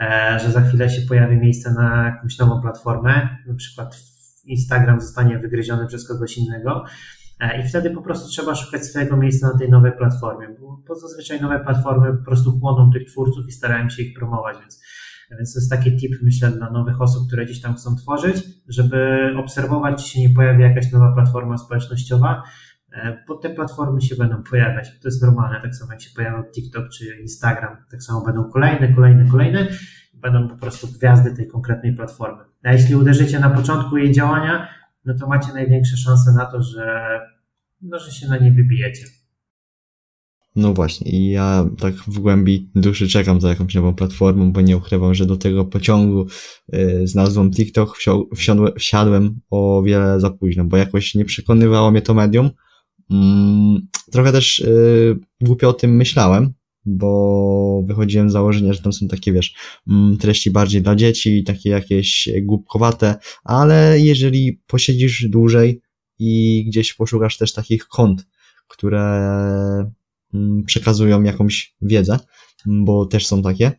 e, 0.00 0.38
że 0.42 0.50
za 0.52 0.60
chwilę 0.60 0.90
się 0.90 1.02
pojawi 1.08 1.36
miejsce 1.36 1.72
na 1.72 2.04
jakąś 2.04 2.38
nową 2.38 2.60
platformę, 2.60 3.28
na 3.46 3.54
przykład 3.54 3.96
Instagram 4.44 5.00
zostanie 5.00 5.38
wygryziony 5.38 5.86
przez 5.86 6.08
kogoś 6.08 6.38
innego. 6.38 6.84
E, 7.40 7.60
I 7.60 7.68
wtedy 7.68 7.90
po 7.90 8.02
prostu 8.02 8.28
trzeba 8.28 8.54
szukać 8.54 8.84
swojego 8.84 9.16
miejsca 9.16 9.52
na 9.52 9.58
tej 9.58 9.70
nowej 9.70 9.92
platformie, 9.92 10.48
bo, 10.60 10.82
bo 10.88 10.94
zazwyczaj 10.94 11.40
nowe 11.40 11.60
platformy 11.60 12.18
po 12.18 12.24
prostu 12.24 12.58
chłoną 12.60 12.90
tych 12.90 13.10
twórców 13.10 13.48
i 13.48 13.52
starają 13.52 13.88
się 13.88 14.02
ich 14.02 14.18
promować, 14.18 14.56
więc, 14.60 14.82
więc 15.38 15.54
to 15.54 15.60
jest 15.60 15.70
taki 15.70 15.96
tip, 15.96 16.12
myślę, 16.22 16.50
dla 16.50 16.70
nowych 16.70 17.00
osób, 17.00 17.26
które 17.26 17.44
gdzieś 17.44 17.60
tam 17.60 17.74
chcą 17.74 17.96
tworzyć, 17.96 18.36
żeby 18.68 19.30
obserwować, 19.38 20.04
czy 20.04 20.10
się 20.10 20.20
nie 20.20 20.34
pojawi 20.34 20.62
jakaś 20.62 20.92
nowa 20.92 21.12
platforma 21.12 21.58
społecznościowa, 21.58 22.42
E, 22.96 23.24
bo 23.28 23.34
te 23.34 23.50
platformy 23.50 24.00
się 24.00 24.16
będą 24.16 24.42
pojawiać. 24.42 25.00
To 25.02 25.08
jest 25.08 25.22
normalne, 25.22 25.60
tak 25.60 25.74
samo 25.74 25.92
jak 25.92 26.02
się 26.02 26.10
pojawią 26.16 26.42
TikTok 26.54 26.88
czy 26.88 27.04
Instagram, 27.20 27.76
tak 27.90 28.02
samo 28.02 28.24
będą 28.24 28.44
kolejne, 28.44 28.94
kolejne, 28.94 29.30
kolejne. 29.30 29.66
Będą 30.14 30.48
po 30.48 30.56
prostu 30.56 30.86
gwiazdy 30.98 31.36
tej 31.36 31.48
konkretnej 31.48 31.94
platformy. 31.94 32.42
A 32.64 32.72
jeśli 32.72 32.94
uderzycie 32.94 33.40
na 33.40 33.50
początku 33.50 33.96
jej 33.96 34.12
działania, 34.12 34.68
no 35.06 35.14
to 35.20 35.26
macie 35.26 35.52
największe 35.52 35.96
szanse 35.96 36.32
na 36.32 36.46
to, 36.46 36.62
że, 36.62 37.20
no, 37.82 37.98
że 37.98 38.12
się 38.12 38.28
na 38.28 38.38
nie 38.38 38.52
wybijecie. 38.52 39.04
No 40.56 40.74
właśnie, 40.74 41.10
i 41.10 41.30
ja 41.30 41.68
tak 41.80 41.94
w 41.94 42.18
głębi 42.18 42.70
duszy 42.74 43.08
czekam 43.08 43.40
za 43.40 43.48
jakąś 43.48 43.74
nową 43.74 43.94
platformą, 43.94 44.52
bo 44.52 44.60
nie 44.60 44.76
ukrywam, 44.76 45.14
że 45.14 45.26
do 45.26 45.36
tego 45.36 45.64
pociągu 45.64 46.26
y, 46.74 47.06
z 47.06 47.14
nazwą 47.14 47.50
TikTok 47.50 47.96
wsiadłem, 48.34 48.74
wsiadłem 48.78 49.40
o 49.50 49.82
wiele 49.82 50.20
za 50.20 50.30
późno, 50.30 50.64
bo 50.64 50.76
jakoś 50.76 51.14
nie 51.14 51.24
przekonywało 51.24 51.90
mnie 51.90 52.02
to 52.02 52.14
medium, 52.14 52.50
Mm, 53.10 53.88
trochę 54.12 54.32
też 54.32 54.58
yy, 54.58 55.18
głupio 55.40 55.68
o 55.68 55.72
tym 55.72 55.96
myślałem, 55.96 56.52
bo 56.86 57.82
wychodziłem 57.86 58.30
z 58.30 58.32
założenia, 58.32 58.72
że 58.72 58.82
tam 58.82 58.92
są 58.92 59.08
takie, 59.08 59.32
wiesz, 59.32 59.54
mm, 59.88 60.16
treści 60.16 60.50
bardziej 60.50 60.82
dla 60.82 60.96
dzieci, 60.96 61.44
takie 61.44 61.70
jakieś 61.70 62.28
głupkowate, 62.42 63.14
ale 63.44 64.00
jeżeli 64.00 64.60
posiedzisz 64.66 65.28
dłużej 65.28 65.80
i 66.18 66.64
gdzieś 66.68 66.94
poszukasz 66.94 67.38
też 67.38 67.52
takich 67.52 67.88
kont, 67.88 68.26
które 68.68 69.02
mm, 70.34 70.64
przekazują 70.64 71.22
jakąś 71.22 71.74
wiedzę, 71.82 72.18
bo 72.66 73.06
też 73.06 73.26
są 73.26 73.42
takie, 73.42 73.72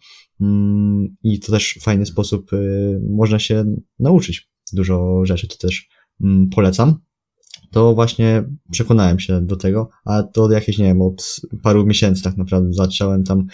i 1.23 1.39
to 1.39 1.51
też 1.51 1.77
fajny 1.81 2.05
sposób 2.05 2.53
y, 2.53 2.99
można 3.09 3.39
się 3.39 3.75
nauczyć 3.99 4.49
dużo 4.73 5.25
rzeczy, 5.25 5.47
to 5.47 5.57
też 5.57 5.89
mm, 6.21 6.49
polecam, 6.49 6.99
to 7.71 7.95
właśnie 7.95 8.43
przekonałem 8.71 9.19
się 9.19 9.41
do 9.41 9.55
tego, 9.55 9.89
a 10.05 10.23
to 10.23 10.51
jakieś, 10.51 10.77
nie 10.77 10.85
wiem, 10.85 11.01
od 11.01 11.41
paru 11.63 11.85
miesięcy 11.85 12.23
tak 12.23 12.37
naprawdę 12.37 12.73
zacząłem 12.73 13.23
tam 13.23 13.45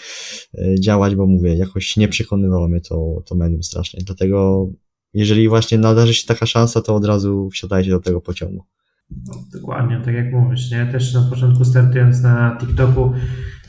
e, 0.58 0.80
działać, 0.80 1.14
bo 1.14 1.26
mówię, 1.26 1.54
jakoś 1.54 1.96
nie 1.96 2.08
przekonywało 2.08 2.68
mnie 2.68 2.80
to, 2.80 3.22
to 3.26 3.34
medium 3.34 3.62
strasznie. 3.62 4.00
Dlatego, 4.06 4.68
jeżeli 5.14 5.48
właśnie 5.48 5.78
nadarzy 5.78 6.14
się 6.14 6.26
taka 6.26 6.46
szansa, 6.46 6.82
to 6.82 6.94
od 6.94 7.04
razu 7.04 7.48
wsiadajcie 7.50 7.90
do 7.90 8.00
tego 8.00 8.20
pociągu. 8.20 8.64
No, 9.10 9.34
dokładnie, 9.52 10.00
tak 10.04 10.14
jak 10.14 10.32
mówisz, 10.32 10.70
nie? 10.70 10.86
Też 10.86 11.14
na 11.14 11.22
początku 11.30 11.64
startując 11.64 12.22
na 12.22 12.58
TikToku 12.60 13.12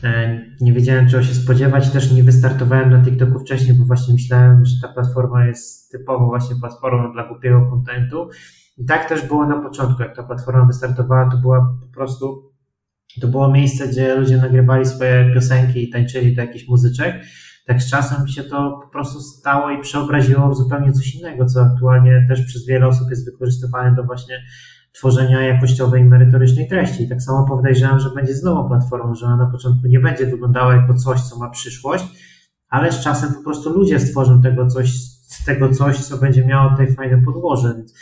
e, 0.04 0.42
nie 0.62 0.74
wiedziałem 0.74 1.10
czego 1.10 1.24
się 1.24 1.34
spodziewać, 1.34 1.90
też 1.90 2.12
nie 2.12 2.24
wystartowałem 2.24 2.90
na 2.90 3.06
TikToku 3.06 3.40
wcześniej, 3.40 3.78
bo 3.78 3.86
właśnie 3.86 4.14
myślałem, 4.14 4.66
że 4.66 4.82
ta 4.82 4.88
platforma 4.94 5.46
jest 5.46 5.92
typowo 5.92 6.26
właśnie 6.26 6.56
platformą 6.56 7.14
dla 7.14 7.28
głupiego 7.28 7.70
kontentu 7.70 8.30
i 8.78 8.86
tak 8.86 9.10
też 9.10 9.28
było 9.28 9.48
na 9.48 9.62
początku, 9.62 10.04
jak 10.04 10.16
ta 10.16 10.24
platforma 10.24 10.66
wystartowała, 10.66 11.30
to 11.32 11.38
była 11.38 11.78
po 11.82 11.94
prostu, 11.94 12.52
to 13.22 13.28
było 13.28 13.52
miejsce, 13.52 13.88
gdzie 13.88 14.16
ludzie 14.16 14.38
nagrywali 14.38 14.86
swoje 14.86 15.34
piosenki 15.34 15.84
i 15.84 15.90
tańczyli 15.90 16.36
do 16.36 16.42
jakichś 16.42 16.68
muzyczek. 16.68 17.24
Tak 17.68 17.82
z 17.82 17.90
czasem 17.90 18.28
się 18.28 18.44
to 18.44 18.80
po 18.84 18.90
prostu 18.90 19.20
stało 19.20 19.72
i 19.72 19.82
przeobraziło 19.82 20.50
w 20.50 20.56
zupełnie 20.56 20.92
coś 20.92 21.16
innego, 21.16 21.46
co 21.46 21.62
aktualnie 21.62 22.26
też 22.28 22.46
przez 22.46 22.66
wiele 22.66 22.88
osób 22.88 23.10
jest 23.10 23.32
wykorzystywane 23.32 23.96
do 23.96 24.04
właśnie 24.04 24.44
tworzenia 24.98 25.42
jakościowej 25.42 26.02
i 26.02 26.06
merytorycznej 26.06 26.68
treści. 26.68 27.04
I 27.04 27.10
tak 27.10 27.22
samo 27.22 27.48
podejrzewam, 27.48 28.00
że 28.00 28.10
będzie 28.10 28.34
z 28.34 28.44
nową 28.44 28.68
platformą, 28.68 29.16
że 29.16 29.26
ona 29.26 29.38
na 29.38 29.46
początku 29.46 29.88
nie 29.88 30.00
będzie 30.00 30.26
wyglądała 30.26 30.76
jako 30.76 30.94
coś, 30.94 31.22
co 31.22 31.40
ma 31.40 31.50
przyszłość, 31.50 32.06
ale 32.70 32.92
z 32.92 33.04
czasem 33.04 33.34
po 33.34 33.44
prostu 33.44 33.70
ludzie 33.70 34.00
stworzą 34.00 34.42
tego 34.42 34.68
coś, 34.68 34.94
z 35.28 35.46
tego 35.46 35.70
coś, 35.70 35.98
co 35.98 36.18
będzie 36.18 36.46
miało 36.46 36.70
tutaj 36.70 36.96
fajne 36.96 37.22
podłoże. 37.22 37.74
Więc 37.78 37.94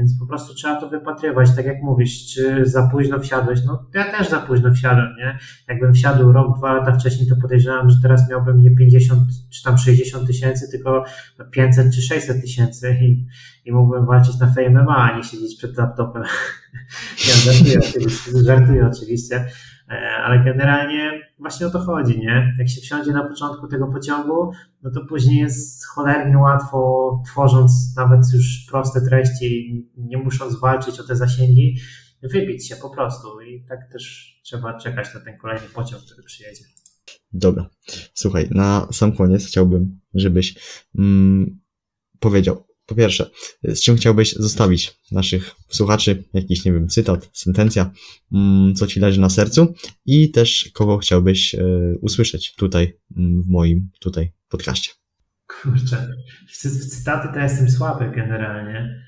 więc 0.00 0.18
po 0.18 0.26
prostu 0.26 0.54
trzeba 0.54 0.80
to 0.80 0.88
wypatrywać, 0.88 1.56
tak 1.56 1.66
jak 1.66 1.82
mówisz, 1.82 2.26
czy 2.34 2.66
za 2.66 2.88
późno 2.88 3.18
wsiadłeś. 3.18 3.60
No 3.66 3.86
ja 3.94 4.04
też 4.04 4.28
za 4.28 4.38
późno 4.38 4.74
wsiadłem, 4.74 5.16
nie? 5.18 5.38
Jakbym 5.68 5.94
wsiadł 5.94 6.32
rok, 6.32 6.58
dwa 6.58 6.74
lata 6.74 6.92
wcześniej, 6.92 7.28
to 7.28 7.36
podejrzewam, 7.36 7.90
że 7.90 7.96
teraz 8.02 8.30
miałbym 8.30 8.60
nie 8.60 8.70
50 8.70 9.22
czy 9.50 9.62
tam 9.62 9.78
60 9.78 10.26
tysięcy, 10.26 10.70
tylko 10.70 11.04
500 11.50 11.94
czy 11.94 12.02
600 12.02 12.40
tysięcy 12.40 12.96
i, 13.02 13.26
i 13.64 13.72
mógłbym 13.72 14.06
walczyć 14.06 14.38
na 14.38 14.46
Fame 14.46 14.70
MMA, 14.70 14.96
a 14.96 15.16
nie 15.16 15.24
siedzieć 15.24 15.56
przed 15.58 15.78
laptopem. 15.78 16.22
ja 17.28 17.34
żartuję 17.34 17.78
oczywiście, 17.78 18.30
żartuję 18.44 18.90
oczywiście, 18.92 19.46
ale 19.98 20.44
generalnie 20.44 21.20
właśnie 21.38 21.66
o 21.66 21.70
to 21.70 21.78
chodzi, 21.78 22.18
nie? 22.18 22.54
Jak 22.58 22.68
się 22.68 22.80
wsiądzie 22.80 23.12
na 23.12 23.28
początku 23.28 23.68
tego 23.68 23.86
pociągu, 23.86 24.52
no 24.82 24.90
to 24.90 25.00
później 25.08 25.38
jest 25.38 25.86
cholernie 25.86 26.38
łatwo, 26.38 27.22
tworząc 27.26 27.96
nawet 27.96 28.20
już 28.34 28.66
proste 28.70 29.00
treści, 29.00 29.86
nie 29.96 30.18
musząc 30.18 30.60
walczyć 30.60 31.00
o 31.00 31.04
te 31.04 31.16
zasięgi, 31.16 31.76
wybić 32.22 32.68
się 32.68 32.76
po 32.76 32.90
prostu 32.90 33.40
i 33.40 33.64
tak 33.68 33.92
też 33.92 34.34
trzeba 34.44 34.78
czekać 34.78 35.14
na 35.14 35.20
ten 35.20 35.38
kolejny 35.38 35.66
pociąg, 35.74 36.02
który 36.04 36.22
przyjedzie. 36.22 36.64
Dobra. 37.32 37.66
Słuchaj, 38.14 38.48
na 38.50 38.88
sam 38.92 39.12
koniec 39.12 39.46
chciałbym, 39.46 40.00
żebyś 40.14 40.54
mm, 40.98 41.60
powiedział, 42.20 42.66
po 42.90 42.94
pierwsze, 42.94 43.30
z 43.64 43.80
czym 43.80 43.96
chciałbyś 43.96 44.32
zostawić 44.32 45.00
naszych 45.12 45.50
słuchaczy, 45.68 46.24
jakiś, 46.34 46.64
nie 46.64 46.72
wiem, 46.72 46.88
cytat, 46.88 47.30
sentencja, 47.32 47.90
mm, 48.32 48.74
co 48.74 48.86
ci 48.86 49.00
leży 49.00 49.20
na 49.20 49.28
sercu 49.28 49.74
i 50.06 50.30
też 50.30 50.70
kogo 50.74 50.98
chciałbyś 50.98 51.54
e, 51.54 51.64
usłyszeć 52.00 52.54
tutaj 52.54 52.98
mm, 53.16 53.42
w 53.42 53.48
moim 53.48 53.90
tutaj 54.00 54.32
podcaście. 54.48 54.92
Kurczę, 55.46 56.08
w, 56.48 56.88
cytaty 56.88 57.28
to 57.34 57.40
jestem 57.40 57.70
słaby 57.70 58.10
generalnie 58.16 59.04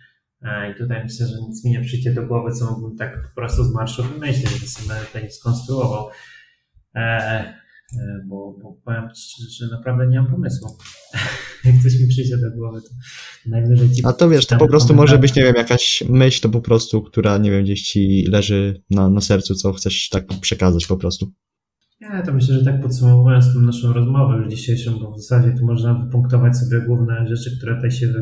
i 0.73 0.79
tutaj 0.79 1.03
myślę, 1.05 1.27
że 1.27 1.35
nic 1.49 1.65
mi 1.65 1.71
nie 1.71 1.81
przyjdzie 1.81 2.15
do 2.15 2.27
głowy, 2.27 2.53
co 2.53 2.71
mógłbym 2.71 2.99
tak 2.99 3.29
po 3.35 3.41
prostu 3.41 3.65
z 3.65 3.75
marszu 3.75 4.03
wymyślić, 4.03 4.51
że 4.51 4.67
sobie 4.67 5.01
tutaj 5.07 5.31
skonstruował. 5.31 6.09
E, 6.09 6.13
E, 6.95 7.62
bo, 8.27 8.59
bo 8.63 8.77
powiem 8.85 9.09
Ci, 9.15 9.43
że 9.59 9.71
naprawdę 9.71 10.07
nie 10.07 10.21
mam 10.21 10.31
pomysłu. 10.31 10.69
Jak 11.65 11.75
coś 11.83 12.01
mi 12.01 12.09
przyjdzie 12.09 12.37
do 12.39 12.51
głowy, 12.51 12.81
to 12.83 12.89
najwyżej 13.51 13.91
ci 13.91 14.03
A 14.05 14.13
to 14.13 14.29
wiesz, 14.29 14.47
to 14.47 14.57
po 14.57 14.69
prostu 14.69 14.95
może 14.95 15.19
być, 15.19 15.35
nie 15.35 15.43
wiem, 15.43 15.55
jakaś 15.57 16.05
myśl, 16.09 16.41
to 16.41 16.49
po 16.49 16.61
prostu, 16.61 17.03
która, 17.03 17.39
nie 17.39 17.51
wiem, 17.51 17.65
gdzieś 17.65 17.83
Ci 17.83 18.27
leży 18.29 18.83
na, 18.91 19.09
na 19.09 19.21
sercu, 19.21 19.55
co 19.55 19.73
chcesz 19.73 20.09
tak 20.09 20.27
przekazać 20.41 20.87
po 20.87 20.97
prostu. 20.97 21.33
Ja 22.01 22.23
to 22.23 22.33
myślę, 22.33 22.55
że 22.55 22.65
tak 22.65 22.83
podsumowując 22.83 23.55
tą 23.55 23.61
naszą 23.61 23.93
rozmowę 23.93 24.37
już 24.37 24.49
dzisiejszą, 24.49 24.99
bo 24.99 25.13
w 25.13 25.21
zasadzie 25.21 25.59
tu 25.59 25.67
można 25.67 25.95
wypunktować 25.95 26.57
sobie 26.57 26.81
główne 26.81 27.27
rzeczy, 27.29 27.57
które 27.57 27.75
tutaj 27.75 27.91
się, 27.91 28.07
że 28.07 28.21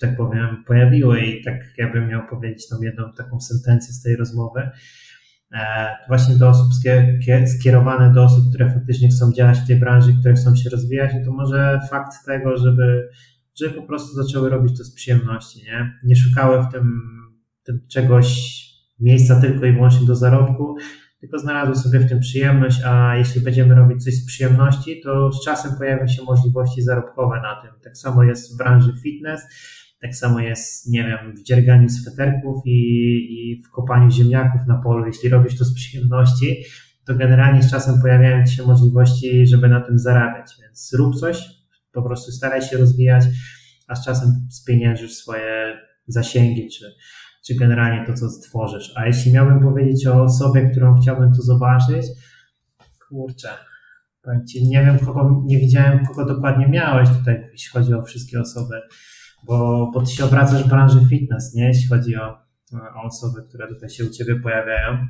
tak 0.00 0.16
powiem, 0.16 0.64
pojawiły 0.66 1.20
i 1.20 1.44
tak 1.44 1.56
ja 1.78 1.92
bym 1.92 2.08
miał 2.08 2.22
powiedzieć 2.30 2.68
tą 2.68 2.82
jedną 2.82 3.04
taką 3.16 3.40
sentencję 3.40 3.92
z 3.92 4.02
tej 4.02 4.16
rozmowy, 4.16 4.60
E, 4.60 4.70
właśnie 6.08 6.34
do 6.34 6.48
osób 6.48 6.66
skierowane 7.58 8.12
do 8.12 8.24
osób, 8.24 8.44
które 8.48 8.74
faktycznie 8.74 9.08
chcą 9.08 9.32
działać 9.32 9.58
w 9.58 9.66
tej 9.66 9.76
branży, 9.76 10.14
które 10.20 10.34
chcą 10.34 10.56
się 10.56 10.70
rozwijać, 10.70 11.10
no 11.14 11.24
to 11.24 11.32
może 11.32 11.80
fakt 11.90 12.12
tego, 12.26 12.56
żeby, 12.56 13.08
żeby 13.60 13.74
po 13.74 13.82
prostu 13.82 14.22
zaczęły 14.22 14.50
robić 14.50 14.78
to 14.78 14.84
z 14.84 14.94
przyjemności, 14.94 15.62
nie? 15.62 15.98
Nie 16.04 16.16
szukały 16.16 16.62
w 16.62 16.72
tym, 16.72 17.00
tym 17.64 17.80
czegoś, 17.88 18.60
miejsca 19.00 19.40
tylko 19.40 19.66
i 19.66 19.72
wyłącznie 19.72 20.06
do 20.06 20.16
zarobku, 20.16 20.76
tylko 21.20 21.38
znalazły 21.38 21.76
sobie 21.76 21.98
w 21.98 22.08
tym 22.08 22.20
przyjemność, 22.20 22.82
a 22.86 23.16
jeśli 23.16 23.40
będziemy 23.40 23.74
robić 23.74 24.04
coś 24.04 24.14
z 24.14 24.26
przyjemności, 24.26 25.00
to 25.00 25.32
z 25.32 25.44
czasem 25.44 25.76
pojawią 25.78 26.08
się 26.08 26.22
możliwości 26.22 26.82
zarobkowe 26.82 27.40
na 27.42 27.62
tym. 27.62 27.70
Tak 27.84 27.96
samo 27.96 28.24
jest 28.24 28.54
w 28.54 28.58
branży 28.58 28.92
fitness, 29.02 29.42
tak 30.00 30.16
samo 30.16 30.40
jest, 30.40 30.92
nie 30.92 31.04
wiem, 31.04 31.36
w 31.36 31.42
dzierganiu 31.42 31.88
sweterków 31.88 32.62
i, 32.66 32.78
i 33.30 33.62
w 33.62 33.70
kopaniu 33.70 34.10
ziemniaków 34.10 34.60
na 34.66 34.78
polu. 34.78 35.06
Jeśli 35.06 35.28
robisz 35.28 35.58
to 35.58 35.64
z 35.64 35.74
przyjemności, 35.74 36.64
to 37.06 37.14
generalnie 37.14 37.62
z 37.62 37.70
czasem 37.70 38.00
pojawiają 38.00 38.46
się 38.46 38.62
możliwości, 38.62 39.46
żeby 39.46 39.68
na 39.68 39.80
tym 39.80 39.98
zarabiać. 39.98 40.52
Więc 40.62 40.92
rób 40.98 41.16
coś, 41.16 41.48
po 41.92 42.02
prostu 42.02 42.32
staraj 42.32 42.62
się 42.62 42.76
rozwijać, 42.78 43.24
a 43.88 43.94
z 43.94 44.04
czasem 44.04 44.46
spieniężysz 44.50 45.14
swoje 45.14 45.78
zasięgi, 46.06 46.68
czy, 46.68 46.94
czy 47.46 47.54
generalnie 47.54 48.06
to, 48.06 48.14
co 48.14 48.28
stworzysz. 48.28 48.92
A 48.96 49.06
jeśli 49.06 49.32
miałbym 49.32 49.60
powiedzieć 49.60 50.06
o 50.06 50.22
osobie, 50.22 50.70
którą 50.70 51.00
chciałbym 51.00 51.32
tu 51.32 51.42
zobaczyć, 51.42 52.06
kurczę, 53.08 53.48
Ci, 54.48 54.68
nie 54.68 54.84
wiem, 54.84 54.98
kogo, 54.98 55.42
nie 55.46 55.58
widziałem, 55.58 56.06
kogo 56.06 56.34
dokładnie 56.34 56.68
miałeś 56.68 57.08
tutaj, 57.18 57.48
jeśli 57.52 57.70
chodzi 57.70 57.94
o 57.94 58.02
wszystkie 58.02 58.40
osoby 58.40 58.80
bo, 59.44 59.90
bo 59.94 60.02
ty 60.02 60.12
się 60.12 60.24
obracasz 60.24 60.64
w 60.64 60.68
branży 60.68 61.00
fitness, 61.10 61.54
nie? 61.54 61.64
Jeśli 61.64 61.88
chodzi 61.88 62.16
o, 62.16 62.38
o 62.72 63.02
osoby, 63.02 63.42
które 63.48 63.68
tutaj 63.68 63.90
się 63.90 64.04
u 64.04 64.10
ciebie 64.10 64.40
pojawiają. 64.40 65.06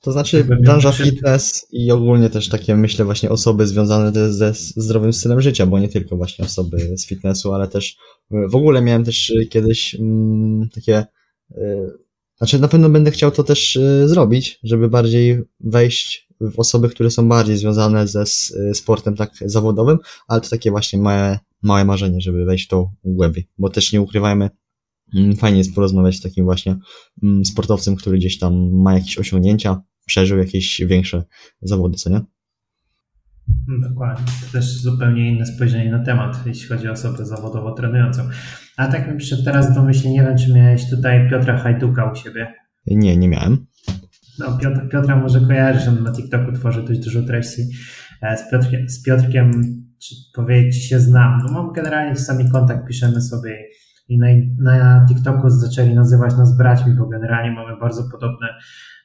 To 0.00 0.12
znaczy 0.12 0.44
branża 0.44 0.92
fitness 0.92 1.66
i 1.70 1.92
ogólnie 1.92 2.30
też 2.30 2.48
takie, 2.48 2.76
myślę, 2.76 3.04
właśnie 3.04 3.30
osoby 3.30 3.66
związane 3.66 4.32
ze 4.32 4.52
zdrowym 4.54 5.12
stylem 5.12 5.40
życia, 5.40 5.66
bo 5.66 5.78
nie 5.78 5.88
tylko 5.88 6.16
właśnie 6.16 6.44
osoby 6.44 6.98
z 6.98 7.06
fitnessu, 7.06 7.52
ale 7.54 7.68
też 7.68 7.96
w 8.30 8.54
ogóle 8.54 8.82
miałem 8.82 9.04
też 9.04 9.32
kiedyś 9.50 9.94
mm, 9.94 10.68
takie, 10.74 11.06
y, 11.50 11.56
znaczy 12.36 12.58
na 12.58 12.68
pewno 12.68 12.90
będę 12.90 13.10
chciał 13.10 13.30
to 13.30 13.44
też 13.44 13.76
y, 13.76 14.08
zrobić, 14.08 14.60
żeby 14.62 14.88
bardziej 14.88 15.42
wejść 15.60 16.27
osoby, 16.56 16.88
które 16.88 17.10
są 17.10 17.28
bardziej 17.28 17.56
związane 17.56 18.08
ze 18.08 18.24
sportem 18.74 19.16
tak 19.16 19.30
zawodowym, 19.44 19.98
ale 20.28 20.40
to 20.40 20.48
takie 20.48 20.70
właśnie 20.70 20.98
małe 20.98 21.38
małe 21.62 21.84
marzenie, 21.84 22.20
żeby 22.20 22.44
wejść 22.44 22.64
w 22.64 22.68
to 22.68 22.92
głębiej, 23.04 23.48
bo 23.58 23.68
też 23.68 23.92
nie 23.92 24.00
ukrywajmy, 24.00 24.50
mm, 25.14 25.36
fajnie 25.36 25.58
jest 25.58 25.74
porozmawiać 25.74 26.16
z 26.16 26.22
takim 26.22 26.44
właśnie 26.44 26.76
mm, 27.22 27.44
sportowcem, 27.44 27.96
który 27.96 28.18
gdzieś 28.18 28.38
tam 28.38 28.70
ma 28.82 28.94
jakieś 28.94 29.18
osiągnięcia, 29.18 29.82
przeżył 30.06 30.38
jakieś 30.38 30.80
większe 30.86 31.24
zawody, 31.62 31.96
co 31.96 32.10
nie? 32.10 32.20
Dokładnie. 33.88 34.26
To 34.46 34.52
też 34.52 34.82
zupełnie 34.82 35.32
inne 35.32 35.46
spojrzenie 35.46 35.90
na 35.90 36.04
temat, 36.04 36.46
jeśli 36.46 36.68
chodzi 36.68 36.88
o 36.88 36.92
osobę 36.92 37.26
zawodowo 37.26 37.72
trenującą. 37.72 38.28
A 38.76 38.88
tak 38.88 39.12
mi 39.12 39.18
przyszedł 39.18 39.44
teraz 39.44 39.74
do 39.74 39.82
myśli, 39.82 40.10
nie 40.10 40.22
wiem, 40.22 40.38
czy 40.38 40.52
miałeś 40.52 40.90
tutaj 40.90 41.30
Piotra 41.30 41.58
Hajduka 41.58 42.12
u 42.12 42.16
siebie? 42.16 42.54
Nie, 42.86 43.16
nie 43.16 43.28
miałem. 43.28 43.66
No, 44.38 44.58
Piotr, 44.58 44.88
Piotra 44.88 45.16
może 45.16 45.40
kojarzysz, 45.40 45.88
on 45.88 46.02
na 46.02 46.12
TikToku 46.12 46.52
tworzy 46.52 46.82
dość 46.82 47.00
dużo 47.00 47.22
treści. 47.22 47.62
E, 48.22 48.36
z 48.36 48.50
Piotrkiem, 48.50 48.88
z 48.88 49.02
Piotrkiem 49.02 49.50
czy 50.02 50.14
powiedzieć, 50.34 50.82
czy 50.82 50.88
się 50.88 51.00
znam. 51.00 51.40
No 51.46 51.52
mam 51.52 51.72
generalnie 51.72 52.14
czasami 52.14 52.50
kontakt, 52.50 52.86
piszemy 52.86 53.20
sobie 53.20 53.64
i 54.08 54.18
na, 54.18 54.26
na 54.58 55.06
TikToku 55.08 55.50
zaczęli 55.50 55.94
nazywać 55.94 56.36
nas 56.36 56.56
braćmi, 56.56 56.94
bo 56.94 57.06
generalnie 57.06 57.50
mamy 57.50 57.80
bardzo 57.80 58.02
podobne 58.12 58.48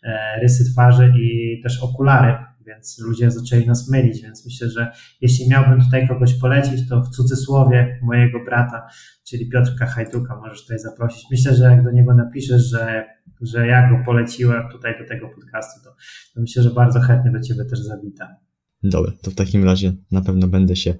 e, 0.03 0.39
rysy 0.41 0.71
twarzy 0.71 1.13
i 1.19 1.59
też 1.63 1.83
okulary, 1.83 2.33
więc 2.67 2.99
ludzie 2.99 3.31
zaczęli 3.31 3.67
nas 3.67 3.89
mylić, 3.89 4.21
więc 4.21 4.45
myślę, 4.45 4.69
że 4.69 4.91
jeśli 5.21 5.49
miałbym 5.49 5.81
tutaj 5.81 6.07
kogoś 6.07 6.33
polecić, 6.33 6.89
to 6.89 7.01
w 7.01 7.09
cudzysłowie 7.09 7.99
mojego 8.03 8.39
brata, 8.45 8.87
czyli 9.23 9.49
Piotrka 9.49 9.85
Hajduka 9.85 10.35
możesz 10.35 10.61
tutaj 10.61 10.79
zaprosić. 10.79 11.25
Myślę, 11.31 11.55
że 11.55 11.63
jak 11.63 11.83
do 11.83 11.91
niego 11.91 12.13
napiszesz, 12.13 12.61
że, 12.61 13.05
że 13.41 13.67
ja 13.67 13.89
go 13.89 14.05
poleciłem 14.05 14.69
tutaj 14.71 14.93
do 14.99 15.07
tego 15.07 15.29
podcastu, 15.29 15.83
to, 15.83 15.95
to 16.35 16.41
myślę, 16.41 16.63
że 16.63 16.69
bardzo 16.69 16.99
chętnie 16.99 17.31
do 17.31 17.41
ciebie 17.41 17.65
też 17.65 17.79
zawita. 17.79 18.35
Dobra, 18.83 19.11
to 19.21 19.31
w 19.31 19.35
takim 19.35 19.63
razie 19.63 19.93
na 20.11 20.21
pewno 20.21 20.47
będę 20.47 20.75
się 20.75 20.95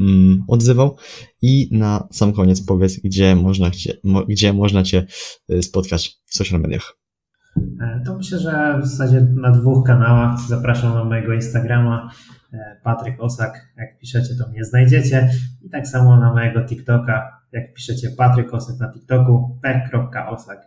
mm, 0.00 0.44
odzywał. 0.48 0.96
I 1.42 1.68
na 1.70 2.08
sam 2.12 2.32
koniec 2.32 2.66
powiedz, 2.66 3.00
gdzie 3.00 3.36
można, 3.36 3.70
gdzie, 3.70 3.96
mo, 4.04 4.24
gdzie 4.24 4.52
można 4.52 4.82
Cię 4.82 5.06
y, 5.50 5.62
spotkać 5.62 6.20
w 6.26 6.36
social 6.36 6.60
mediach. 6.60 7.01
E, 7.56 8.02
to 8.06 8.16
myślę, 8.16 8.38
że 8.38 8.78
w 8.82 8.86
zasadzie 8.86 9.20
na 9.20 9.50
dwóch 9.50 9.86
kanałach. 9.86 10.40
Zapraszam 10.48 10.94
na 10.94 11.04
mojego 11.04 11.32
Instagrama 11.32 12.10
e, 12.52 12.80
Patryk 12.84 13.20
Osak. 13.20 13.72
Jak 13.76 13.98
piszecie, 13.98 14.34
to 14.38 14.48
mnie 14.48 14.64
znajdziecie. 14.64 15.30
I 15.62 15.70
tak 15.70 15.88
samo 15.88 16.16
na 16.16 16.32
mojego 16.32 16.64
TikToka. 16.64 17.42
Jak 17.52 17.74
piszecie 17.74 18.10
Patryk 18.10 18.54
Osak 18.54 18.78
na 18.80 18.92
TikToku, 18.92 19.58
p.osak, 19.62 20.66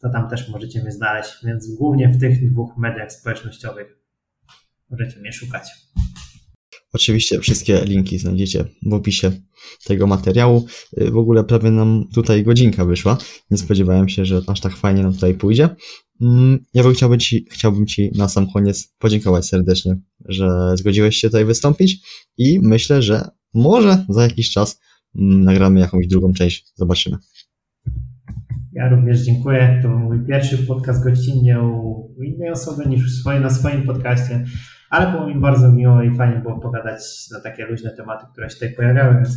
to 0.00 0.10
tam 0.10 0.28
też 0.28 0.48
możecie 0.48 0.82
mnie 0.82 0.92
znaleźć. 0.92 1.44
Więc 1.44 1.74
głównie 1.74 2.08
w 2.08 2.20
tych 2.20 2.50
dwóch 2.50 2.76
mediach 2.76 3.12
społecznościowych 3.12 3.98
możecie 4.90 5.20
mnie 5.20 5.32
szukać. 5.32 5.70
Oczywiście 6.96 7.40
wszystkie 7.40 7.84
linki 7.84 8.18
znajdziecie 8.18 8.64
w 8.82 8.92
opisie 8.92 9.32
tego 9.84 10.06
materiału. 10.06 10.66
Y, 11.00 11.10
w 11.10 11.16
ogóle 11.16 11.44
prawie 11.44 11.70
nam 11.70 12.04
tutaj 12.14 12.44
godzinka 12.44 12.84
wyszła. 12.84 13.18
Nie 13.50 13.58
spodziewałem 13.58 14.08
się, 14.08 14.24
że 14.24 14.42
aż 14.46 14.60
tak 14.60 14.76
fajnie 14.76 15.02
nam 15.02 15.14
tutaj 15.14 15.34
pójdzie. 15.34 15.68
Mm, 16.20 16.64
ja 16.74 16.82
bym 16.82 16.92
chciałbym 16.92 17.18
ci, 17.18 17.46
chciałbym 17.50 17.86
ci 17.86 18.10
na 18.14 18.28
sam 18.28 18.46
koniec 18.52 18.94
podziękować 18.98 19.46
serdecznie, 19.46 19.96
że 20.24 20.48
zgodziłeś 20.74 21.16
się 21.16 21.28
tutaj 21.28 21.44
wystąpić 21.44 21.98
i 22.38 22.60
myślę, 22.62 23.02
że 23.02 23.28
może 23.54 24.04
za 24.08 24.22
jakiś 24.22 24.50
czas 24.50 24.80
mm, 25.18 25.44
nagramy 25.44 25.80
jakąś 25.80 26.06
drugą 26.06 26.32
część. 26.32 26.66
Zobaczymy. 26.74 27.16
Ja 28.72 28.88
również 28.88 29.20
dziękuję. 29.20 29.80
To 29.82 29.88
był 29.88 29.98
mój 29.98 30.26
pierwszy 30.26 30.58
podcast 30.58 31.04
gościnnie 31.04 31.60
u 31.60 32.22
innej 32.22 32.50
osoby 32.50 32.86
niż 32.86 33.20
swoje, 33.20 33.40
na 33.40 33.50
swoim 33.50 33.82
podcaście, 33.82 34.44
ale 34.96 35.12
było 35.12 35.26
mi 35.26 35.40
bardzo 35.40 35.72
miło 35.72 36.02
i 36.02 36.16
fajnie 36.16 36.36
było 36.36 36.60
pogadać 36.60 37.30
na 37.30 37.40
takie 37.40 37.66
luźne 37.66 37.90
tematy, 37.90 38.26
które 38.32 38.50
się 38.50 38.54
tutaj 38.54 38.74
pojawiały, 38.74 39.14
więc, 39.14 39.28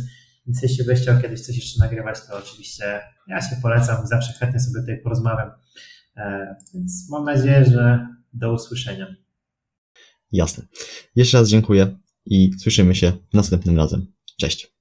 więc 0.46 0.62
jeśli 0.62 0.84
byś 0.84 1.00
chciał 1.00 1.20
kiedyś 1.20 1.40
coś 1.40 1.56
jeszcze 1.56 1.84
nagrywać, 1.84 2.26
to 2.26 2.38
oczywiście 2.38 3.00
ja 3.26 3.40
się 3.40 3.56
polecam, 3.62 4.06
zawsze 4.06 4.32
chętnie 4.32 4.60
sobie 4.60 4.80
tutaj 4.80 4.98
porozmawiam. 5.02 5.50
E, 6.16 6.56
więc 6.74 7.10
mam 7.10 7.24
nadzieję, 7.24 7.64
że 7.64 8.06
do 8.32 8.52
usłyszenia. 8.52 9.06
Jasne. 10.32 10.64
Jeszcze 11.16 11.38
raz 11.38 11.48
dziękuję 11.48 11.98
i 12.26 12.50
słyszymy 12.58 12.94
się 12.94 13.12
następnym 13.32 13.76
razem. 13.76 14.06
Cześć. 14.38 14.79